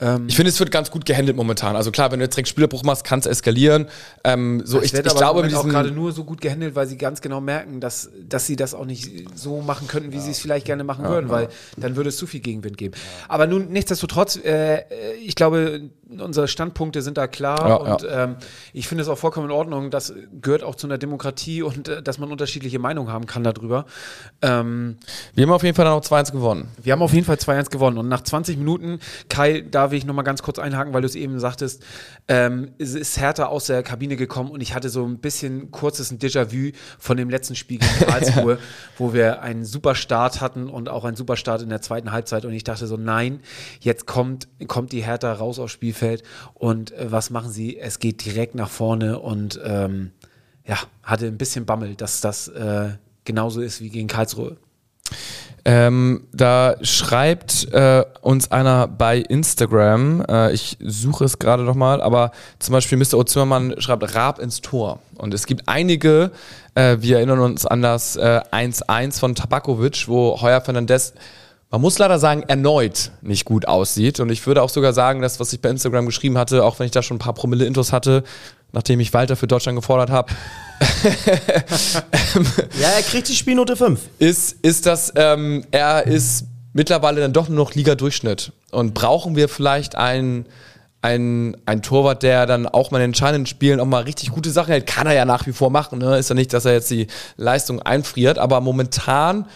Ähm 0.00 0.24
ich 0.26 0.36
finde, 0.36 0.48
es 0.48 0.58
wird 0.58 0.70
ganz 0.70 0.90
gut 0.90 1.04
gehandelt 1.04 1.36
momentan. 1.36 1.76
Also 1.76 1.90
klar, 1.90 2.10
wenn 2.10 2.18
du 2.18 2.24
jetzt 2.24 2.34
direkt 2.34 2.48
Spielerbruch 2.48 2.82
machst, 2.82 3.04
kann 3.04 3.18
es 3.18 3.26
eskalieren. 3.26 3.88
Ähm, 4.24 4.62
so, 4.64 4.80
ich, 4.80 4.94
ich 4.94 5.02
glaube, 5.02 5.42
mit 5.42 5.54
auch 5.54 5.68
gerade 5.68 5.90
nur 5.90 6.12
so 6.12 6.24
gut 6.24 6.40
gehandelt, 6.40 6.74
weil 6.74 6.86
sie 6.86 6.96
ganz 6.96 7.20
genau 7.20 7.42
merken, 7.42 7.80
dass, 7.80 8.10
dass 8.26 8.46
sie 8.46 8.56
das 8.56 8.72
auch 8.72 8.86
nicht 8.86 9.10
so 9.34 9.60
machen 9.60 9.86
könnten, 9.86 10.12
wie 10.12 10.16
ja. 10.16 10.22
sie 10.22 10.30
es 10.30 10.38
vielleicht 10.38 10.64
gerne 10.64 10.84
machen 10.84 11.04
ja, 11.04 11.10
würden, 11.10 11.26
ja. 11.26 11.32
weil 11.32 11.48
dann 11.76 11.96
würde 11.96 12.08
es 12.08 12.16
zu 12.16 12.26
viel 12.26 12.40
Gegenwind 12.40 12.78
geben. 12.78 12.94
Aber 13.28 13.46
nun, 13.46 13.68
nichtsdestotrotz, 13.68 14.36
äh, 14.36 14.84
ich 15.22 15.34
glaube, 15.34 15.90
unsere 16.18 16.48
Standpunkte 16.48 17.02
sind 17.02 17.16
da 17.16 17.26
klar 17.26 17.80
und 17.80 18.06
ähm, 18.10 18.36
ich 18.72 18.88
finde 18.88 19.02
es 19.02 19.08
auch 19.08 19.18
vollkommen 19.18 19.46
in 19.46 19.52
Ordnung. 19.52 19.90
Das 19.90 20.12
gehört 20.40 20.62
auch 20.62 20.74
zu 20.74 20.86
einer 20.86 20.98
Demokratie 20.98 21.62
und 21.62 21.88
äh, 21.88 22.02
dass 22.02 22.18
man 22.18 22.30
unterschiedliche 22.30 22.78
Meinungen 22.78 23.12
haben 23.12 23.26
kann 23.26 23.44
darüber. 23.44 23.86
Ähm, 24.42 24.96
wir 25.34 25.44
haben 25.44 25.52
auf 25.52 25.62
jeden 25.62 25.76
Fall 25.76 25.84
dann 25.84 25.94
auch 25.94 26.02
2-1 26.02 26.32
gewonnen. 26.32 26.68
Wir 26.82 26.92
haben 26.92 27.02
auf 27.02 27.12
jeden 27.12 27.26
Fall 27.26 27.36
2-1 27.36 27.70
gewonnen. 27.70 27.98
Und 27.98 28.08
nach 28.08 28.22
20 28.22 28.56
Minuten, 28.56 29.00
Kai, 29.28 29.64
da 29.68 29.90
will 29.90 29.98
ich 29.98 30.04
nochmal 30.04 30.24
ganz 30.24 30.42
kurz 30.42 30.58
einhaken, 30.58 30.92
weil 30.92 31.02
du 31.02 31.06
es 31.06 31.14
eben 31.14 31.38
sagtest, 31.38 31.82
ähm, 32.28 32.72
es 32.78 32.94
ist 32.94 33.20
Hertha 33.20 33.46
aus 33.46 33.66
der 33.66 33.82
Kabine 33.82 34.16
gekommen 34.16 34.50
und 34.50 34.60
ich 34.60 34.74
hatte 34.74 34.88
so 34.88 35.04
ein 35.04 35.18
bisschen 35.18 35.70
kurzes 35.70 36.12
Déjà-vu 36.12 36.72
von 36.98 37.16
dem 37.16 37.30
letzten 37.30 37.54
Spiel 37.54 37.78
gegen 37.78 38.06
Karlsruhe, 38.10 38.58
wo 38.98 39.12
wir 39.12 39.42
einen 39.42 39.64
super 39.64 39.94
Start 39.94 40.40
hatten 40.40 40.68
und 40.68 40.88
auch 40.88 41.04
einen 41.04 41.16
super 41.16 41.36
Start 41.36 41.62
in 41.62 41.68
der 41.68 41.82
zweiten 41.82 42.12
Halbzeit. 42.12 42.44
Und 42.44 42.52
ich 42.52 42.64
dachte 42.64 42.86
so, 42.86 42.96
nein, 42.96 43.40
jetzt 43.80 44.06
kommt, 44.06 44.48
kommt 44.66 44.92
die 44.92 45.04
Hertha 45.04 45.32
raus 45.32 45.58
aufs 45.58 45.72
Spielfeld 46.00 46.22
und 46.54 46.92
äh, 46.92 47.12
was 47.12 47.30
machen 47.30 47.50
sie? 47.50 47.78
Es 47.78 47.98
geht 47.98 48.24
direkt 48.24 48.54
nach 48.54 48.70
vorne 48.70 49.18
und 49.18 49.60
ähm, 49.64 50.12
ja, 50.66 50.76
hatte 51.02 51.26
ein 51.26 51.38
bisschen 51.38 51.66
Bammel, 51.66 51.94
dass 51.94 52.20
das 52.20 52.48
äh, 52.48 52.90
genauso 53.24 53.60
ist 53.60 53.80
wie 53.80 53.90
gegen 53.90 54.08
Karlsruhe. 54.08 54.56
Ähm, 55.66 56.26
da 56.32 56.76
schreibt 56.80 57.70
äh, 57.72 58.04
uns 58.22 58.50
einer 58.50 58.88
bei 58.88 59.18
Instagram, 59.18 60.24
äh, 60.26 60.52
ich 60.52 60.78
suche 60.80 61.24
es 61.24 61.38
gerade 61.38 61.64
nochmal, 61.64 62.00
aber 62.00 62.32
zum 62.58 62.72
Beispiel 62.72 62.96
Mr. 62.96 63.14
O. 63.18 63.24
Zimmermann 63.24 63.74
schreibt 63.78 64.14
Raab 64.14 64.38
ins 64.38 64.62
Tor. 64.62 65.00
Und 65.18 65.34
es 65.34 65.44
gibt 65.44 65.68
einige, 65.68 66.30
äh, 66.74 66.96
wir 67.00 67.18
erinnern 67.18 67.40
uns 67.40 67.66
an 67.66 67.82
das 67.82 68.18
1-1 68.18 68.88
äh, 68.88 69.12
von 69.12 69.34
Tabakovic, 69.34 70.08
wo 70.08 70.40
Heuer 70.40 70.62
Fernandez, 70.62 71.12
man 71.70 71.80
muss 71.80 71.98
leider 71.98 72.18
sagen, 72.18 72.42
erneut 72.48 73.12
nicht 73.22 73.44
gut 73.44 73.68
aussieht. 73.68 74.18
Und 74.18 74.30
ich 74.30 74.44
würde 74.46 74.62
auch 74.62 74.70
sogar 74.70 74.92
sagen, 74.92 75.22
dass, 75.22 75.38
was 75.38 75.52
ich 75.52 75.60
bei 75.60 75.70
Instagram 75.70 76.06
geschrieben 76.06 76.36
hatte, 76.36 76.64
auch 76.64 76.78
wenn 76.78 76.86
ich 76.86 76.90
da 76.90 77.02
schon 77.02 77.16
ein 77.16 77.20
paar 77.20 77.34
Promille-Intos 77.34 77.92
hatte, 77.92 78.24
nachdem 78.72 78.98
ich 78.98 79.14
Walter 79.14 79.36
für 79.36 79.46
Deutschland 79.46 79.76
gefordert 79.76 80.10
habe. 80.10 80.32
ja, 82.80 82.88
er 82.96 83.02
kriegt 83.02 83.28
die 83.28 83.36
Spielnote 83.36 83.76
5. 83.76 84.00
Ist, 84.18 84.56
ist 84.62 84.86
das, 84.86 85.12
ähm, 85.14 85.64
er 85.70 86.06
ist 86.06 86.46
mittlerweile 86.72 87.20
dann 87.20 87.32
doch 87.32 87.48
nur 87.48 87.64
noch 87.64 87.74
Liga-Durchschnitt. 87.74 88.52
Und 88.72 88.94
brauchen 88.94 89.36
wir 89.36 89.48
vielleicht 89.48 89.94
einen, 89.94 90.46
einen, 91.02 91.56
einen 91.66 91.82
Torwart, 91.82 92.24
der 92.24 92.46
dann 92.46 92.66
auch 92.66 92.90
mal 92.90 92.98
in 92.98 93.04
entscheidenden 93.04 93.46
Spielen 93.46 93.78
auch 93.78 93.86
mal 93.86 94.02
richtig 94.02 94.30
gute 94.30 94.50
Sachen 94.50 94.72
hält? 94.72 94.88
Kann 94.88 95.06
er 95.06 95.14
ja 95.14 95.24
nach 95.24 95.46
wie 95.46 95.52
vor 95.52 95.70
machen. 95.70 96.00
Ne? 96.00 96.18
Ist 96.18 96.30
ja 96.30 96.34
nicht, 96.34 96.52
dass 96.52 96.64
er 96.64 96.72
jetzt 96.72 96.90
die 96.90 97.06
Leistung 97.36 97.80
einfriert, 97.80 98.38
aber 98.38 98.60
momentan 98.60 99.46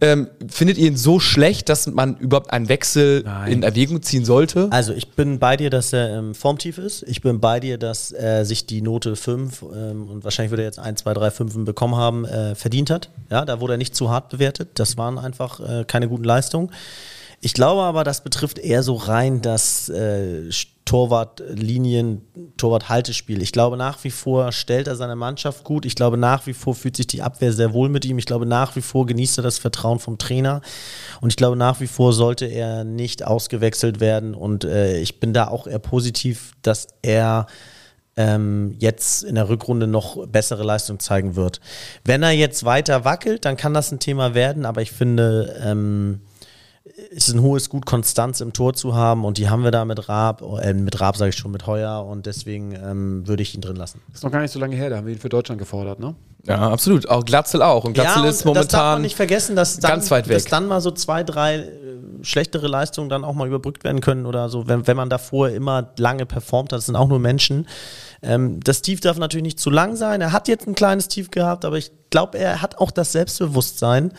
ähm, 0.00 0.28
findet 0.48 0.78
ihr 0.78 0.88
ihn 0.88 0.96
so 0.96 1.18
schlecht, 1.18 1.68
dass 1.68 1.86
man 1.88 2.16
überhaupt 2.16 2.52
einen 2.52 2.68
Wechsel 2.68 3.22
Nein. 3.24 3.52
in 3.52 3.62
Erwägung 3.62 4.02
ziehen 4.02 4.24
sollte? 4.24 4.68
Also 4.70 4.92
ich 4.92 5.10
bin 5.10 5.38
bei 5.38 5.56
dir, 5.56 5.70
dass 5.70 5.92
er 5.92 6.18
ähm, 6.18 6.34
formtief 6.34 6.78
ist. 6.78 7.02
Ich 7.08 7.20
bin 7.20 7.40
bei 7.40 7.58
dir, 7.58 7.78
dass 7.78 8.12
er 8.12 8.44
sich 8.44 8.66
die 8.66 8.80
Note 8.80 9.16
5 9.16 9.62
ähm, 9.62 10.08
und 10.08 10.24
wahrscheinlich 10.24 10.50
würde 10.52 10.62
er 10.62 10.68
jetzt 10.68 10.78
1, 10.78 11.00
2, 11.00 11.14
3, 11.14 11.30
5 11.30 11.64
bekommen 11.64 11.96
haben, 11.96 12.24
äh, 12.24 12.54
verdient 12.54 12.90
hat. 12.90 13.10
Ja, 13.30 13.44
da 13.44 13.60
wurde 13.60 13.74
er 13.74 13.78
nicht 13.78 13.96
zu 13.96 14.10
hart 14.10 14.28
bewertet. 14.28 14.70
Das 14.74 14.96
waren 14.96 15.18
einfach 15.18 15.60
äh, 15.60 15.84
keine 15.84 16.08
guten 16.08 16.24
Leistungen. 16.24 16.70
Ich 17.40 17.54
glaube 17.54 17.82
aber, 17.82 18.04
das 18.04 18.22
betrifft 18.24 18.58
eher 18.58 18.82
so 18.82 18.94
rein 18.94 19.40
das 19.42 19.88
äh, 19.88 20.50
Torwartlinien, 20.88 22.22
Torwart-Haltespiel. 22.56 23.42
Ich 23.42 23.52
glaube, 23.52 23.76
nach 23.76 24.02
wie 24.04 24.10
vor 24.10 24.52
stellt 24.52 24.88
er 24.88 24.96
seine 24.96 25.16
Mannschaft 25.16 25.62
gut. 25.62 25.84
Ich 25.84 25.94
glaube, 25.94 26.16
nach 26.16 26.46
wie 26.46 26.54
vor 26.54 26.74
fühlt 26.74 26.96
sich 26.96 27.06
die 27.06 27.20
Abwehr 27.20 27.52
sehr 27.52 27.74
wohl 27.74 27.90
mit 27.90 28.06
ihm. 28.06 28.16
Ich 28.16 28.24
glaube, 28.24 28.46
nach 28.46 28.74
wie 28.74 28.80
vor 28.80 29.04
genießt 29.04 29.38
er 29.38 29.42
das 29.42 29.58
Vertrauen 29.58 29.98
vom 29.98 30.16
Trainer. 30.16 30.62
Und 31.20 31.28
ich 31.28 31.36
glaube, 31.36 31.56
nach 31.56 31.80
wie 31.80 31.86
vor 31.88 32.14
sollte 32.14 32.46
er 32.46 32.84
nicht 32.84 33.22
ausgewechselt 33.22 34.00
werden. 34.00 34.34
Und 34.34 34.64
äh, 34.64 34.98
ich 34.98 35.20
bin 35.20 35.34
da 35.34 35.48
auch 35.48 35.66
eher 35.66 35.78
positiv, 35.78 36.52
dass 36.62 36.88
er 37.02 37.48
ähm, 38.16 38.74
jetzt 38.78 39.24
in 39.24 39.34
der 39.34 39.50
Rückrunde 39.50 39.86
noch 39.86 40.26
bessere 40.26 40.64
Leistung 40.64 41.00
zeigen 41.00 41.36
wird. 41.36 41.60
Wenn 42.06 42.22
er 42.22 42.32
jetzt 42.32 42.64
weiter 42.64 43.04
wackelt, 43.04 43.44
dann 43.44 43.58
kann 43.58 43.74
das 43.74 43.92
ein 43.92 44.00
Thema 44.00 44.32
werden. 44.32 44.64
Aber 44.64 44.80
ich 44.80 44.92
finde, 44.92 45.54
ähm, 45.62 46.22
ist 47.10 47.32
ein 47.32 47.42
hohes 47.42 47.68
Gut, 47.68 47.86
Konstanz 47.86 48.40
im 48.40 48.52
Tor 48.52 48.74
zu 48.74 48.94
haben 48.94 49.24
und 49.24 49.38
die 49.38 49.48
haben 49.48 49.64
wir 49.64 49.70
da 49.70 49.84
mit 49.84 50.08
Raab, 50.08 50.42
äh, 50.62 50.72
mit 50.74 51.00
Raab 51.00 51.16
sage 51.16 51.30
ich 51.30 51.36
schon, 51.36 51.50
mit 51.50 51.66
Heuer 51.66 52.04
und 52.04 52.26
deswegen 52.26 52.72
ähm, 52.72 53.26
würde 53.26 53.42
ich 53.42 53.54
ihn 53.54 53.60
drin 53.60 53.76
lassen. 53.76 54.00
Ist 54.12 54.24
noch 54.24 54.30
gar 54.30 54.40
nicht 54.40 54.52
so 54.52 54.58
lange 54.58 54.76
her, 54.76 54.90
da 54.90 54.96
haben 54.96 55.06
wir 55.06 55.14
ihn 55.14 55.20
für 55.20 55.28
Deutschland 55.28 55.58
gefordert, 55.58 56.00
ne? 56.00 56.14
Ja, 56.46 56.70
absolut. 56.70 57.08
Auch 57.08 57.24
Glatzel 57.24 57.62
auch. 57.62 57.84
Und 57.84 57.92
Glatzel 57.94 58.22
und 58.22 58.28
ist 58.28 58.44
momentan 58.44 58.64
das 58.64 58.72
darf 58.72 58.94
man 58.94 59.02
nicht 59.02 59.16
vergessen, 59.16 59.56
dass 59.56 59.78
dann, 59.80 59.90
ganz 59.90 60.10
weit 60.10 60.28
weg. 60.28 60.36
dass 60.36 60.44
dann 60.44 60.66
mal 60.66 60.80
so 60.80 60.90
zwei, 60.90 61.22
drei 61.22 61.56
äh, 61.56 61.68
schlechtere 62.22 62.68
Leistungen 62.68 63.08
dann 63.08 63.24
auch 63.24 63.34
mal 63.34 63.46
überbrückt 63.46 63.84
werden 63.84 64.00
können 64.00 64.24
oder 64.24 64.48
so, 64.48 64.66
wenn, 64.66 64.86
wenn 64.86 64.96
man 64.96 65.10
davor 65.10 65.50
immer 65.50 65.92
lange 65.98 66.26
performt 66.26 66.72
hat, 66.72 66.78
das 66.78 66.86
sind 66.86 66.96
auch 66.96 67.08
nur 67.08 67.18
Menschen. 67.18 67.66
Ähm, 68.22 68.60
das 68.60 68.82
Tief 68.82 69.00
darf 69.00 69.18
natürlich 69.18 69.44
nicht 69.44 69.60
zu 69.60 69.70
lang 69.70 69.96
sein. 69.96 70.20
Er 70.20 70.32
hat 70.32 70.48
jetzt 70.48 70.66
ein 70.66 70.74
kleines 70.74 71.08
Tief 71.08 71.30
gehabt, 71.30 71.64
aber 71.64 71.76
ich 71.76 71.92
glaube, 72.10 72.38
er 72.38 72.62
hat 72.62 72.78
auch 72.78 72.90
das 72.90 73.12
Selbstbewusstsein, 73.12 74.12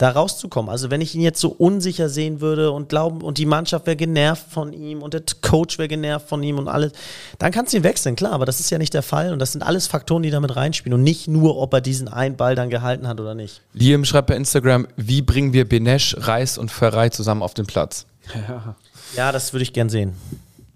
da 0.00 0.10
rauszukommen. 0.10 0.70
Also 0.70 0.90
wenn 0.90 1.02
ich 1.02 1.14
ihn 1.14 1.20
jetzt 1.20 1.40
so 1.40 1.50
unsicher 1.50 2.08
sehen 2.08 2.40
würde 2.40 2.70
und 2.72 2.88
glauben, 2.88 3.20
und 3.20 3.36
die 3.36 3.44
Mannschaft 3.44 3.86
wäre 3.86 3.96
genervt 3.96 4.46
von 4.50 4.72
ihm 4.72 5.02
und 5.02 5.12
der 5.12 5.22
Coach 5.42 5.76
wäre 5.76 5.88
genervt 5.88 6.26
von 6.26 6.42
ihm 6.42 6.58
und 6.58 6.68
alles, 6.68 6.92
dann 7.38 7.52
kannst 7.52 7.72
du 7.72 7.76
ihn 7.76 7.82
wechseln, 7.82 8.16
klar, 8.16 8.32
aber 8.32 8.46
das 8.46 8.60
ist 8.60 8.70
ja 8.70 8.78
nicht 8.78 8.94
der 8.94 9.02
Fall 9.02 9.32
und 9.32 9.38
das 9.40 9.52
sind 9.52 9.62
alles 9.62 9.86
Faktoren, 9.86 10.22
die 10.22 10.30
damit 10.30 10.56
reinspielen 10.56 10.98
und 10.98 11.02
nicht 11.02 11.28
nur, 11.28 11.58
ob 11.58 11.74
er 11.74 11.82
diesen 11.82 12.08
einen 12.08 12.36
Ball 12.36 12.54
dann 12.54 12.70
gehalten 12.70 13.06
hat 13.06 13.20
oder 13.20 13.34
nicht. 13.34 13.60
Liam 13.74 14.06
schreibt 14.06 14.28
bei 14.28 14.36
Instagram, 14.36 14.88
wie 14.96 15.20
bringen 15.20 15.52
wir 15.52 15.68
Benesch, 15.68 16.16
Reis 16.18 16.56
und 16.56 16.70
Ferrei 16.70 17.10
zusammen 17.10 17.42
auf 17.42 17.52
den 17.52 17.66
Platz? 17.66 18.06
Ja. 18.34 18.76
Ja, 19.16 19.32
das 19.32 19.52
würde 19.52 19.64
ich 19.64 19.72
gern 19.72 19.90
sehen. 19.90 20.14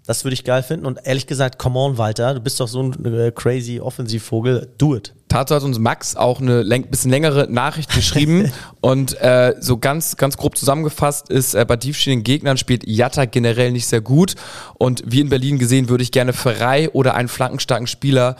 Das 0.05 0.23
würde 0.23 0.33
ich 0.33 0.43
geil 0.43 0.61
finden. 0.61 0.85
Und 0.85 0.99
ehrlich 1.03 1.25
gesagt, 1.25 1.57
come 1.57 1.79
on, 1.79 1.97
Walter, 1.97 2.35
du 2.35 2.41
bist 2.41 2.59
doch 2.59 2.67
so 2.67 2.83
ein 2.83 3.05
äh, 3.05 3.31
crazy 3.31 3.79
Offensivvogel. 3.79 4.69
Do 4.77 4.95
it. 4.95 5.14
Dazu 5.27 5.55
hat 5.55 5.63
uns 5.63 5.79
Max 5.79 6.15
auch 6.15 6.39
eine 6.39 6.61
läng 6.61 6.83
bisschen 6.87 7.11
längere 7.11 7.47
Nachricht 7.49 7.93
geschrieben 7.93 8.51
und 8.81 9.19
äh, 9.21 9.55
so 9.59 9.77
ganz, 9.77 10.17
ganz 10.17 10.37
grob 10.37 10.57
zusammengefasst 10.57 11.29
ist, 11.29 11.55
äh, 11.55 11.65
bei 11.65 11.77
tiefstehenden 11.77 12.23
Gegnern 12.23 12.57
spielt 12.57 12.87
Jatta 12.87 13.25
generell 13.25 13.71
nicht 13.71 13.87
sehr 13.87 14.01
gut 14.01 14.35
und 14.75 15.03
wie 15.05 15.21
in 15.21 15.29
Berlin 15.29 15.57
gesehen 15.57 15.89
würde 15.89 16.03
ich 16.03 16.11
gerne 16.11 16.31
Ferrei 16.31 16.89
oder 16.91 17.15
einen 17.15 17.27
flankenstarken 17.27 17.87
Spieler 17.87 18.35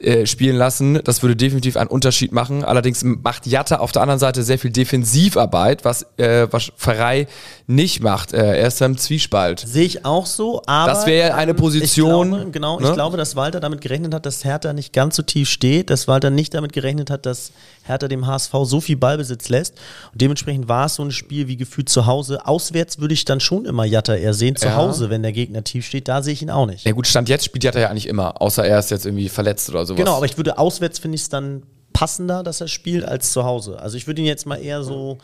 äh, 0.00 0.26
spielen 0.26 0.54
lassen. 0.54 1.00
Das 1.02 1.24
würde 1.24 1.34
definitiv 1.34 1.76
einen 1.76 1.90
Unterschied 1.90 2.30
machen. 2.30 2.62
Allerdings 2.62 3.02
macht 3.02 3.48
Jatta 3.48 3.78
auf 3.78 3.90
der 3.90 4.02
anderen 4.02 4.20
Seite 4.20 4.44
sehr 4.44 4.56
viel 4.56 4.70
Defensivarbeit, 4.70 5.84
was, 5.84 6.06
äh, 6.18 6.46
was 6.52 6.70
Ferrei 6.76 7.26
nicht 7.70 8.00
macht. 8.02 8.32
Äh, 8.32 8.56
er 8.60 8.66
ist 8.66 8.80
im 8.80 8.96
Zwiespalt. 8.96 9.60
Sehe 9.60 9.84
ich 9.84 10.06
auch 10.06 10.24
so, 10.24 10.62
aber. 10.64 10.90
Das 10.90 11.06
wäre 11.06 11.34
eine 11.34 11.50
ähm, 11.50 11.56
Position, 11.58 12.26
Ich 12.26 12.34
glaube, 12.38 12.50
genau, 12.50 12.80
ne? 12.80 12.88
ich 12.88 12.94
glaube, 12.94 13.18
dass 13.18 13.36
Walter 13.36 13.60
damit 13.60 13.82
gerechnet 13.82 14.14
hat, 14.14 14.24
dass 14.24 14.42
Hertha 14.42 14.72
nicht 14.72 14.94
ganz 14.94 15.16
so 15.16 15.22
tief 15.22 15.50
steht, 15.50 15.90
dass 15.90 16.08
Walter 16.08 16.30
nicht 16.30 16.54
damit 16.54 16.72
gerechnet 16.72 17.10
hat, 17.10 17.26
dass 17.26 17.52
Hertha 17.82 18.08
dem 18.08 18.26
HSV 18.26 18.52
so 18.62 18.80
viel 18.80 18.96
Ballbesitz 18.96 19.50
lässt. 19.50 19.74
Und 20.12 20.20
dementsprechend 20.22 20.66
war 20.68 20.86
es 20.86 20.94
so 20.94 21.02
ein 21.02 21.12
Spiel 21.12 21.46
wie 21.46 21.58
gefühlt 21.58 21.90
zu 21.90 22.06
Hause. 22.06 22.46
Auswärts 22.46 23.00
würde 23.00 23.12
ich 23.12 23.26
dann 23.26 23.38
schon 23.38 23.66
immer 23.66 23.84
Jatta 23.84 24.14
eher 24.14 24.32
sehen. 24.32 24.56
Zu 24.56 24.68
Ja. 24.68 24.76
Hause, 24.76 25.10
wenn 25.10 25.22
der 25.22 25.32
Gegner 25.32 25.62
tief 25.62 25.86
steht, 25.86 26.08
da 26.08 26.22
sehe 26.22 26.32
ich 26.32 26.40
ihn 26.40 26.50
auch 26.50 26.64
nicht. 26.64 26.86
Ja 26.86 26.92
gut, 26.92 27.06
Stand 27.06 27.28
jetzt 27.28 27.44
spielt 27.44 27.64
Jatta 27.64 27.80
ja 27.80 27.90
eigentlich 27.90 28.06
immer, 28.06 28.40
außer 28.40 28.64
er 28.64 28.78
ist 28.78 28.90
jetzt 28.90 29.04
irgendwie 29.04 29.28
verletzt 29.28 29.68
oder 29.68 29.84
sowas. 29.84 29.98
Genau, 29.98 30.16
aber 30.16 30.24
ich 30.24 30.38
würde 30.38 30.56
auswärts 30.56 30.98
finde 30.98 31.16
ich 31.16 31.22
es 31.22 31.28
dann 31.28 31.64
passender, 31.92 32.42
dass 32.42 32.62
er 32.62 32.68
spielt, 32.68 33.04
als 33.04 33.30
zu 33.32 33.44
Hause. 33.44 33.78
Also 33.78 33.98
ich 33.98 34.06
würde 34.06 34.22
ihn 34.22 34.26
jetzt 34.26 34.46
mal 34.46 34.56
eher 34.56 34.82
so, 34.82 35.18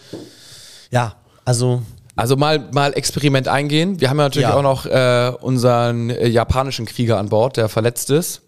ja, 0.90 1.14
also 1.46 1.80
Also 2.16 2.36
mal, 2.36 2.60
mal 2.72 2.92
Experiment 2.92 3.48
eingehen. 3.48 4.00
Wir 4.00 4.08
haben 4.10 4.18
ja 4.18 4.24
natürlich 4.24 4.48
Ja. 4.48 4.54
auch 4.54 4.62
noch 4.62 4.86
äh, 4.86 5.32
unseren 5.40 6.10
äh, 6.10 6.28
japanischen 6.28 6.86
Krieger 6.86 7.18
an 7.18 7.28
Bord, 7.28 7.56
der 7.56 7.68
verletzt 7.68 8.10
ist. 8.10 8.42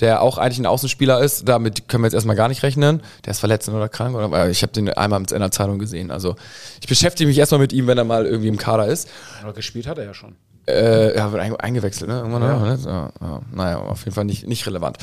Der 0.00 0.22
auch 0.22 0.38
eigentlich 0.38 0.58
ein 0.58 0.66
Außenspieler 0.66 1.20
ist. 1.20 1.46
Damit 1.48 1.88
können 1.88 2.02
wir 2.02 2.06
jetzt 2.06 2.14
erstmal 2.14 2.36
gar 2.36 2.48
nicht 2.48 2.62
rechnen. 2.62 3.02
Der 3.26 3.32
ist 3.32 3.40
verletzt 3.40 3.68
oder 3.68 3.88
krank. 3.88 4.14
Oder, 4.16 4.46
äh, 4.46 4.50
ich 4.50 4.62
habe 4.62 4.72
den 4.72 4.88
einmal 4.90 5.20
in 5.20 5.26
der 5.40 5.50
Zeitung 5.50 5.78
gesehen. 5.78 6.10
Also 6.10 6.36
ich 6.80 6.88
beschäftige 6.88 7.28
mich 7.28 7.38
erstmal 7.38 7.60
mit 7.60 7.72
ihm, 7.72 7.86
wenn 7.86 7.98
er 7.98 8.04
mal 8.04 8.24
irgendwie 8.26 8.48
im 8.48 8.56
Kader 8.58 8.86
ist. 8.86 9.08
Aber 9.42 9.52
gespielt 9.52 9.86
hat 9.86 9.98
er 9.98 10.04
ja 10.04 10.14
schon. 10.14 10.36
Äh, 10.66 11.16
ja, 11.16 11.32
wird 11.32 11.42
ein- 11.42 11.56
eingewechselt, 11.56 12.08
ne? 12.08 12.18
Irgendwann, 12.18 12.42
Ja. 12.42 12.58
ne? 12.58 12.78
Ja, 12.84 13.12
ja. 13.20 13.40
Naja, 13.52 13.78
auf 13.78 14.00
jeden 14.04 14.14
Fall 14.14 14.24
nicht, 14.24 14.46
nicht 14.46 14.66
relevant. 14.66 14.98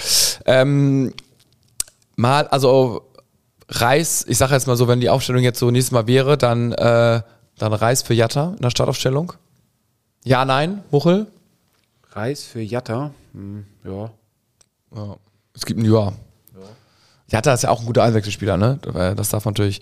Ähm, 0.45 1.13
mal, 2.15 2.47
also 2.47 3.03
Reis, 3.69 4.23
ich 4.27 4.37
sage 4.37 4.53
jetzt 4.53 4.65
mal 4.67 4.77
so, 4.77 4.87
wenn 4.87 4.99
die 5.01 5.09
Aufstellung 5.09 5.43
jetzt 5.43 5.59
so 5.59 5.69
nächstes 5.71 5.91
Mal 5.91 6.07
wäre, 6.07 6.37
dann, 6.37 6.71
äh, 6.73 7.21
dann 7.57 7.73
Reis 7.73 8.01
für 8.01 8.13
Jatta 8.13 8.53
in 8.55 8.61
der 8.61 8.69
Startaufstellung. 8.69 9.33
Ja, 10.23 10.45
nein, 10.45 10.83
Muchel? 10.91 11.27
Reis 12.11 12.43
für 12.43 12.61
Jatta. 12.61 13.11
Hm, 13.33 13.65
ja. 13.83 14.11
Ja. 14.95 15.17
Es 15.53 15.65
gibt 15.65 15.79
ein 15.79 15.85
Ja. 15.85 16.13
Jatta 17.29 17.53
ist 17.53 17.63
ja 17.63 17.69
auch 17.69 17.81
ein 17.81 17.85
guter 17.85 18.03
Einwechselspieler, 18.03 18.55
ne? 18.55 18.79
Das 19.17 19.29
darf 19.29 19.43
man 19.43 19.51
natürlich 19.53 19.81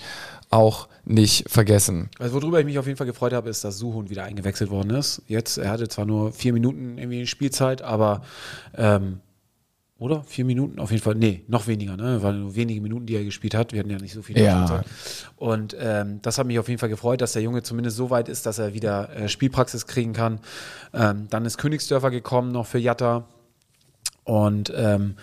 auch 0.49 0.87
nicht 1.03 1.49
vergessen. 1.49 2.09
Also 2.17 2.41
worüber 2.41 2.59
ich 2.59 2.65
mich 2.65 2.79
auf 2.79 2.87
jeden 2.87 2.97
Fall 2.97 3.05
gefreut 3.05 3.33
habe, 3.33 3.49
ist, 3.49 3.63
dass 3.63 3.77
Suhun 3.77 4.09
wieder 4.09 4.23
eingewechselt 4.23 4.71
worden 4.71 4.91
ist. 4.91 5.21
Jetzt, 5.27 5.57
er 5.57 5.69
hatte 5.69 5.87
zwar 5.87 6.05
nur 6.05 6.31
vier 6.31 6.53
Minuten 6.53 6.97
irgendwie 6.97 7.27
Spielzeit, 7.27 7.81
aber 7.83 8.23
ähm, 8.75 9.19
oder? 9.97 10.23
Vier 10.23 10.43
Minuten? 10.45 10.79
Auf 10.79 10.91
jeden 10.91 11.01
Fall. 11.03 11.15
Nee, 11.15 11.43
noch 11.47 11.67
weniger, 11.67 11.95
ne? 11.95 12.21
Waren 12.21 12.41
nur 12.41 12.55
wenige 12.55 12.81
Minuten, 12.81 13.05
die 13.05 13.15
er 13.15 13.23
gespielt 13.23 13.55
hat. 13.55 13.71
Wir 13.71 13.79
hatten 13.79 13.89
ja 13.89 13.97
nicht 13.97 14.13
so 14.13 14.21
viel 14.21 14.37
Ja. 14.37 14.65
Spielzeit. 14.67 14.85
Und 15.37 15.75
ähm, 15.79 16.19
das 16.21 16.37
hat 16.37 16.47
mich 16.47 16.59
auf 16.59 16.67
jeden 16.67 16.79
Fall 16.79 16.89
gefreut, 16.89 17.21
dass 17.21 17.33
der 17.33 17.41
Junge 17.41 17.63
zumindest 17.63 17.95
so 17.97 18.09
weit 18.09 18.27
ist, 18.27 18.45
dass 18.45 18.59
er 18.59 18.73
wieder 18.73 19.09
äh, 19.15 19.29
Spielpraxis 19.29 19.87
kriegen 19.87 20.13
kann. 20.13 20.39
Ähm, 20.93 21.27
dann 21.29 21.45
ist 21.45 21.57
Königsdörfer 21.57 22.11
gekommen 22.11 22.51
noch 22.51 22.65
für 22.67 22.79
Jatta. 22.79 23.25
Und 24.25 24.73
ähm, 24.75 25.15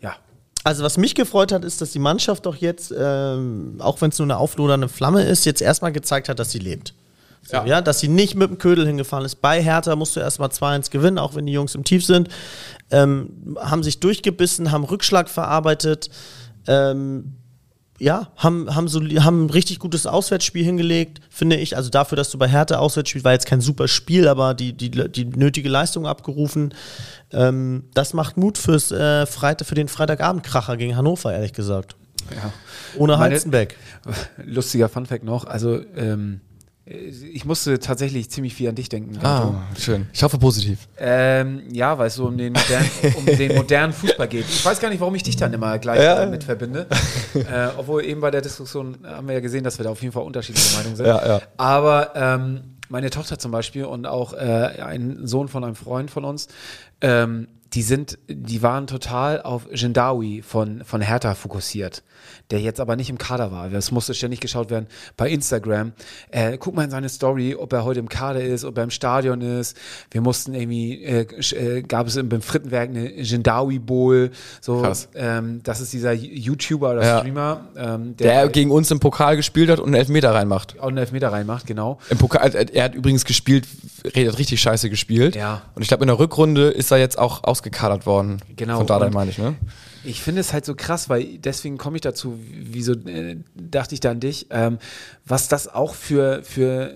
ja, 0.00 0.16
Also 0.64 0.82
was 0.82 0.96
mich 0.98 1.14
gefreut 1.14 1.52
hat, 1.52 1.64
ist, 1.64 1.80
dass 1.80 1.92
die 1.92 1.98
Mannschaft 2.00 2.46
doch 2.46 2.56
jetzt, 2.56 2.92
ähm, 2.98 3.76
auch 3.78 4.00
wenn 4.00 4.10
es 4.10 4.18
nur 4.18 4.26
eine 4.26 4.38
auflodernde 4.38 4.88
Flamme 4.88 5.22
ist, 5.22 5.44
jetzt 5.44 5.62
erstmal 5.62 5.92
gezeigt 5.92 6.28
hat, 6.28 6.38
dass 6.38 6.50
sie 6.50 6.58
lebt. 6.58 6.94
So, 7.46 7.56
ja. 7.58 7.66
Ja. 7.66 7.80
dass 7.80 8.00
sie 8.00 8.08
nicht 8.08 8.34
mit 8.34 8.50
dem 8.50 8.58
Ködel 8.58 8.86
hingefahren 8.86 9.24
ist. 9.24 9.36
Bei 9.36 9.62
Hertha 9.62 9.94
musst 9.96 10.16
du 10.16 10.20
erstmal 10.20 10.48
2-1 10.48 10.90
gewinnen, 10.90 11.18
auch 11.18 11.34
wenn 11.34 11.46
die 11.46 11.52
Jungs 11.52 11.74
im 11.74 11.84
Tief 11.84 12.04
sind. 12.04 12.28
Ähm, 12.90 13.56
haben 13.60 13.82
sich 13.82 14.00
durchgebissen, 14.00 14.72
haben 14.72 14.84
Rückschlag 14.84 15.28
verarbeitet. 15.28 16.10
Ähm, 16.66 17.34
ja, 17.98 18.28
haben, 18.36 18.74
haben, 18.74 18.88
so, 18.88 19.00
haben 19.00 19.46
ein 19.46 19.50
richtig 19.50 19.78
gutes 19.78 20.06
Auswärtsspiel 20.06 20.62
hingelegt, 20.64 21.20
finde 21.30 21.56
ich. 21.56 21.76
Also 21.76 21.88
dafür, 21.88 22.16
dass 22.16 22.30
du 22.30 22.36
bei 22.36 22.46
Hertha 22.48 22.76
auswärts 22.76 23.08
spielst, 23.08 23.24
war 23.24 23.32
jetzt 23.32 23.46
kein 23.46 23.62
super 23.62 23.88
Spiel, 23.88 24.28
aber 24.28 24.52
die, 24.52 24.74
die, 24.74 24.90
die 24.90 25.24
nötige 25.24 25.68
Leistung 25.70 26.06
abgerufen. 26.06 26.74
Ähm, 27.32 27.84
das 27.94 28.12
macht 28.12 28.36
Mut 28.36 28.58
fürs, 28.58 28.90
äh, 28.90 29.24
Freitag, 29.24 29.66
für 29.66 29.74
den 29.76 29.88
Freitagabendkracher 29.88 30.76
gegen 30.76 30.94
Hannover, 30.96 31.32
ehrlich 31.32 31.54
gesagt. 31.54 31.96
ja. 32.30 32.52
Ohne 32.98 33.14
Meine- 33.16 33.32
Halzenbeck. 33.32 33.76
lustiger 34.44 34.88
Funfact 34.90 35.24
noch. 35.24 35.44
Also 35.46 35.80
ähm, 35.96 36.40
ich 36.88 37.44
musste 37.44 37.80
tatsächlich 37.80 38.30
ziemlich 38.30 38.54
viel 38.54 38.68
an 38.68 38.76
dich 38.76 38.88
denken. 38.88 39.14
Gato. 39.14 39.26
Ah, 39.56 39.66
schön. 39.76 40.06
Ich 40.12 40.22
hoffe 40.22 40.38
positiv. 40.38 40.86
Ähm, 40.98 41.62
ja, 41.72 41.98
weil 41.98 42.06
es 42.06 42.14
so 42.14 42.26
um 42.26 42.38
den, 42.38 42.52
modernen, 42.52 42.90
um 43.16 43.26
den 43.26 43.56
modernen 43.56 43.92
Fußball 43.92 44.28
geht. 44.28 44.44
Ich 44.48 44.64
weiß 44.64 44.78
gar 44.78 44.88
nicht, 44.90 45.00
warum 45.00 45.14
ich 45.16 45.24
dich 45.24 45.34
dann 45.34 45.52
immer 45.52 45.78
gleich 45.80 46.00
Ja. 46.00 46.14
damit 46.14 46.44
verbinde. 46.44 46.86
äh, 47.34 47.68
obwohl 47.76 48.04
eben 48.04 48.20
bei 48.20 48.30
der 48.30 48.40
Diskussion 48.40 48.98
haben 49.04 49.26
wir 49.26 49.34
ja 49.34 49.40
gesehen, 49.40 49.64
dass 49.64 49.78
wir 49.78 49.84
da 49.84 49.90
auf 49.90 50.00
jeden 50.00 50.12
Fall 50.12 50.22
unterschiedliche 50.22 50.76
Meinungen 50.76 50.94
sind. 50.94 51.06
Ja, 51.06 51.26
ja. 51.26 51.40
Aber 51.56 52.12
ähm, 52.14 52.60
meine 52.88 53.10
Tochter 53.10 53.36
zum 53.36 53.50
Beispiel 53.50 53.84
und 53.84 54.06
auch 54.06 54.32
äh, 54.32 54.36
ein 54.80 55.26
Sohn 55.26 55.48
von 55.48 55.64
einem 55.64 55.74
Freund 55.74 56.08
von 56.12 56.24
uns, 56.24 56.46
ähm, 57.00 57.48
die 57.74 57.82
sind, 57.82 58.18
die 58.28 58.62
waren 58.62 58.86
total 58.86 59.42
auf 59.42 59.66
Jindawi 59.72 60.42
von, 60.42 60.84
von 60.84 61.00
Hertha 61.00 61.34
fokussiert, 61.34 62.02
der 62.50 62.60
jetzt 62.60 62.80
aber 62.80 62.94
nicht 62.96 63.10
im 63.10 63.18
Kader 63.18 63.50
war. 63.50 63.72
Es 63.72 63.90
musste 63.90 64.14
ständig 64.14 64.40
geschaut 64.40 64.70
werden 64.70 64.86
bei 65.16 65.28
Instagram. 65.28 65.92
Äh, 66.30 66.58
guck 66.58 66.74
mal 66.76 66.84
in 66.84 66.90
seine 66.90 67.08
Story, 67.08 67.54
ob 67.56 67.72
er 67.72 67.84
heute 67.84 67.98
im 68.00 68.08
Kader 68.08 68.40
ist, 68.42 68.64
ob 68.64 68.78
er 68.78 68.84
im 68.84 68.90
Stadion 68.90 69.40
ist. 69.40 69.76
Wir 70.10 70.20
mussten 70.20 70.54
irgendwie, 70.54 71.02
äh, 71.04 71.22
äh, 71.56 71.82
gab 71.82 72.06
es 72.06 72.16
im, 72.16 72.28
beim 72.28 72.40
Frittenwerk 72.40 72.90
eine 72.90 73.12
Jindawi 73.20 73.78
Bowl. 73.80 74.30
So, 74.60 74.80
Krass. 74.82 75.08
ähm, 75.14 75.60
das 75.64 75.80
ist 75.80 75.92
dieser 75.92 76.12
YouTuber 76.12 76.92
oder 76.92 77.04
Ja. 77.04 77.18
Streamer, 77.18 77.66
ähm, 77.76 78.16
Der 78.16 78.42
der, 78.42 78.48
gegen 78.48 78.70
uns 78.70 78.90
im 78.90 79.00
Pokal 79.00 79.36
gespielt 79.36 79.70
hat 79.70 79.80
und 79.80 79.86
einen 79.86 79.94
Elfmeter 79.94 80.32
reinmacht. 80.32 80.78
auch 80.78 80.88
einen 80.88 80.98
Elfmeter 80.98 81.32
reinmacht, 81.32 81.66
genau. 81.66 81.98
Im 82.10 82.18
Pokal, 82.18 82.54
er 82.54 82.84
hat 82.84 82.94
übrigens 82.94 83.24
gespielt, 83.24 83.66
er 84.14 84.28
hat 84.28 84.38
richtig 84.38 84.60
scheiße 84.60 84.88
gespielt. 84.88 85.34
Ja. 85.36 85.62
Und 85.74 85.82
ich 85.82 85.88
glaube, 85.88 86.04
in 86.04 86.08
der 86.08 86.18
Rückrunde 86.18 86.68
ist 86.68 86.90
er 86.92 86.98
jetzt 86.98 87.18
auch 87.18 87.42
ausgekadert 87.56 88.04
worden. 88.06 88.40
Genau. 88.54 88.78
Von 88.78 88.86
Dardai 88.86 89.10
meine 89.10 89.30
ich, 89.30 89.38
ne? 89.38 89.54
Ich 90.04 90.22
finde 90.22 90.40
es 90.40 90.52
halt 90.52 90.64
so 90.64 90.74
krass, 90.74 91.08
weil 91.08 91.38
deswegen 91.38 91.78
komme 91.78 91.96
ich 91.96 92.02
dazu, 92.02 92.38
wieso 92.38 92.92
äh, 92.92 93.38
dachte 93.54 93.94
ich 93.94 94.00
da 94.00 94.10
an 94.10 94.20
dich, 94.20 94.46
ähm, 94.50 94.78
was 95.24 95.48
das 95.48 95.66
auch 95.66 95.94
für, 95.94 96.42
für 96.44 96.94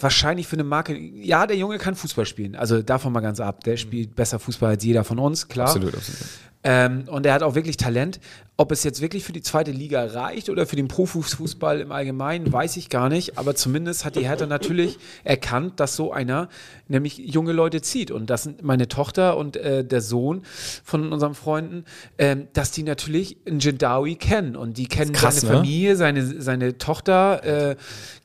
wahrscheinlich 0.00 0.46
für 0.46 0.56
eine 0.56 0.64
Marke, 0.64 0.96
ja, 0.96 1.46
der 1.46 1.56
Junge 1.56 1.78
kann 1.78 1.94
Fußball 1.94 2.26
spielen, 2.26 2.54
also 2.54 2.82
davon 2.82 3.12
mal 3.12 3.20
ganz 3.20 3.40
ab, 3.40 3.64
der 3.64 3.76
spielt 3.76 4.14
besser 4.14 4.38
Fußball 4.38 4.70
als 4.70 4.84
jeder 4.84 5.04
von 5.04 5.18
uns, 5.18 5.48
klar. 5.48 5.68
Absolut, 5.68 5.94
absolut. 5.94 6.28
Ähm, 6.62 7.04
und 7.08 7.24
er 7.24 7.32
hat 7.32 7.42
auch 7.42 7.54
wirklich 7.54 7.78
Talent. 7.78 8.20
Ob 8.60 8.72
es 8.72 8.84
jetzt 8.84 9.00
wirklich 9.00 9.24
für 9.24 9.32
die 9.32 9.40
zweite 9.40 9.70
Liga 9.70 10.04
reicht 10.04 10.50
oder 10.50 10.66
für 10.66 10.76
den 10.76 10.86
Profifußball 10.86 11.80
im 11.80 11.92
Allgemeinen, 11.92 12.52
weiß 12.52 12.76
ich 12.76 12.90
gar 12.90 13.08
nicht. 13.08 13.38
Aber 13.38 13.54
zumindest 13.54 14.04
hat 14.04 14.16
die 14.16 14.28
Hertha 14.28 14.44
natürlich 14.44 14.98
erkannt, 15.24 15.80
dass 15.80 15.96
so 15.96 16.12
einer 16.12 16.50
nämlich 16.86 17.16
junge 17.16 17.52
Leute 17.52 17.80
zieht. 17.80 18.10
Und 18.10 18.28
das 18.28 18.42
sind 18.42 18.62
meine 18.62 18.86
Tochter 18.86 19.38
und 19.38 19.56
äh, 19.56 19.82
der 19.82 20.02
Sohn 20.02 20.42
von 20.84 21.10
unseren 21.10 21.34
Freunden, 21.34 21.86
ähm, 22.18 22.48
dass 22.52 22.70
die 22.70 22.82
natürlich 22.82 23.38
einen 23.46 23.60
Jindawi 23.60 24.16
kennen. 24.16 24.56
Und 24.56 24.76
die 24.76 24.88
kennen 24.88 25.12
krass, 25.12 25.40
seine 25.40 25.54
ne? 25.54 25.58
Familie, 25.60 25.96
seine, 25.96 26.42
seine 26.42 26.76
Tochter, 26.76 27.70
äh, 27.70 27.76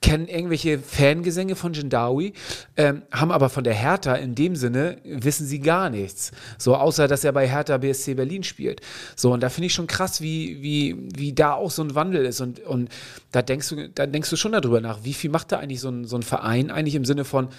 kennen 0.01 0.27
irgendwelche 0.27 0.79
Fangesänge 0.79 1.55
von 1.55 1.71
Jindawi, 1.71 2.33
ähm, 2.75 3.03
haben 3.09 3.31
aber 3.31 3.47
von 3.47 3.63
der 3.63 3.73
Hertha 3.73 4.15
in 4.15 4.35
dem 4.35 4.57
Sinne, 4.57 4.97
wissen 5.05 5.47
sie 5.47 5.61
gar 5.61 5.89
nichts. 5.89 6.31
So, 6.57 6.75
außer 6.75 7.07
dass 7.07 7.23
er 7.23 7.31
bei 7.31 7.47
Hertha 7.47 7.77
BSC 7.77 8.15
Berlin 8.15 8.43
spielt. 8.43 8.81
So, 9.15 9.31
und 9.31 9.41
da 9.41 9.47
finde 9.47 9.67
ich 9.67 9.73
schon 9.73 9.87
krass, 9.87 10.19
wie, 10.19 10.24
wie, 10.25 10.97
wie 11.15 11.33
da 11.33 11.53
auch 11.53 11.71
so 11.71 11.83
ein 11.83 11.95
Wandel 11.95 12.25
ist. 12.25 12.41
Und, 12.41 12.59
und 12.61 12.89
da 13.31 13.41
denkst 13.41 13.69
du, 13.69 13.89
da 13.89 14.05
denkst 14.05 14.29
du 14.29 14.35
schon 14.35 14.51
darüber 14.51 14.81
nach, 14.81 15.03
wie 15.03 15.13
viel 15.13 15.29
macht 15.29 15.51
da 15.51 15.59
eigentlich 15.59 15.81
so 15.81 15.89
ein, 15.89 16.05
so 16.05 16.15
ein 16.15 16.23
Verein 16.23 16.71
eigentlich 16.71 16.95
im 16.95 17.05
Sinne 17.05 17.25
von, 17.25 17.49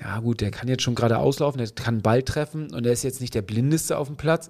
ja 0.00 0.18
gut, 0.20 0.40
der 0.40 0.50
kann 0.50 0.68
jetzt 0.68 0.82
schon 0.82 0.94
gerade 0.94 1.18
auslaufen, 1.18 1.58
der 1.58 1.68
kann 1.68 1.94
einen 1.94 2.02
Ball 2.02 2.22
treffen 2.22 2.72
und 2.72 2.84
der 2.84 2.92
ist 2.92 3.02
jetzt 3.02 3.20
nicht 3.20 3.34
der 3.34 3.42
Blindeste 3.42 3.98
auf 3.98 4.08
dem 4.08 4.16
Platz. 4.16 4.48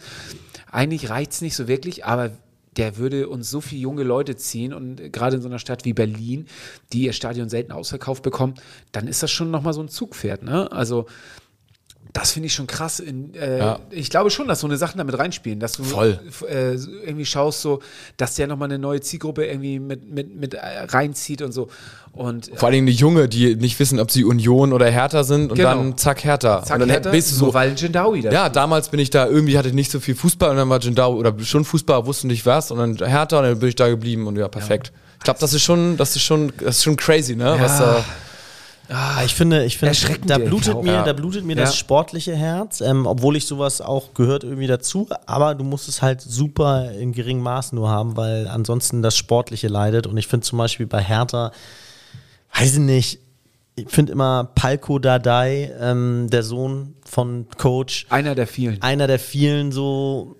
Eigentlich 0.70 1.10
reicht 1.10 1.32
es 1.32 1.40
nicht 1.40 1.56
so 1.56 1.68
wirklich, 1.68 2.04
aber 2.04 2.30
der 2.76 2.96
würde 2.96 3.28
uns 3.28 3.50
so 3.50 3.60
viele 3.60 3.82
junge 3.82 4.02
Leute 4.02 4.36
ziehen 4.36 4.72
und 4.72 5.12
gerade 5.12 5.36
in 5.36 5.42
so 5.42 5.48
einer 5.48 5.58
Stadt 5.58 5.84
wie 5.84 5.92
Berlin, 5.92 6.46
die 6.92 7.02
ihr 7.02 7.12
Stadion 7.12 7.48
selten 7.48 7.72
ausverkauft 7.72 8.22
bekommen, 8.22 8.54
dann 8.92 9.08
ist 9.08 9.22
das 9.22 9.30
schon 9.30 9.50
nochmal 9.50 9.74
so 9.74 9.82
ein 9.82 9.88
Zugpferd. 9.88 10.42
Ne? 10.42 10.70
Also 10.72 11.06
das 12.12 12.32
finde 12.32 12.48
ich 12.48 12.54
schon 12.54 12.66
krass. 12.66 13.00
In, 13.00 13.34
äh, 13.34 13.58
Ja. 13.58 13.78
Ich 13.90 14.10
glaube 14.10 14.30
schon, 14.30 14.46
dass 14.48 14.60
so 14.60 14.66
eine 14.66 14.76
Sachen 14.76 14.98
damit 14.98 15.18
reinspielen, 15.18 15.60
dass 15.60 15.72
du 15.72 15.84
Voll. 15.84 16.20
äh, 16.48 16.74
irgendwie 16.74 17.24
schaust, 17.24 17.62
so, 17.62 17.80
dass 18.18 18.34
der 18.34 18.46
nochmal 18.46 18.68
eine 18.68 18.78
neue 18.78 19.00
Zielgruppe 19.00 19.46
irgendwie 19.46 19.78
mit, 19.78 20.10
mit, 20.12 20.34
mit 20.38 20.54
äh, 20.54 20.60
reinzieht 20.88 21.40
und 21.42 21.52
so. 21.52 21.68
Und 22.12 22.50
Vor 22.54 22.66
allen 22.66 22.74
Dingen 22.74 22.86
die 22.88 22.92
Junge, 22.92 23.26
die 23.28 23.56
nicht 23.56 23.78
wissen, 23.80 23.98
ob 23.98 24.10
sie 24.10 24.24
Union 24.24 24.74
oder 24.74 24.90
Hertha 24.90 25.24
sind 25.24 25.50
und 25.50 25.56
Genau. 25.56 25.70
dann 25.76 25.96
zack 25.96 26.22
Hertha. 26.24 26.62
zack, 26.62 26.74
und 26.74 26.80
dann 26.80 26.90
Hertha, 26.90 27.10
bist 27.10 27.30
du 27.30 27.36
so, 27.36 27.44
nur 27.46 27.54
weil 27.54 27.72
Jindawi 27.74 28.20
da 28.20 28.30
Ja, 28.30 28.48
damals 28.50 28.90
bin 28.90 29.00
ich 29.00 29.08
da, 29.08 29.26
irgendwie 29.26 29.56
hatte 29.56 29.68
ich 29.68 29.74
nicht 29.74 29.90
so 29.90 29.98
viel 29.98 30.14
Fußball 30.14 30.50
und 30.50 30.56
dann 30.58 30.68
war 30.68 30.78
Jindau 30.80 31.14
oder 31.14 31.34
schon 31.42 31.64
Fußball, 31.64 32.04
wusste 32.04 32.26
nicht 32.26 32.44
was 32.44 32.70
und 32.70 32.78
dann 32.98 33.08
Hertha 33.08 33.38
und 33.38 33.44
dann 33.44 33.58
bin 33.58 33.70
ich 33.70 33.76
da 33.76 33.88
geblieben 33.88 34.26
und 34.26 34.36
ja, 34.36 34.48
perfekt. 34.48 34.92
Ich 35.18 35.24
glaube, 35.24 35.40
das 35.40 35.54
ist 35.54 35.62
schon, 35.62 35.96
das 35.96 36.14
ist 36.14 36.22
schon, 36.22 36.52
das 36.58 36.76
ist 36.76 36.82
schon 36.84 36.96
crazy, 36.96 37.34
ne? 37.36 37.56
Was 37.58 37.78
da, 37.78 38.04
Ah, 38.94 39.22
ich 39.24 39.34
finde, 39.34 39.64
ich 39.64 39.78
finde, 39.78 39.96
da 40.26 40.36
blutet 40.38 40.82
mir, 40.82 40.92
Ja. 40.92 41.02
da 41.02 41.12
blutet 41.14 41.44
mir 41.44 41.56
Ja. 41.56 41.62
das 41.62 41.76
sportliche 41.76 42.36
Herz, 42.36 42.80
ähm, 42.82 43.06
obwohl 43.06 43.36
ich 43.36 43.46
sowas 43.46 43.80
auch 43.80 44.12
gehört 44.14 44.44
irgendwie 44.44 44.66
dazu. 44.66 45.08
Aber 45.26 45.54
du 45.54 45.64
musst 45.64 45.88
es 45.88 46.02
halt 46.02 46.20
super 46.20 46.92
in 46.92 47.12
geringem 47.12 47.42
Maß 47.42 47.72
nur 47.72 47.88
haben, 47.88 48.16
weil 48.16 48.48
ansonsten 48.48 49.00
das 49.02 49.16
Sportliche 49.16 49.68
leidet. 49.68 50.06
Und 50.06 50.16
ich 50.18 50.26
finde 50.26 50.44
zum 50.46 50.58
Beispiel 50.58 50.86
bei 50.86 51.00
Hertha, 51.02 51.52
weiß 52.58 52.74
ich 52.74 52.78
nicht, 52.80 53.18
ich 53.76 53.88
finde 53.88 54.12
immer 54.12 54.50
Palko 54.54 54.98
Dardai, 54.98 55.72
ähm, 55.80 56.28
der 56.30 56.42
Sohn 56.42 56.94
von 57.06 57.46
Coach, 57.56 58.06
einer 58.10 58.34
der 58.34 58.46
vielen. 58.46 58.82
einer 58.82 59.06
der 59.06 59.18
vielen 59.18 59.72
so 59.72 60.36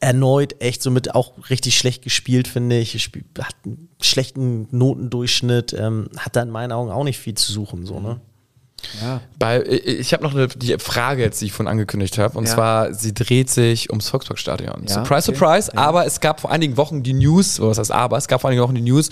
erneut 0.00 0.60
echt 0.62 0.82
somit 0.82 1.14
auch 1.14 1.32
richtig 1.50 1.76
schlecht 1.76 2.02
gespielt, 2.02 2.48
finde 2.48 2.78
ich. 2.78 3.02
Spiel, 3.02 3.24
hat 3.38 3.54
einen 3.64 3.88
schlechten 4.00 4.66
Notendurchschnitt, 4.70 5.74
ähm, 5.74 6.08
hat 6.16 6.36
da 6.36 6.42
in 6.42 6.50
meinen 6.50 6.72
Augen 6.72 6.90
auch 6.90 7.04
nicht 7.04 7.18
viel 7.18 7.34
zu 7.34 7.52
suchen, 7.52 7.84
so, 7.84 8.00
ne? 8.00 8.20
Ja. 9.02 9.20
bei, 9.40 9.60
ich 9.66 10.12
habe 10.12 10.22
noch 10.22 10.34
eine 10.34 10.46
die 10.46 10.78
Frage 10.78 11.22
jetzt, 11.22 11.40
die 11.40 11.46
ich 11.46 11.52
vorhin 11.52 11.66
angekündigt 11.68 12.16
habe 12.16 12.38
und 12.38 12.46
Ja. 12.46 12.54
zwar, 12.54 12.94
sie 12.94 13.12
dreht 13.12 13.50
sich 13.50 13.90
ums 13.90 14.08
Volksparkstadion. 14.08 14.84
Ja, 14.86 14.94
surprise, 14.94 15.30
okay. 15.30 15.38
surprise, 15.38 15.76
aber 15.76 16.06
es 16.06 16.20
gab 16.20 16.40
vor 16.40 16.52
einigen 16.52 16.76
Wochen 16.76 17.02
die 17.02 17.12
News, 17.12 17.58
oder 17.58 17.70
was 17.70 17.78
heißt 17.78 17.90
aber, 17.90 18.16
es 18.16 18.28
gab 18.28 18.40
vor 18.40 18.50
einigen 18.50 18.62
Wochen 18.62 18.76
die 18.76 18.80
News, 18.82 19.10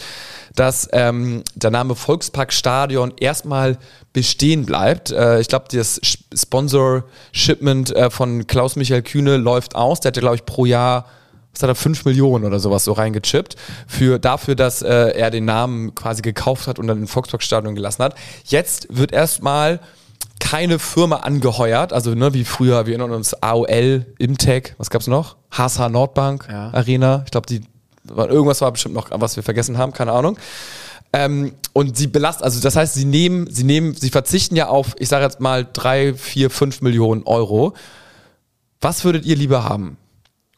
dass 0.56 0.88
ähm, 0.92 1.44
der 1.54 1.70
Name 1.70 1.94
Volksparkstadion 1.94 3.14
erstmal 3.20 3.78
bestehen 4.12 4.66
bleibt. 4.66 5.12
Äh, 5.12 5.40
ich 5.40 5.48
glaube, 5.48 5.66
das 5.70 6.00
Sponsor-Shipment 6.34 7.94
äh, 7.94 8.10
von 8.10 8.46
Klaus-Michael 8.46 9.02
Kühne 9.02 9.36
läuft 9.36 9.76
aus. 9.76 10.00
Der 10.00 10.08
hat 10.08 10.16
ja, 10.16 10.20
glaube 10.20 10.36
ich, 10.36 10.44
pro 10.44 10.64
Jahr 10.64 11.06
was 11.56 11.62
hat 11.62 11.70
er, 11.70 11.74
5 11.74 12.04
Millionen 12.04 12.44
oder 12.44 12.60
sowas 12.60 12.84
so 12.84 12.92
reingechippt, 12.92 13.56
für, 13.86 14.18
dafür, 14.18 14.54
dass 14.54 14.82
äh, 14.82 14.88
er 14.90 15.30
den 15.30 15.46
Namen 15.46 15.94
quasi 15.94 16.20
gekauft 16.20 16.66
hat 16.66 16.78
und 16.78 16.86
dann 16.86 16.98
im 16.98 17.08
Volksparkstadion 17.08 17.74
gelassen 17.74 18.02
hat. 18.04 18.14
Jetzt 18.44 18.88
wird 18.90 19.12
erstmal 19.12 19.80
keine 20.38 20.78
Firma 20.78 21.16
angeheuert, 21.16 21.94
also 21.94 22.14
ne, 22.14 22.34
wie 22.34 22.44
früher, 22.44 22.86
wir 22.86 22.92
erinnern 22.92 23.12
uns 23.12 23.32
AOL, 23.42 24.04
Imtech, 24.18 24.74
was 24.76 24.90
gab's 24.90 25.06
noch? 25.06 25.36
HSH 25.50 25.88
Nordbank 25.88 26.46
Ja. 26.50 26.74
Arena, 26.74 27.22
ich 27.24 27.30
glaube, 27.30 27.46
die 27.46 27.62
irgendwas 28.08 28.60
war 28.60 28.72
bestimmt 28.72 28.94
noch, 28.94 29.08
was 29.10 29.36
wir 29.36 29.42
vergessen 29.42 29.78
haben, 29.78 29.92
keine 29.92 30.12
Ahnung. 30.12 30.38
Ähm, 31.12 31.52
und 31.72 31.96
sie 31.96 32.08
belastet, 32.08 32.44
also 32.44 32.60
das 32.60 32.76
heißt, 32.76 32.94
sie 32.94 33.04
nehmen, 33.04 33.48
sie 33.50 33.64
nehmen, 33.64 33.94
sie 33.94 34.10
verzichten 34.10 34.56
ja 34.56 34.68
auf, 34.68 34.94
ich 34.98 35.08
sage 35.08 35.24
jetzt 35.24 35.40
mal, 35.40 35.66
drei, 35.72 36.14
vier, 36.14 36.50
fünf 36.50 36.82
Millionen 36.82 37.22
Euro. 37.24 37.74
Was 38.80 39.04
würdet 39.04 39.24
ihr 39.24 39.36
lieber 39.36 39.64
haben? 39.64 39.96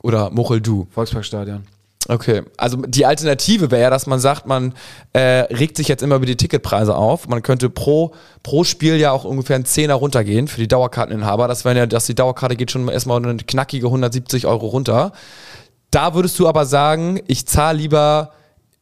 Oder 0.02 0.30
Mochel, 0.30 0.60
du? 0.60 0.86
Volksparkstadion. 0.90 1.66
Okay, 2.10 2.42
also 2.56 2.78
die 2.78 3.04
Alternative 3.04 3.70
wäre 3.70 3.82
ja, 3.82 3.90
dass 3.90 4.06
man 4.06 4.18
sagt, 4.18 4.46
man 4.46 4.72
äh, 5.12 5.20
regt 5.20 5.76
sich 5.76 5.88
jetzt 5.88 6.02
immer 6.02 6.16
über 6.16 6.24
die 6.24 6.36
Ticketpreise 6.36 6.96
auf. 6.96 7.28
Man 7.28 7.42
könnte 7.42 7.68
pro, 7.68 8.14
pro 8.42 8.64
Spiel 8.64 8.96
ja 8.96 9.10
auch 9.12 9.24
ungefähr 9.24 9.56
einen 9.56 9.66
Zehner 9.66 9.94
runtergehen 9.94 10.48
für 10.48 10.60
die 10.60 10.68
Dauerkarteninhaber. 10.68 11.48
Das 11.48 11.66
wäre 11.66 11.76
ja, 11.76 11.86
dass 11.86 12.06
die 12.06 12.14
Dauerkarte 12.14 12.56
geht 12.56 12.70
schon 12.70 12.88
erstmal 12.88 13.22
eine 13.22 13.36
knackige 13.36 13.86
170 13.86 14.46
Euro 14.46 14.68
runter. 14.68 15.12
Da 15.90 16.14
würdest 16.14 16.38
du 16.38 16.48
aber 16.48 16.66
sagen, 16.66 17.20
ich 17.26 17.46
zahle 17.46 17.78
lieber, 17.78 18.32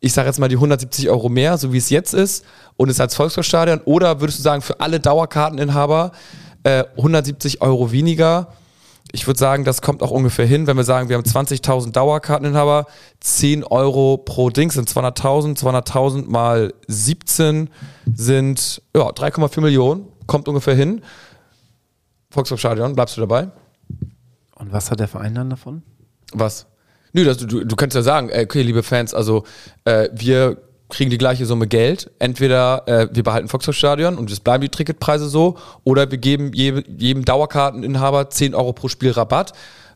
ich 0.01 0.13
sage 0.13 0.29
jetzt 0.29 0.39
mal 0.39 0.49
die 0.49 0.57
170 0.57 1.09
Euro 1.09 1.29
mehr, 1.29 1.57
so 1.59 1.73
wie 1.73 1.79
es 1.79 1.91
jetzt 1.91 2.15
ist, 2.15 2.45
und 2.77 2.89
es 2.89 3.01
als 3.01 3.15
Volksparkstadion. 3.15 3.81
Oder 3.85 4.21
würdest 4.21 4.39
du 4.39 4.43
sagen, 4.43 4.63
für 4.63 4.81
alle 4.81 5.01
Dauerkarteninhaber 5.01 6.13
äh, 6.65 6.85
170 6.97 7.63
Euro 7.63 7.93
weniger? 7.93 8.49
Ich 9.13 9.27
würde 9.27 9.39
sagen, 9.39 9.65
das 9.65 9.83
kommt 9.83 10.03
auch 10.03 10.11
ungefähr 10.11 10.47
hin, 10.47 10.67
wenn 10.67 10.77
wir 10.77 10.85
sagen, 10.85 11.09
wir 11.09 11.17
haben 11.17 11.25
20.000 11.25 11.93
Dauerkarteninhaber, 11.93 12.87
10 13.21 13.63
Euro 13.63 14.19
pro 14.19 14.51
Ding 14.51 14.73
sind 14.73 14.91
200.000, 14.91 15.59
200.000 15.59 16.29
mal 16.29 16.75
17 16.89 17.71
sind 18.13 18.83
ja, 18.95 19.09
3,4 19.09 19.61
Millionen, 19.61 20.09
kommt 20.27 20.49
ungefähr 20.49 20.75
hin. 20.75 21.03
Volkswagen 22.31 22.95
bleibst 22.95 23.17
du 23.17 23.21
dabei? 23.21 23.49
Und 24.57 24.73
was 24.73 24.91
hat 24.91 24.99
der 25.01 25.09
Verein 25.09 25.35
dann 25.35 25.51
davon? 25.51 25.83
Was? 26.33 26.67
Nö, 27.17 27.25
das, 27.25 27.39
du, 27.39 27.65
du 27.65 27.77
kannst 27.77 27.97
ja 27.97 28.03
sagen, 28.03 28.29
äh, 28.29 28.43
okay, 28.45 28.61
liebe 28.61 28.83
Fans, 28.83 29.15
also 29.15 29.45
äh, 29.87 30.11
wir 30.13 30.59
kriegen 30.91 31.09
die 31.09 31.17
gleiche 31.17 31.47
Summe 31.47 31.67
Geld. 31.67 32.11
Entweder 32.19 32.83
äh, 32.87 33.09
wir 33.11 33.23
behalten 33.23 33.49
Volkswagen 33.49 34.19
und 34.19 34.31
es 34.31 34.39
bleiben 34.41 34.61
die 34.61 34.69
Ticketpreise 34.69 35.27
so, 35.27 35.57
oder 35.83 36.11
wir 36.11 36.19
geben 36.19 36.53
je, 36.53 36.83
jedem 36.99 37.25
Dauerkarteninhaber 37.25 38.29
10 38.29 38.55
Euro 38.55 38.75
pro 38.75 38.89
Spiel 38.89 39.13
Rabatt, 39.13 39.55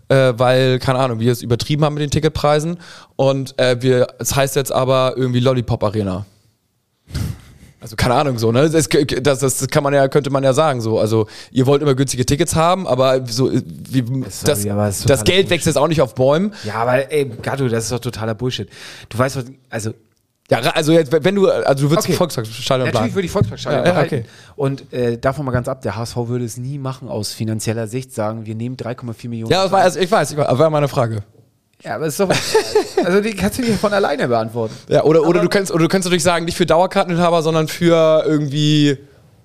äh, 0.09 0.33
weil, 0.39 0.79
keine 0.79 0.99
Ahnung, 0.99 1.21
wir 1.21 1.31
es 1.31 1.43
übertrieben 1.43 1.85
haben 1.85 1.93
mit 1.93 2.03
den 2.03 2.11
Ticketpreisen. 2.11 2.79
Und 3.17 3.59
äh, 3.61 3.77
wir, 3.83 4.07
es 4.19 4.35
heißt 4.35 4.57
jetzt 4.57 4.73
aber 4.73 5.13
irgendwie 5.15 5.41
Lollipop 5.41 5.85
Arena. 5.85 6.25
Also 7.81 7.97
keine 7.97 8.15
Ahnung 8.15 8.39
so, 8.39 8.53
ne? 8.53 8.69
Das, 8.69 8.89
das, 8.89 9.39
das 9.39 9.69
kann 9.69 9.83
man 9.83 9.95
ja, 9.95 10.07
könnte 10.09 10.29
man 10.31 10.45
ja 10.45 10.53
sagen 10.53 10.83
so. 10.83 10.99
Also 10.99 11.27
ihr 11.51 11.67
wollt 11.67 11.81
immer 11.81 11.95
günstige 11.95 12.27
Tickets 12.27 12.55
haben, 12.55 12.87
aber 12.87 13.27
so 13.27 13.51
wie, 13.51 14.03
das, 14.45 14.67
aber 14.67 14.87
das 14.87 15.05
das 15.05 15.25
Geld 15.25 15.49
wächst 15.49 15.67
jetzt 15.67 15.77
auch 15.77 15.89
nicht 15.89 16.03
auf 16.03 16.15
Bäumen. 16.15 16.53
Ja, 16.65 16.75
aber 16.75 17.11
ey, 17.11 17.25
Gatto, 17.25 17.69
das 17.69 17.85
ist 17.85 17.93
doch 17.93 18.01
totaler 18.01 18.35
Bullshit. 18.35 18.69
Du 19.09 19.19
weißt 19.19 19.37
was, 19.37 19.45
also 19.71 19.95
Ja, 20.51 20.59
also 20.59 20.93
jetzt, 20.93 21.11
wenn 21.11 21.35
du, 21.35 21.49
also 21.49 21.85
du 21.85 21.91
würdest 21.91 22.07
Okay. 22.09 22.13
im 22.13 22.19
Volksstadion 22.19 22.91
Natürlich 22.91 23.15
würde 23.15 23.27
ich 23.27 23.33
Volksparkstadion 23.33 23.87
Ja, 23.87 23.95
ja, 23.95 24.05
okay. 24.05 24.25
Und 24.57 24.93
äh, 24.93 25.17
davon 25.17 25.47
mal 25.47 25.53
ganz 25.53 25.67
ab, 25.67 25.81
der 25.81 25.97
HSV 25.97 26.17
würde 26.27 26.45
es 26.45 26.59
nie 26.59 26.77
machen 26.77 27.09
aus 27.09 27.33
finanzieller 27.33 27.87
Sicht, 27.87 28.13
sagen, 28.13 28.45
wir 28.45 28.55
nehmen 28.55 28.77
3,4 28.77 29.29
Millionen. 29.31 29.51
Ja, 29.51 29.63
das 29.63 29.73
war, 29.73 29.81
also 29.81 29.99
ich 30.01 30.11
weiß, 30.11 30.33
ich 30.33 30.39
aber 30.39 30.59
war 30.59 30.69
meine 30.69 30.89
Frage. 30.89 31.23
Ja, 31.83 31.97
aber 31.97 32.07
ist 32.07 32.21
doch, 32.21 32.29
also 33.05 33.21
die 33.21 33.35
kannst 33.35 33.59
du 33.59 33.63
nicht 33.63 33.79
von 33.81 33.93
alleine 33.93 34.29
beantworten. 34.29 34.75
Ja, 34.89 35.05
oder, 35.05 35.27
oder 35.27 35.41
du 35.41 35.49
kannst, 35.49 35.71
oder 35.73 35.83
du 35.85 35.89
kannst 35.89 36.07
natürlich 36.07 36.23
sagen, 36.23 36.45
nicht 36.45 36.57
für 36.57 36.67
Dauerkarteninhaber, 36.67 37.43
sondern 37.43 37.69
für 37.69 38.25
irgendwie 38.27 38.99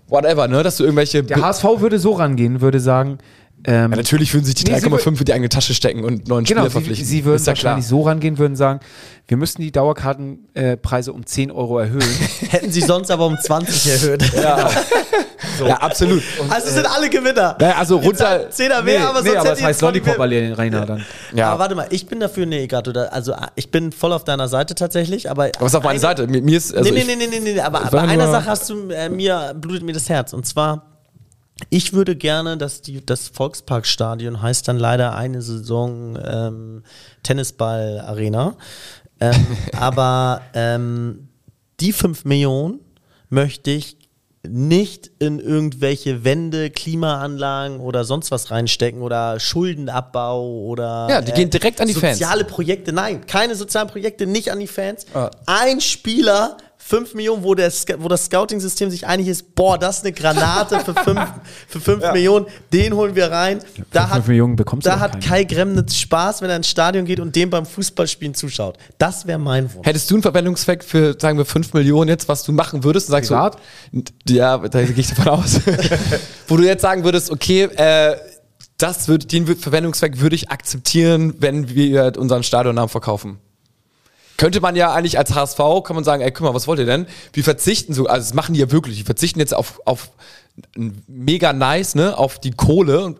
whatever, 0.07 0.47
ne? 0.47 0.63
Dass 0.63 0.77
du 0.77 0.83
irgendwelche. 0.83 1.23
Der 1.23 1.41
HSV 1.41 1.63
würde 1.79 1.99
so 1.99 2.13
rangehen, 2.13 2.61
würde 2.61 2.79
sagen, 2.79 3.17
ähm, 3.67 3.91
ja, 3.91 3.97
natürlich 3.97 4.31
würden 4.33 4.45
sich 4.45 4.53
die 4.55 4.71
Nee, 4.71 4.79
sie 4.79 4.87
3,5 4.87 5.19
in 5.19 5.25
die 5.25 5.33
eigene 5.33 5.49
Tasche 5.49 5.73
stecken 5.73 6.03
und 6.03 6.27
neuen 6.27 6.45
Genau, 6.45 6.61
Spieler 6.61 6.69
sie, 6.69 6.71
verpflichten. 6.71 7.07
sie 7.07 7.25
würden 7.25 7.37
Ist 7.37 7.47
ja 7.47 7.51
wahrscheinlich 7.51 7.87
so 7.87 8.01
rangehen, 8.01 8.37
würden 8.37 8.55
sagen, 8.55 8.79
wir 9.27 9.37
müssen 9.37 9.61
die 9.61 9.71
Dauerkartenpreise 9.71 11.11
um 11.11 11.25
10 11.25 11.49
Euro 11.51 11.79
erhöhen. 11.79 12.01
Hätten 12.49 12.71
sie 12.71 12.81
sonst 12.81 13.09
aber 13.09 13.25
um 13.25 13.37
20 13.39 13.91
erhöht. 13.91 14.23
klar. 15.57 15.69
Ja, 15.69 15.77
absolut. 15.77 16.23
Also 16.49 16.69
sind 16.71 16.85
alle 16.85 17.09
Gewinner. 17.09 17.55
Naja, 17.59 17.75
also 17.77 17.97
runter. 17.97 18.49
Zehner 18.49 18.81
mehr, 18.81 19.07
aber 19.09 19.21
nee, 19.21 19.29
sonst 19.29 19.39
aber 19.39 19.49
hätte 19.49 19.59
ich 19.59 19.65
heißt 19.65 19.81
jetzt 19.81 19.93
Lollipop 19.93 20.19
Arena 20.19 20.85
dann. 20.85 21.05
Ja. 21.33 21.49
Aber 21.49 21.59
warte 21.59 21.75
mal, 21.75 21.87
ich 21.89 22.07
bin 22.07 22.19
dafür, 22.19 22.45
nee, 22.45 22.67
Gato, 22.67 22.91
da, 22.91 23.03
also 23.05 23.35
ich 23.55 23.71
bin 23.71 23.91
voll 23.91 24.13
auf 24.13 24.23
deiner 24.23 24.47
Seite 24.47 24.75
tatsächlich, 24.75 25.29
aber. 25.29 25.45
Aber 25.45 25.65
es 25.65 25.71
ist 25.71 25.75
auf 25.75 25.83
meine 25.83 25.99
Seite. 25.99 26.27
Mir, 26.27 26.41
mir 26.41 26.57
ist, 26.57 26.75
also 26.75 26.91
nee, 26.91 27.03
nee, 27.03 27.15
nee, 27.15 27.27
nee, 27.27 27.39
nee, 27.39 27.53
nee, 27.53 27.59
aber 27.59 27.81
bei 27.91 28.01
einer 28.01 28.29
Sache 28.29 28.45
hast 28.45 28.69
du, 28.69 28.89
äh, 28.89 29.09
mir, 29.09 29.53
blutet 29.55 29.83
mir 29.83 29.93
das 29.93 30.09
Herz. 30.09 30.33
Und 30.33 30.45
zwar, 30.45 30.85
Ich 31.69 31.93
würde 31.93 32.15
gerne, 32.15 32.57
dass 32.57 32.81
die, 32.81 33.05
das 33.05 33.29
Volksparkstadion 33.29 34.41
heißt 34.41 34.67
dann 34.67 34.77
leider 34.77 35.15
eine 35.15 35.41
Saison 35.41 36.17
ähm, 36.23 36.83
Tennisball-Arena. 37.23 38.55
Ähm, 39.19 39.47
aber 39.79 40.41
ähm, 40.53 41.29
die 41.79 41.93
5 41.93 42.25
Millionen 42.25 42.79
möchte 43.29 43.71
ich 43.71 43.97
nicht 44.49 45.11
in 45.19 45.39
irgendwelche 45.39 46.23
Wände, 46.23 46.69
Klimaanlagen 46.69 47.79
oder 47.79 48.03
sonst 48.03 48.31
was 48.31 48.51
reinstecken 48.51 49.01
oder 49.01 49.39
Schuldenabbau 49.39 50.63
oder 50.63 51.07
Ja, 51.09 51.21
die 51.21 51.31
gehen 51.31 51.49
direkt 51.49 51.81
an 51.81 51.87
die 51.87 51.93
Fans. 51.93 52.17
soziale 52.19 52.43
Projekte. 52.43 52.93
Nein, 52.93 53.25
keine 53.25 53.55
sozialen 53.55 53.87
Projekte, 53.89 54.25
nicht 54.25 54.51
an 54.51 54.59
die 54.59 54.67
Fans. 54.67 55.05
Ah. 55.13 55.31
Ein 55.45 55.81
Spieler, 55.81 56.57
5 56.87 57.15
Millionen, 57.15 57.43
wo, 57.43 57.55
der, 57.55 57.71
wo 57.97 58.07
das 58.07 58.25
Scouting-System 58.25 58.91
sich 58.91 59.07
einig 59.07 59.27
ist, 59.27 59.55
boah, 59.55 59.75
das 59.79 59.97
ist 59.97 60.03
eine 60.03 60.13
Granate 60.13 60.81
für 60.81 60.93
5 60.93 61.19
für 61.67 61.79
fünf 61.79 62.11
Millionen, 62.13 62.45
den 62.71 62.93
holen 62.93 63.15
wir 63.15 63.31
rein. 63.31 63.59
Da 63.91 64.11
hat, 64.11 64.23
da 64.83 64.99
hat. 64.99 65.19
Kai 65.19 65.45
Gremnitz 65.45 65.95
Spaß, 65.95 66.43
wenn 66.43 66.51
er 66.51 66.57
ins 66.57 66.69
Stadion 66.69 67.05
geht 67.05 67.19
und 67.19 67.35
dem 67.35 67.49
beim 67.49 67.65
Fußballspielen 67.65 68.35
zuschaut. 68.35 68.77
Das 68.99 69.25
wäre 69.25 69.39
mein 69.39 69.73
Wunsch. 69.73 69.87
Hättest 69.87 70.11
du 70.11 70.15
einen 70.15 70.21
Verwendungszweck 70.21 70.83
für, 70.83 71.17
sagen 71.19 71.39
wir, 71.39 71.45
5 71.45 71.73
Millionen 71.73 72.09
jetzt, 72.09 72.29
was 72.29 72.43
du 72.43 72.51
machen 72.51 72.83
würdest? 72.83 73.09
Und 73.09 73.13
sagst 73.13 73.31
Privat? 73.31 73.57
Du, 73.91 74.33
ja, 74.33 74.55
da 74.59 74.83
gehe 74.83 74.93
ich 74.95 75.07
davon 75.07 75.27
aus. 75.29 75.61
Wo 76.47 76.55
du 76.55 76.63
jetzt 76.65 76.83
sagen 76.83 77.03
würdest, 77.03 77.31
okay, 77.31 77.63
äh, 77.63 78.15
das 78.77 79.07
würde, 79.07 79.25
den 79.25 79.47
Verwendungszweck 79.47 80.19
würde 80.19 80.35
ich 80.35 80.51
akzeptieren, 80.51 81.33
wenn 81.39 81.67
wir 81.67 82.13
unseren 82.17 82.43
Stadionnamen 82.43 82.89
verkaufen. 82.89 83.39
Könnte 84.37 84.59
man 84.59 84.75
ja 84.75 84.93
eigentlich 84.93 85.17
als 85.17 85.33
HSV, 85.33 85.57
kann 85.83 85.95
man 85.95 86.03
sagen, 86.03 86.21
ey, 86.21 86.31
guck 86.31 86.41
mal, 86.41 86.53
was 86.53 86.67
wollt 86.67 86.79
ihr 86.79 86.85
denn? 86.85 87.07
Wir 87.33 87.43
verzichten 87.43 87.93
so, 87.93 88.07
also 88.07 88.27
das 88.27 88.33
machen 88.33 88.53
die 88.53 88.59
ja 88.59 88.71
wirklich, 88.71 88.97
die 88.97 89.03
verzichten 89.03 89.39
jetzt 89.39 89.53
auf, 89.53 89.81
auf 89.85 90.11
mega 91.07 91.53
nice, 91.53 91.95
ne, 91.95 92.17
auf 92.17 92.39
die 92.39 92.51
Kohle 92.51 93.15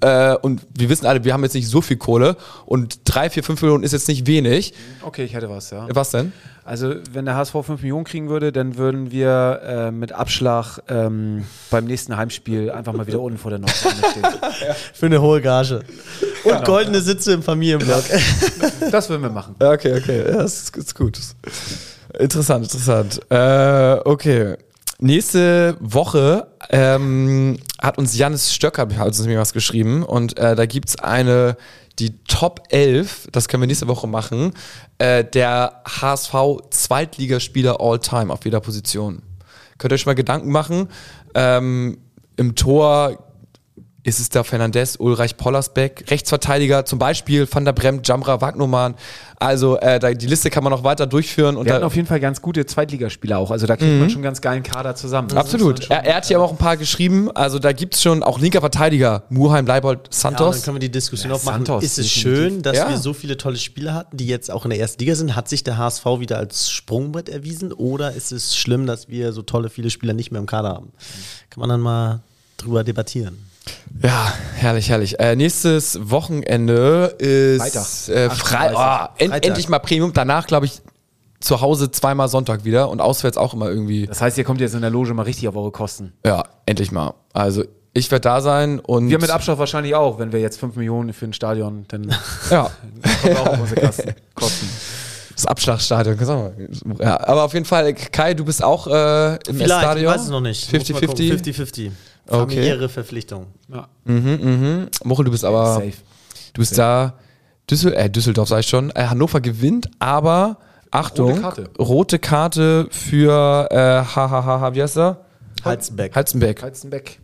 äh, 0.00 0.34
und 0.36 0.66
wir 0.76 0.88
wissen 0.88 1.06
alle, 1.06 1.24
wir 1.24 1.32
haben 1.32 1.42
jetzt 1.42 1.54
nicht 1.54 1.68
so 1.68 1.80
viel 1.80 1.96
Kohle 1.96 2.36
und 2.66 3.00
drei, 3.04 3.30
vier, 3.30 3.42
fünf 3.42 3.60
Millionen 3.62 3.84
ist 3.84 3.92
jetzt 3.92 4.08
nicht 4.08 4.26
wenig. 4.26 4.74
Okay, 5.02 5.24
ich 5.24 5.34
hätte 5.34 5.50
was, 5.50 5.70
ja. 5.70 5.86
Was 5.90 6.10
denn? 6.10 6.32
Also, 6.70 6.94
wenn 7.12 7.24
der 7.24 7.34
HSV 7.34 7.52
5 7.52 7.82
Millionen 7.82 8.04
kriegen 8.04 8.28
würde, 8.28 8.52
dann 8.52 8.76
würden 8.76 9.10
wir 9.10 9.60
äh, 9.64 9.90
mit 9.90 10.12
Abschlag 10.12 10.78
ähm, 10.88 11.44
beim 11.70 11.86
nächsten 11.86 12.16
Heimspiel 12.16 12.70
einfach 12.70 12.92
mal 12.92 13.08
wieder 13.08 13.20
unten 13.20 13.38
vor 13.38 13.50
der 13.50 13.58
Nordrhein 13.58 13.92
stehen. 14.10 14.24
Für 14.94 15.06
eine 15.06 15.20
hohe 15.20 15.40
Gage. 15.40 15.80
Und 16.44 16.64
goldene 16.64 17.00
Sitze 17.00 17.32
im 17.32 17.42
Familienblock. 17.42 18.04
Das 18.92 19.08
würden 19.08 19.22
wir 19.22 19.30
machen. 19.30 19.56
Okay, 19.58 19.96
okay. 19.96 20.18
Ja, 20.26 20.42
das 20.42 20.62
ist, 20.62 20.76
ist 20.76 20.94
gut. 20.94 21.18
Interessant, 22.18 22.64
interessant. 22.64 23.20
Äh, 23.30 24.00
okay. 24.04 24.56
Nächste 25.02 25.78
Woche 25.80 26.48
ähm, 26.68 27.58
hat 27.80 27.96
uns 27.96 28.18
Janis 28.18 28.52
Stöcker 28.52 28.86
hat 28.98 29.06
uns 29.06 29.26
was 29.26 29.54
geschrieben 29.54 30.02
und 30.02 30.38
äh, 30.38 30.54
da 30.54 30.66
gibt's 30.66 30.98
eine, 30.98 31.56
die 31.98 32.18
Top 32.24 32.64
11, 32.68 33.28
das 33.32 33.48
können 33.48 33.62
wir 33.62 33.66
nächste 33.66 33.88
Woche 33.88 34.06
machen, 34.06 34.52
äh, 34.98 35.24
der 35.24 35.82
HSV 35.86 36.34
Zweitligaspieler 36.68 37.80
all 37.80 37.98
time 37.98 38.30
auf 38.30 38.44
jeder 38.44 38.60
Position. 38.60 39.22
Könnt 39.78 39.92
ihr 39.92 39.94
euch 39.94 40.04
mal 40.04 40.14
Gedanken 40.14 40.52
machen. 40.52 40.88
Ähm, 41.34 41.96
Im 42.36 42.54
Tor 42.54 43.29
ist 44.02 44.18
es 44.18 44.30
da 44.30 44.44
Fernandes, 44.44 44.96
Ulreich 44.96 45.36
Pollersbeck, 45.36 46.04
Rechtsverteidiger, 46.10 46.86
zum 46.86 46.98
Beispiel 46.98 47.46
Van 47.50 47.64
der 47.66 47.72
Bremt, 47.72 48.08
Jamra 48.08 48.40
Wagnumann. 48.40 48.94
Also 49.36 49.78
äh, 49.78 49.98
da, 49.98 50.12
die 50.12 50.26
Liste 50.26 50.48
kann 50.50 50.64
man 50.64 50.70
noch 50.70 50.84
weiter 50.84 51.06
durchführen. 51.06 51.56
Und 51.56 51.66
Wir 51.66 51.74
hatten 51.74 51.84
auf 51.84 51.96
jeden 51.96 52.08
Fall 52.08 52.20
ganz 52.20 52.40
gute 52.40 52.64
Zweitligaspieler 52.64 53.38
auch. 53.38 53.50
Also 53.50 53.66
da 53.66 53.76
kriegt 53.76 53.98
man 54.00 54.08
schon 54.08 54.22
ganz 54.22 54.40
geilen 54.40 54.62
Kader 54.62 54.94
zusammen. 54.94 55.28
Das 55.28 55.36
absolut. 55.38 55.88
Er, 55.90 56.04
er 56.04 56.16
hat 56.16 56.26
hier 56.26 56.36
aber 56.38 56.46
auch 56.46 56.50
ein 56.50 56.56
paar 56.58 56.76
geschrieben. 56.78 57.30
Also 57.32 57.58
da 57.58 57.72
gibt's 57.72 58.00
schon 58.02 58.22
auch 58.22 58.38
linker 58.38 58.60
Verteidiger, 58.60 59.24
Muheim, 59.28 59.66
Leibold, 59.66 59.98
Ja, 59.98 60.04
dann 60.04 60.12
Santos. 60.36 60.62
können 60.62 60.76
wir 60.76 60.80
die 60.80 60.90
Diskussion 60.90 61.30
Ja, 61.30 61.36
aufmachen. 61.36 61.66
Santos, 61.66 61.84
ist 61.84 61.98
es 61.98 62.10
schön, 62.10 62.62
dass 62.62 62.76
Ja. 62.76 62.88
wir 62.88 62.96
so 62.96 63.12
viele 63.12 63.36
tolle 63.36 63.56
Spieler 63.56 63.94
hatten, 63.94 64.16
die 64.16 64.26
jetzt 64.26 64.50
auch 64.50 64.64
in 64.64 64.70
der 64.70 64.80
ersten 64.80 65.00
Liga 65.00 65.14
sind? 65.14 65.36
Hat 65.36 65.48
sich 65.48 65.62
der 65.64 65.76
HSV 65.78 66.04
wieder 66.20 66.38
als 66.38 66.70
Sprungbrett 66.70 67.28
erwiesen? 67.28 67.72
Oder 67.72 68.12
ist 68.12 68.32
es 68.32 68.56
schlimm, 68.56 68.86
dass 68.86 69.08
wir 69.08 69.32
so 69.32 69.42
tolle 69.42 69.68
viele 69.70 69.90
Spieler 69.90 70.12
nicht 70.14 70.30
mehr 70.32 70.40
im 70.40 70.46
Kader 70.46 70.70
haben? 70.70 70.92
Kann 71.50 71.60
man 71.60 71.68
dann 71.68 71.80
mal 71.80 72.20
drüber 72.56 72.84
debattieren. 72.84 73.49
Ja, 74.02 74.32
herrlich, 74.54 74.88
herrlich. 74.88 75.20
Äh, 75.20 75.36
nächstes 75.36 75.98
Wochenende 76.10 77.14
ist 77.18 78.06
Freitag. 78.06 78.16
äh, 78.16 78.30
Fre 78.30 78.58
38. 78.58 78.76
oh, 78.76 79.18
end, 79.18 79.30
Freitag. 79.32 79.46
endlich 79.46 79.68
mal 79.68 79.78
Premium. 79.78 80.12
Danach, 80.12 80.46
glaube 80.46 80.66
ich, 80.66 80.80
zu 81.40 81.60
Hause 81.60 81.90
zweimal 81.90 82.28
Sonntag 82.28 82.64
wieder 82.64 82.88
und 82.88 83.00
auswärts 83.00 83.36
auch 83.36 83.54
immer 83.54 83.68
irgendwie. 83.68 84.06
Das 84.06 84.20
heißt, 84.20 84.38
ihr 84.38 84.44
kommt 84.44 84.60
jetzt 84.60 84.74
in 84.74 84.80
der 84.80 84.90
Loge 84.90 85.12
mal 85.14 85.22
richtig 85.22 85.48
auf 85.48 85.56
eure 85.56 85.70
Kosten. 85.70 86.12
Ja, 86.24 86.44
endlich 86.66 86.92
mal. 86.92 87.14
Also 87.32 87.64
ich 87.92 88.10
werde 88.10 88.22
da 88.22 88.40
sein 88.40 88.78
und 88.78 89.10
Wir 89.10 89.18
mit 89.18 89.30
Abschlag 89.30 89.58
wahrscheinlich 89.58 89.94
auch, 89.94 90.18
wenn 90.18 90.32
wir 90.32 90.40
jetzt 90.40 90.60
5 90.60 90.76
Millionen 90.76 91.12
für 91.12 91.24
ein 91.26 91.32
Stadion, 91.32 91.84
dann 91.88 92.14
ja, 92.50 92.70
kommen 93.22 93.34
wir 93.34 93.40
auch 93.40 93.46
auf 93.48 93.60
unsere 93.60 93.80
Kosten. 93.80 94.14
Kosten. 94.34 94.68
Das 95.34 95.46
Abschlagstadion, 95.46 96.18
ja, 96.98 97.18
aber 97.26 97.44
auf 97.44 97.54
jeden 97.54 97.64
Fall, 97.64 97.94
Kai, 97.94 98.34
du 98.34 98.44
bist 98.44 98.62
auch 98.62 98.86
äh, 98.86 99.36
im 99.36 99.40
Vielleicht, 99.56 99.62
ich 99.62 99.66
Stadion. 99.72 100.12
weiß 100.12 100.22
es 100.22 100.28
noch 100.28 100.42
nicht. 100.42 100.70
Muss 100.70 100.90
mal 100.90 101.00
gucken. 101.00 101.24
50-50. 101.24 101.90
50-50. 102.30 102.42
Okay. 102.42 102.54
Familiäre 102.54 102.88
Verpflichtung. 102.88 103.46
Ja, 103.68 103.88
Mochel, 105.04 105.24
du 105.24 105.30
bist 105.30 105.44
aber, 105.44 105.74
safe. 105.74 105.92
du 106.52 106.58
bist 106.60 106.78
da, 106.78 107.14
Düssel, 107.70 107.92
äh, 107.94 108.10
Düsseldorf 108.10 108.48
sag 108.48 108.60
ich 108.60 108.68
schon, 108.68 108.90
äh, 108.90 109.06
Hannover 109.06 109.40
gewinnt, 109.40 109.90
aber 109.98 110.58
Achtung, 110.90 111.30
Rote 111.30 111.40
Karte. 111.40 111.70
rote 111.78 112.18
Karte 112.18 112.88
für 112.90 113.68
äh, 113.70 114.02
HHH, 114.04 114.74
wie 114.74 114.82
heißt 114.82 114.96
er? 114.98 115.24
Halzenbeck. 115.64 116.16
Halzenbeck. 116.16 116.62
Halzenbeck. 116.62 117.20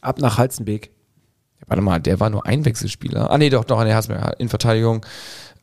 Ab 0.00 0.18
nach 0.20 0.38
Halzenbeck. 0.38 0.90
Warte 1.66 1.82
mal, 1.82 2.00
der 2.00 2.18
war 2.20 2.30
nur 2.30 2.46
Einwechselspieler. 2.46 3.30
Ah 3.30 3.38
nee, 3.38 3.50
doch, 3.50 3.64
doch, 3.64 3.82
nee, 3.84 3.92
Halzenbeck, 3.92 4.34
in 4.38 4.48
Verteidigung. 4.48 5.04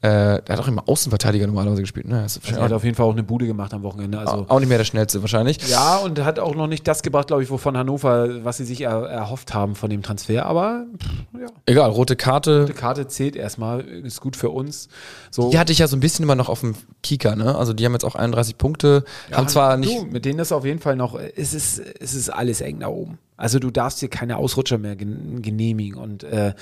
Äh, 0.02 0.42
der 0.42 0.56
hat 0.56 0.60
auch 0.60 0.68
immer 0.70 0.88
Außenverteidiger 0.88 1.46
normalerweise 1.46 1.82
gespielt, 1.82 2.08
ne? 2.08 2.22
Also 2.22 2.40
er 2.50 2.62
hat 2.62 2.72
auf 2.72 2.86
jeden 2.86 2.96
Fall 2.96 3.06
auch 3.06 3.12
eine 3.12 3.24
Bude 3.24 3.46
gemacht 3.46 3.74
am 3.74 3.84
Wochenende. 3.84 4.18
Also 4.18 4.46
auch 4.48 4.60
nicht 4.60 4.70
mehr 4.70 4.78
der 4.78 4.86
schnellste 4.86 5.20
wahrscheinlich. 5.22 5.58
ja, 5.70 5.98
und 5.98 6.24
hat 6.24 6.40
auch 6.40 6.56
noch 6.56 6.68
nicht 6.68 6.88
das 6.88 7.02
gebracht, 7.04 7.28
glaube 7.28 7.44
ich, 7.44 7.50
wovon 7.50 7.76
Hannover, 7.76 8.46
was 8.46 8.58
sie 8.58 8.64
sich 8.64 8.80
er, 8.82 8.92
erhofft 9.08 9.54
haben 9.54 9.76
von 9.76 9.90
dem 9.90 10.02
Transfer. 10.02 10.46
Aber 10.46 10.86
pff, 10.98 11.10
ja, 11.42 11.48
Egal, 11.66 11.90
rote 11.90 12.16
Karte. 12.16 12.66
die 12.66 12.72
Karte 12.74 13.08
zählt 13.08 13.36
erstmal, 13.36 13.82
ist 13.82 14.22
gut 14.22 14.38
für 14.38 14.52
uns. 14.52 14.88
So, 15.32 15.50
Die 15.50 15.60
hatte 15.60 15.74
ich 15.74 15.80
ja 15.80 15.88
so 15.88 15.98
ein 15.98 16.00
bisschen 16.00 16.24
immer 16.24 16.36
noch 16.36 16.48
auf 16.48 16.62
dem 16.62 16.76
Kika, 17.04 17.36
ne? 17.36 17.58
Also 17.58 17.74
die 17.74 17.86
haben 17.86 17.92
jetzt 17.94 18.06
auch 18.06 18.16
31 18.16 18.58
Punkte, 18.58 19.04
haben 19.34 19.50
zwar 19.50 19.76
du, 19.76 19.82
nicht. 19.82 20.12
mit 20.14 20.24
denen 20.24 20.40
ist 20.40 20.54
auf 20.54 20.64
jeden 20.64 20.80
Fall 20.80 20.96
noch, 20.96 21.20
es 21.20 21.54
ist, 21.54 21.78
es 22.00 22.14
ist 22.14 22.30
alles 22.30 22.62
eng 22.62 22.80
da 22.80 22.88
oben. 22.88 23.18
Also 23.40 23.58
du 23.58 23.72
darfst 23.72 24.02
dir 24.02 24.10
keine 24.10 24.38
Ausrutscher 24.38 24.78
mehr 24.78 24.96
gen- 24.96 25.42
genehmigen 25.42 25.98
und 25.98 26.24
äh, 26.24 26.54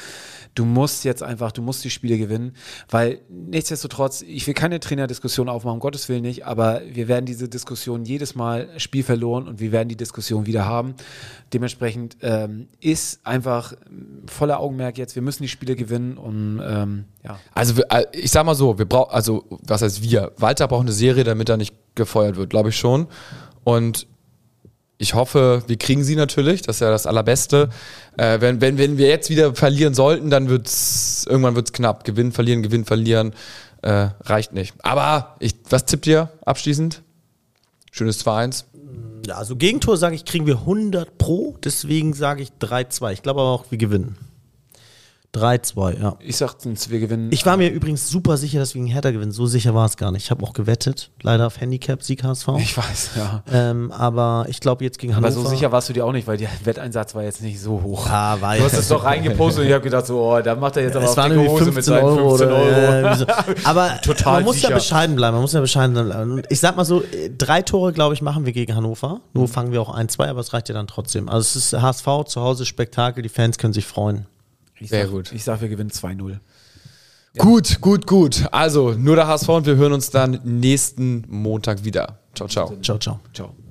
du 0.55 0.63
musst 0.63 1.03
jetzt 1.03 1.23
einfach, 1.23 1.51
du 1.51 1.61
musst 1.61 1.84
die 1.84 1.89
Spiele 1.89 2.17
gewinnen, 2.17 2.53
weil 2.89 3.19
nichtsdestotrotz, 3.30 4.21
ich 4.21 4.45
will 4.45 4.53
keine 4.53 4.80
Trainerdiskussion 4.80 5.49
aufmachen, 5.49 5.75
um 5.75 5.80
Gottes 5.80 6.07
Willen 6.07 6.21
nicht, 6.21 6.45
aber 6.45 6.82
wir 6.89 7.07
werden 7.07 7.25
diese 7.25 7.49
Diskussion 7.49 8.05
jedes 8.05 8.36
Mal 8.36 8.69
Spiel 8.78 9.03
verloren 9.03 9.47
und 9.47 9.59
wir 9.59 9.71
werden 9.71 9.89
die 9.89 9.97
Diskussion 9.97 10.45
wieder 10.45 10.65
haben. 10.65 10.93
Dementsprechend 11.53 12.17
ähm, 12.21 12.67
ist 12.80 13.25
einfach 13.25 13.73
voller 14.28 14.59
Augenmerk 14.59 14.97
jetzt, 14.97 15.15
wir 15.15 15.23
müssen 15.23 15.43
die 15.43 15.49
Spiele 15.49 15.75
gewinnen 15.75 16.17
und 16.17 16.61
ähm, 16.63 17.05
ja. 17.23 17.39
Also 17.53 17.82
äh, 17.89 18.05
ich 18.11 18.30
sag 18.32 18.45
mal 18.45 18.55
so, 18.55 18.78
wir 18.78 18.86
brauchen, 18.86 19.11
also 19.11 19.45
was 19.49 19.82
heißt 19.82 20.03
wir? 20.03 20.32
Walter 20.38 20.67
braucht 20.67 20.82
eine 20.82 20.91
Serie, 20.91 21.23
damit 21.23 21.49
er 21.49 21.57
nicht 21.57 21.73
gefeuert 21.95 22.36
wird, 22.36 22.49
glaube 22.51 22.69
ich 22.69 22.78
schon. 22.78 23.07
Und 23.63 24.07
ich 24.97 25.13
hoffe, 25.13 25.63
wir 25.67 25.77
kriegen 25.77 26.03
sie 26.03 26.15
natürlich, 26.15 26.63
das 26.63 26.77
ist 26.77 26.79
ja 26.79 26.89
das 26.89 27.05
Allerbeste. 27.05 27.69
Äh, 28.17 28.41
wenn, 28.41 28.61
wenn, 28.61 28.77
wenn 28.77 28.97
wir 28.97 29.07
jetzt 29.07 29.29
wieder 29.29 29.53
verlieren 29.53 29.93
sollten, 29.93 30.29
dann 30.29 30.49
wird's 30.49 31.25
irgendwann 31.29 31.55
wird's 31.55 31.71
knapp. 31.71 32.03
Gewinnen, 32.03 32.31
verlieren, 32.31 32.63
gewinnen, 32.63 32.85
verlieren, 32.85 33.33
äh, 33.83 34.09
reicht 34.23 34.53
nicht. 34.53 34.73
Aber 34.83 35.35
ich, 35.39 35.55
was 35.69 35.85
tippt 35.85 36.07
ihr 36.07 36.29
abschließend? 36.45 37.03
Schönes 37.91 38.25
2-1. 38.25 38.65
Ja, 39.27 39.35
also 39.35 39.55
Gegentor 39.55 39.97
sage 39.97 40.15
ich, 40.15 40.25
kriegen 40.25 40.47
wir 40.47 40.59
100 40.59 41.17
pro, 41.17 41.57
deswegen 41.63 42.13
sage 42.13 42.41
ich 42.41 42.49
3-2. 42.59 43.13
Ich 43.13 43.21
glaube 43.21 43.41
aber 43.41 43.49
auch, 43.49 43.65
wir 43.69 43.77
gewinnen. 43.77 44.17
3-2, 45.38 45.99
ja. 46.01 46.15
Ich 46.19 46.38
sag's, 46.38 46.55
wir 46.89 46.99
gewinnen. 46.99 47.29
Ich 47.31 47.45
war 47.45 47.57
mir 47.57 47.69
übrigens 47.69 48.09
super 48.09 48.38
sicher, 48.38 48.59
dass 48.59 48.73
wir 48.73 48.81
gegen 48.81 48.91
Hertha 48.91 49.11
gewinnen. 49.11 49.31
So 49.31 49.45
sicher 49.45 49.73
war 49.75 49.85
es 49.85 49.97
gar 49.97 50.11
nicht. 50.11 50.23
Ich 50.25 50.31
habe 50.31 50.43
auch 50.43 50.53
gewettet, 50.53 51.11
leider 51.21 51.47
auf 51.47 51.59
Handicap, 51.61 52.03
Sieg 52.03 52.23
HSV. 52.23 52.47
ich 52.59 52.75
weiß, 52.77 53.11
ja. 53.15 53.43
Ähm, 53.51 53.91
aber 53.91 54.45
ich 54.49 54.59
glaube 54.59 54.83
jetzt 54.83 54.99
gegen 54.99 55.13
Aber 55.13 55.27
Hannover. 55.27 55.43
so 55.43 55.49
sicher 55.49 55.71
warst 55.71 55.89
du 55.89 55.93
dir 55.93 56.05
auch 56.05 56.11
nicht, 56.11 56.27
weil 56.27 56.38
der 56.38 56.49
Wetteinsatz 56.63 57.15
war 57.15 57.23
jetzt 57.23 57.41
nicht 57.41 57.59
so 57.61 57.81
hoch. 57.83 58.07
Ah, 58.07 58.38
war 58.41 58.55
Du 58.57 58.63
hast 58.63 58.73
es 58.73 58.88
doch 58.88 59.03
reingepostet 59.03 59.61
und 59.61 59.67
ich 59.67 59.73
habe 59.73 59.83
gedacht, 59.83 60.05
so, 60.07 60.19
oh, 60.21 60.41
da 60.41 60.55
macht 60.55 60.77
er 60.77 60.83
jetzt 60.83 60.95
aber 60.95 61.05
es 61.05 61.11
auf 61.11 61.17
waren 61.17 61.31
dicke 61.31 61.49
Hose 61.49 61.63
15 61.65 61.73
mit 61.75 61.83
seinen 61.85 62.03
Euro. 62.03 62.29
15 62.38 62.47
oder, 62.47 62.55
Euro. 62.57 62.69
ja, 62.71 62.99
irgendwie 62.99 63.19
so. 63.19 63.25
Aber 63.63 64.01
Total 64.01 64.33
man 64.33 64.43
muss 64.45 64.55
sicher. 64.55 64.69
ja 64.69 64.75
bescheiden 64.75 65.15
bleiben. 65.15 65.33
Man 65.35 65.41
muss 65.41 65.53
ja 65.53 65.61
bescheiden 65.61 65.93
bleiben. 65.93 66.41
Ich 66.49 66.59
sag 66.59 66.75
mal 66.77 66.85
so, 66.85 67.01
äh, 67.03 67.29
drei 67.38 67.61
Tore, 67.61 67.93
glaube 67.93 68.13
ich, 68.13 68.21
machen 68.21 68.45
wir 68.45 68.53
gegen 68.53 68.75
Hannover. 68.75 69.21
Nur 69.33 69.43
Mhm. 69.45 69.47
fangen 69.49 69.71
wir 69.71 69.81
auch 69.81 69.93
ein, 69.93 70.09
zwei, 70.09 70.27
aber 70.29 70.39
es 70.39 70.53
reicht 70.53 70.69
ja 70.69 70.73
dann 70.75 70.88
trotzdem. 70.88 71.29
Also 71.29 71.41
es 71.41 71.55
ist 71.55 71.73
HSV, 71.81 72.05
zu 72.27 72.41
Hause 72.41 72.65
Spektakel, 72.65 73.21
die 73.23 73.29
Fans 73.29 73.57
können 73.57 73.73
sich 73.73 73.85
freuen. 73.85 74.25
Ich 74.80 74.89
Sehr 74.89 75.05
sag, 75.05 75.11
gut. 75.11 75.32
Ich 75.32 75.43
sag, 75.43 75.61
wir 75.61 75.69
gewinnen 75.69 75.89
2-0. 75.89 76.39
Gut, 77.38 77.82
gut, 77.82 78.07
gut. 78.07 78.45
Also, 78.51 78.93
nur 78.93 79.15
der 79.15 79.28
HSV 79.28 79.49
und 79.49 79.65
wir 79.65 79.75
hören 79.75 79.93
uns 79.93 80.09
dann 80.09 80.39
nächsten 80.43 81.23
Montag 81.28 81.84
wieder. 81.84 82.19
Ciao, 82.34 82.47
ciao. 82.47 82.75
Ciao, 82.82 82.97
ciao. 82.97 83.19
Ciao. 83.34 83.66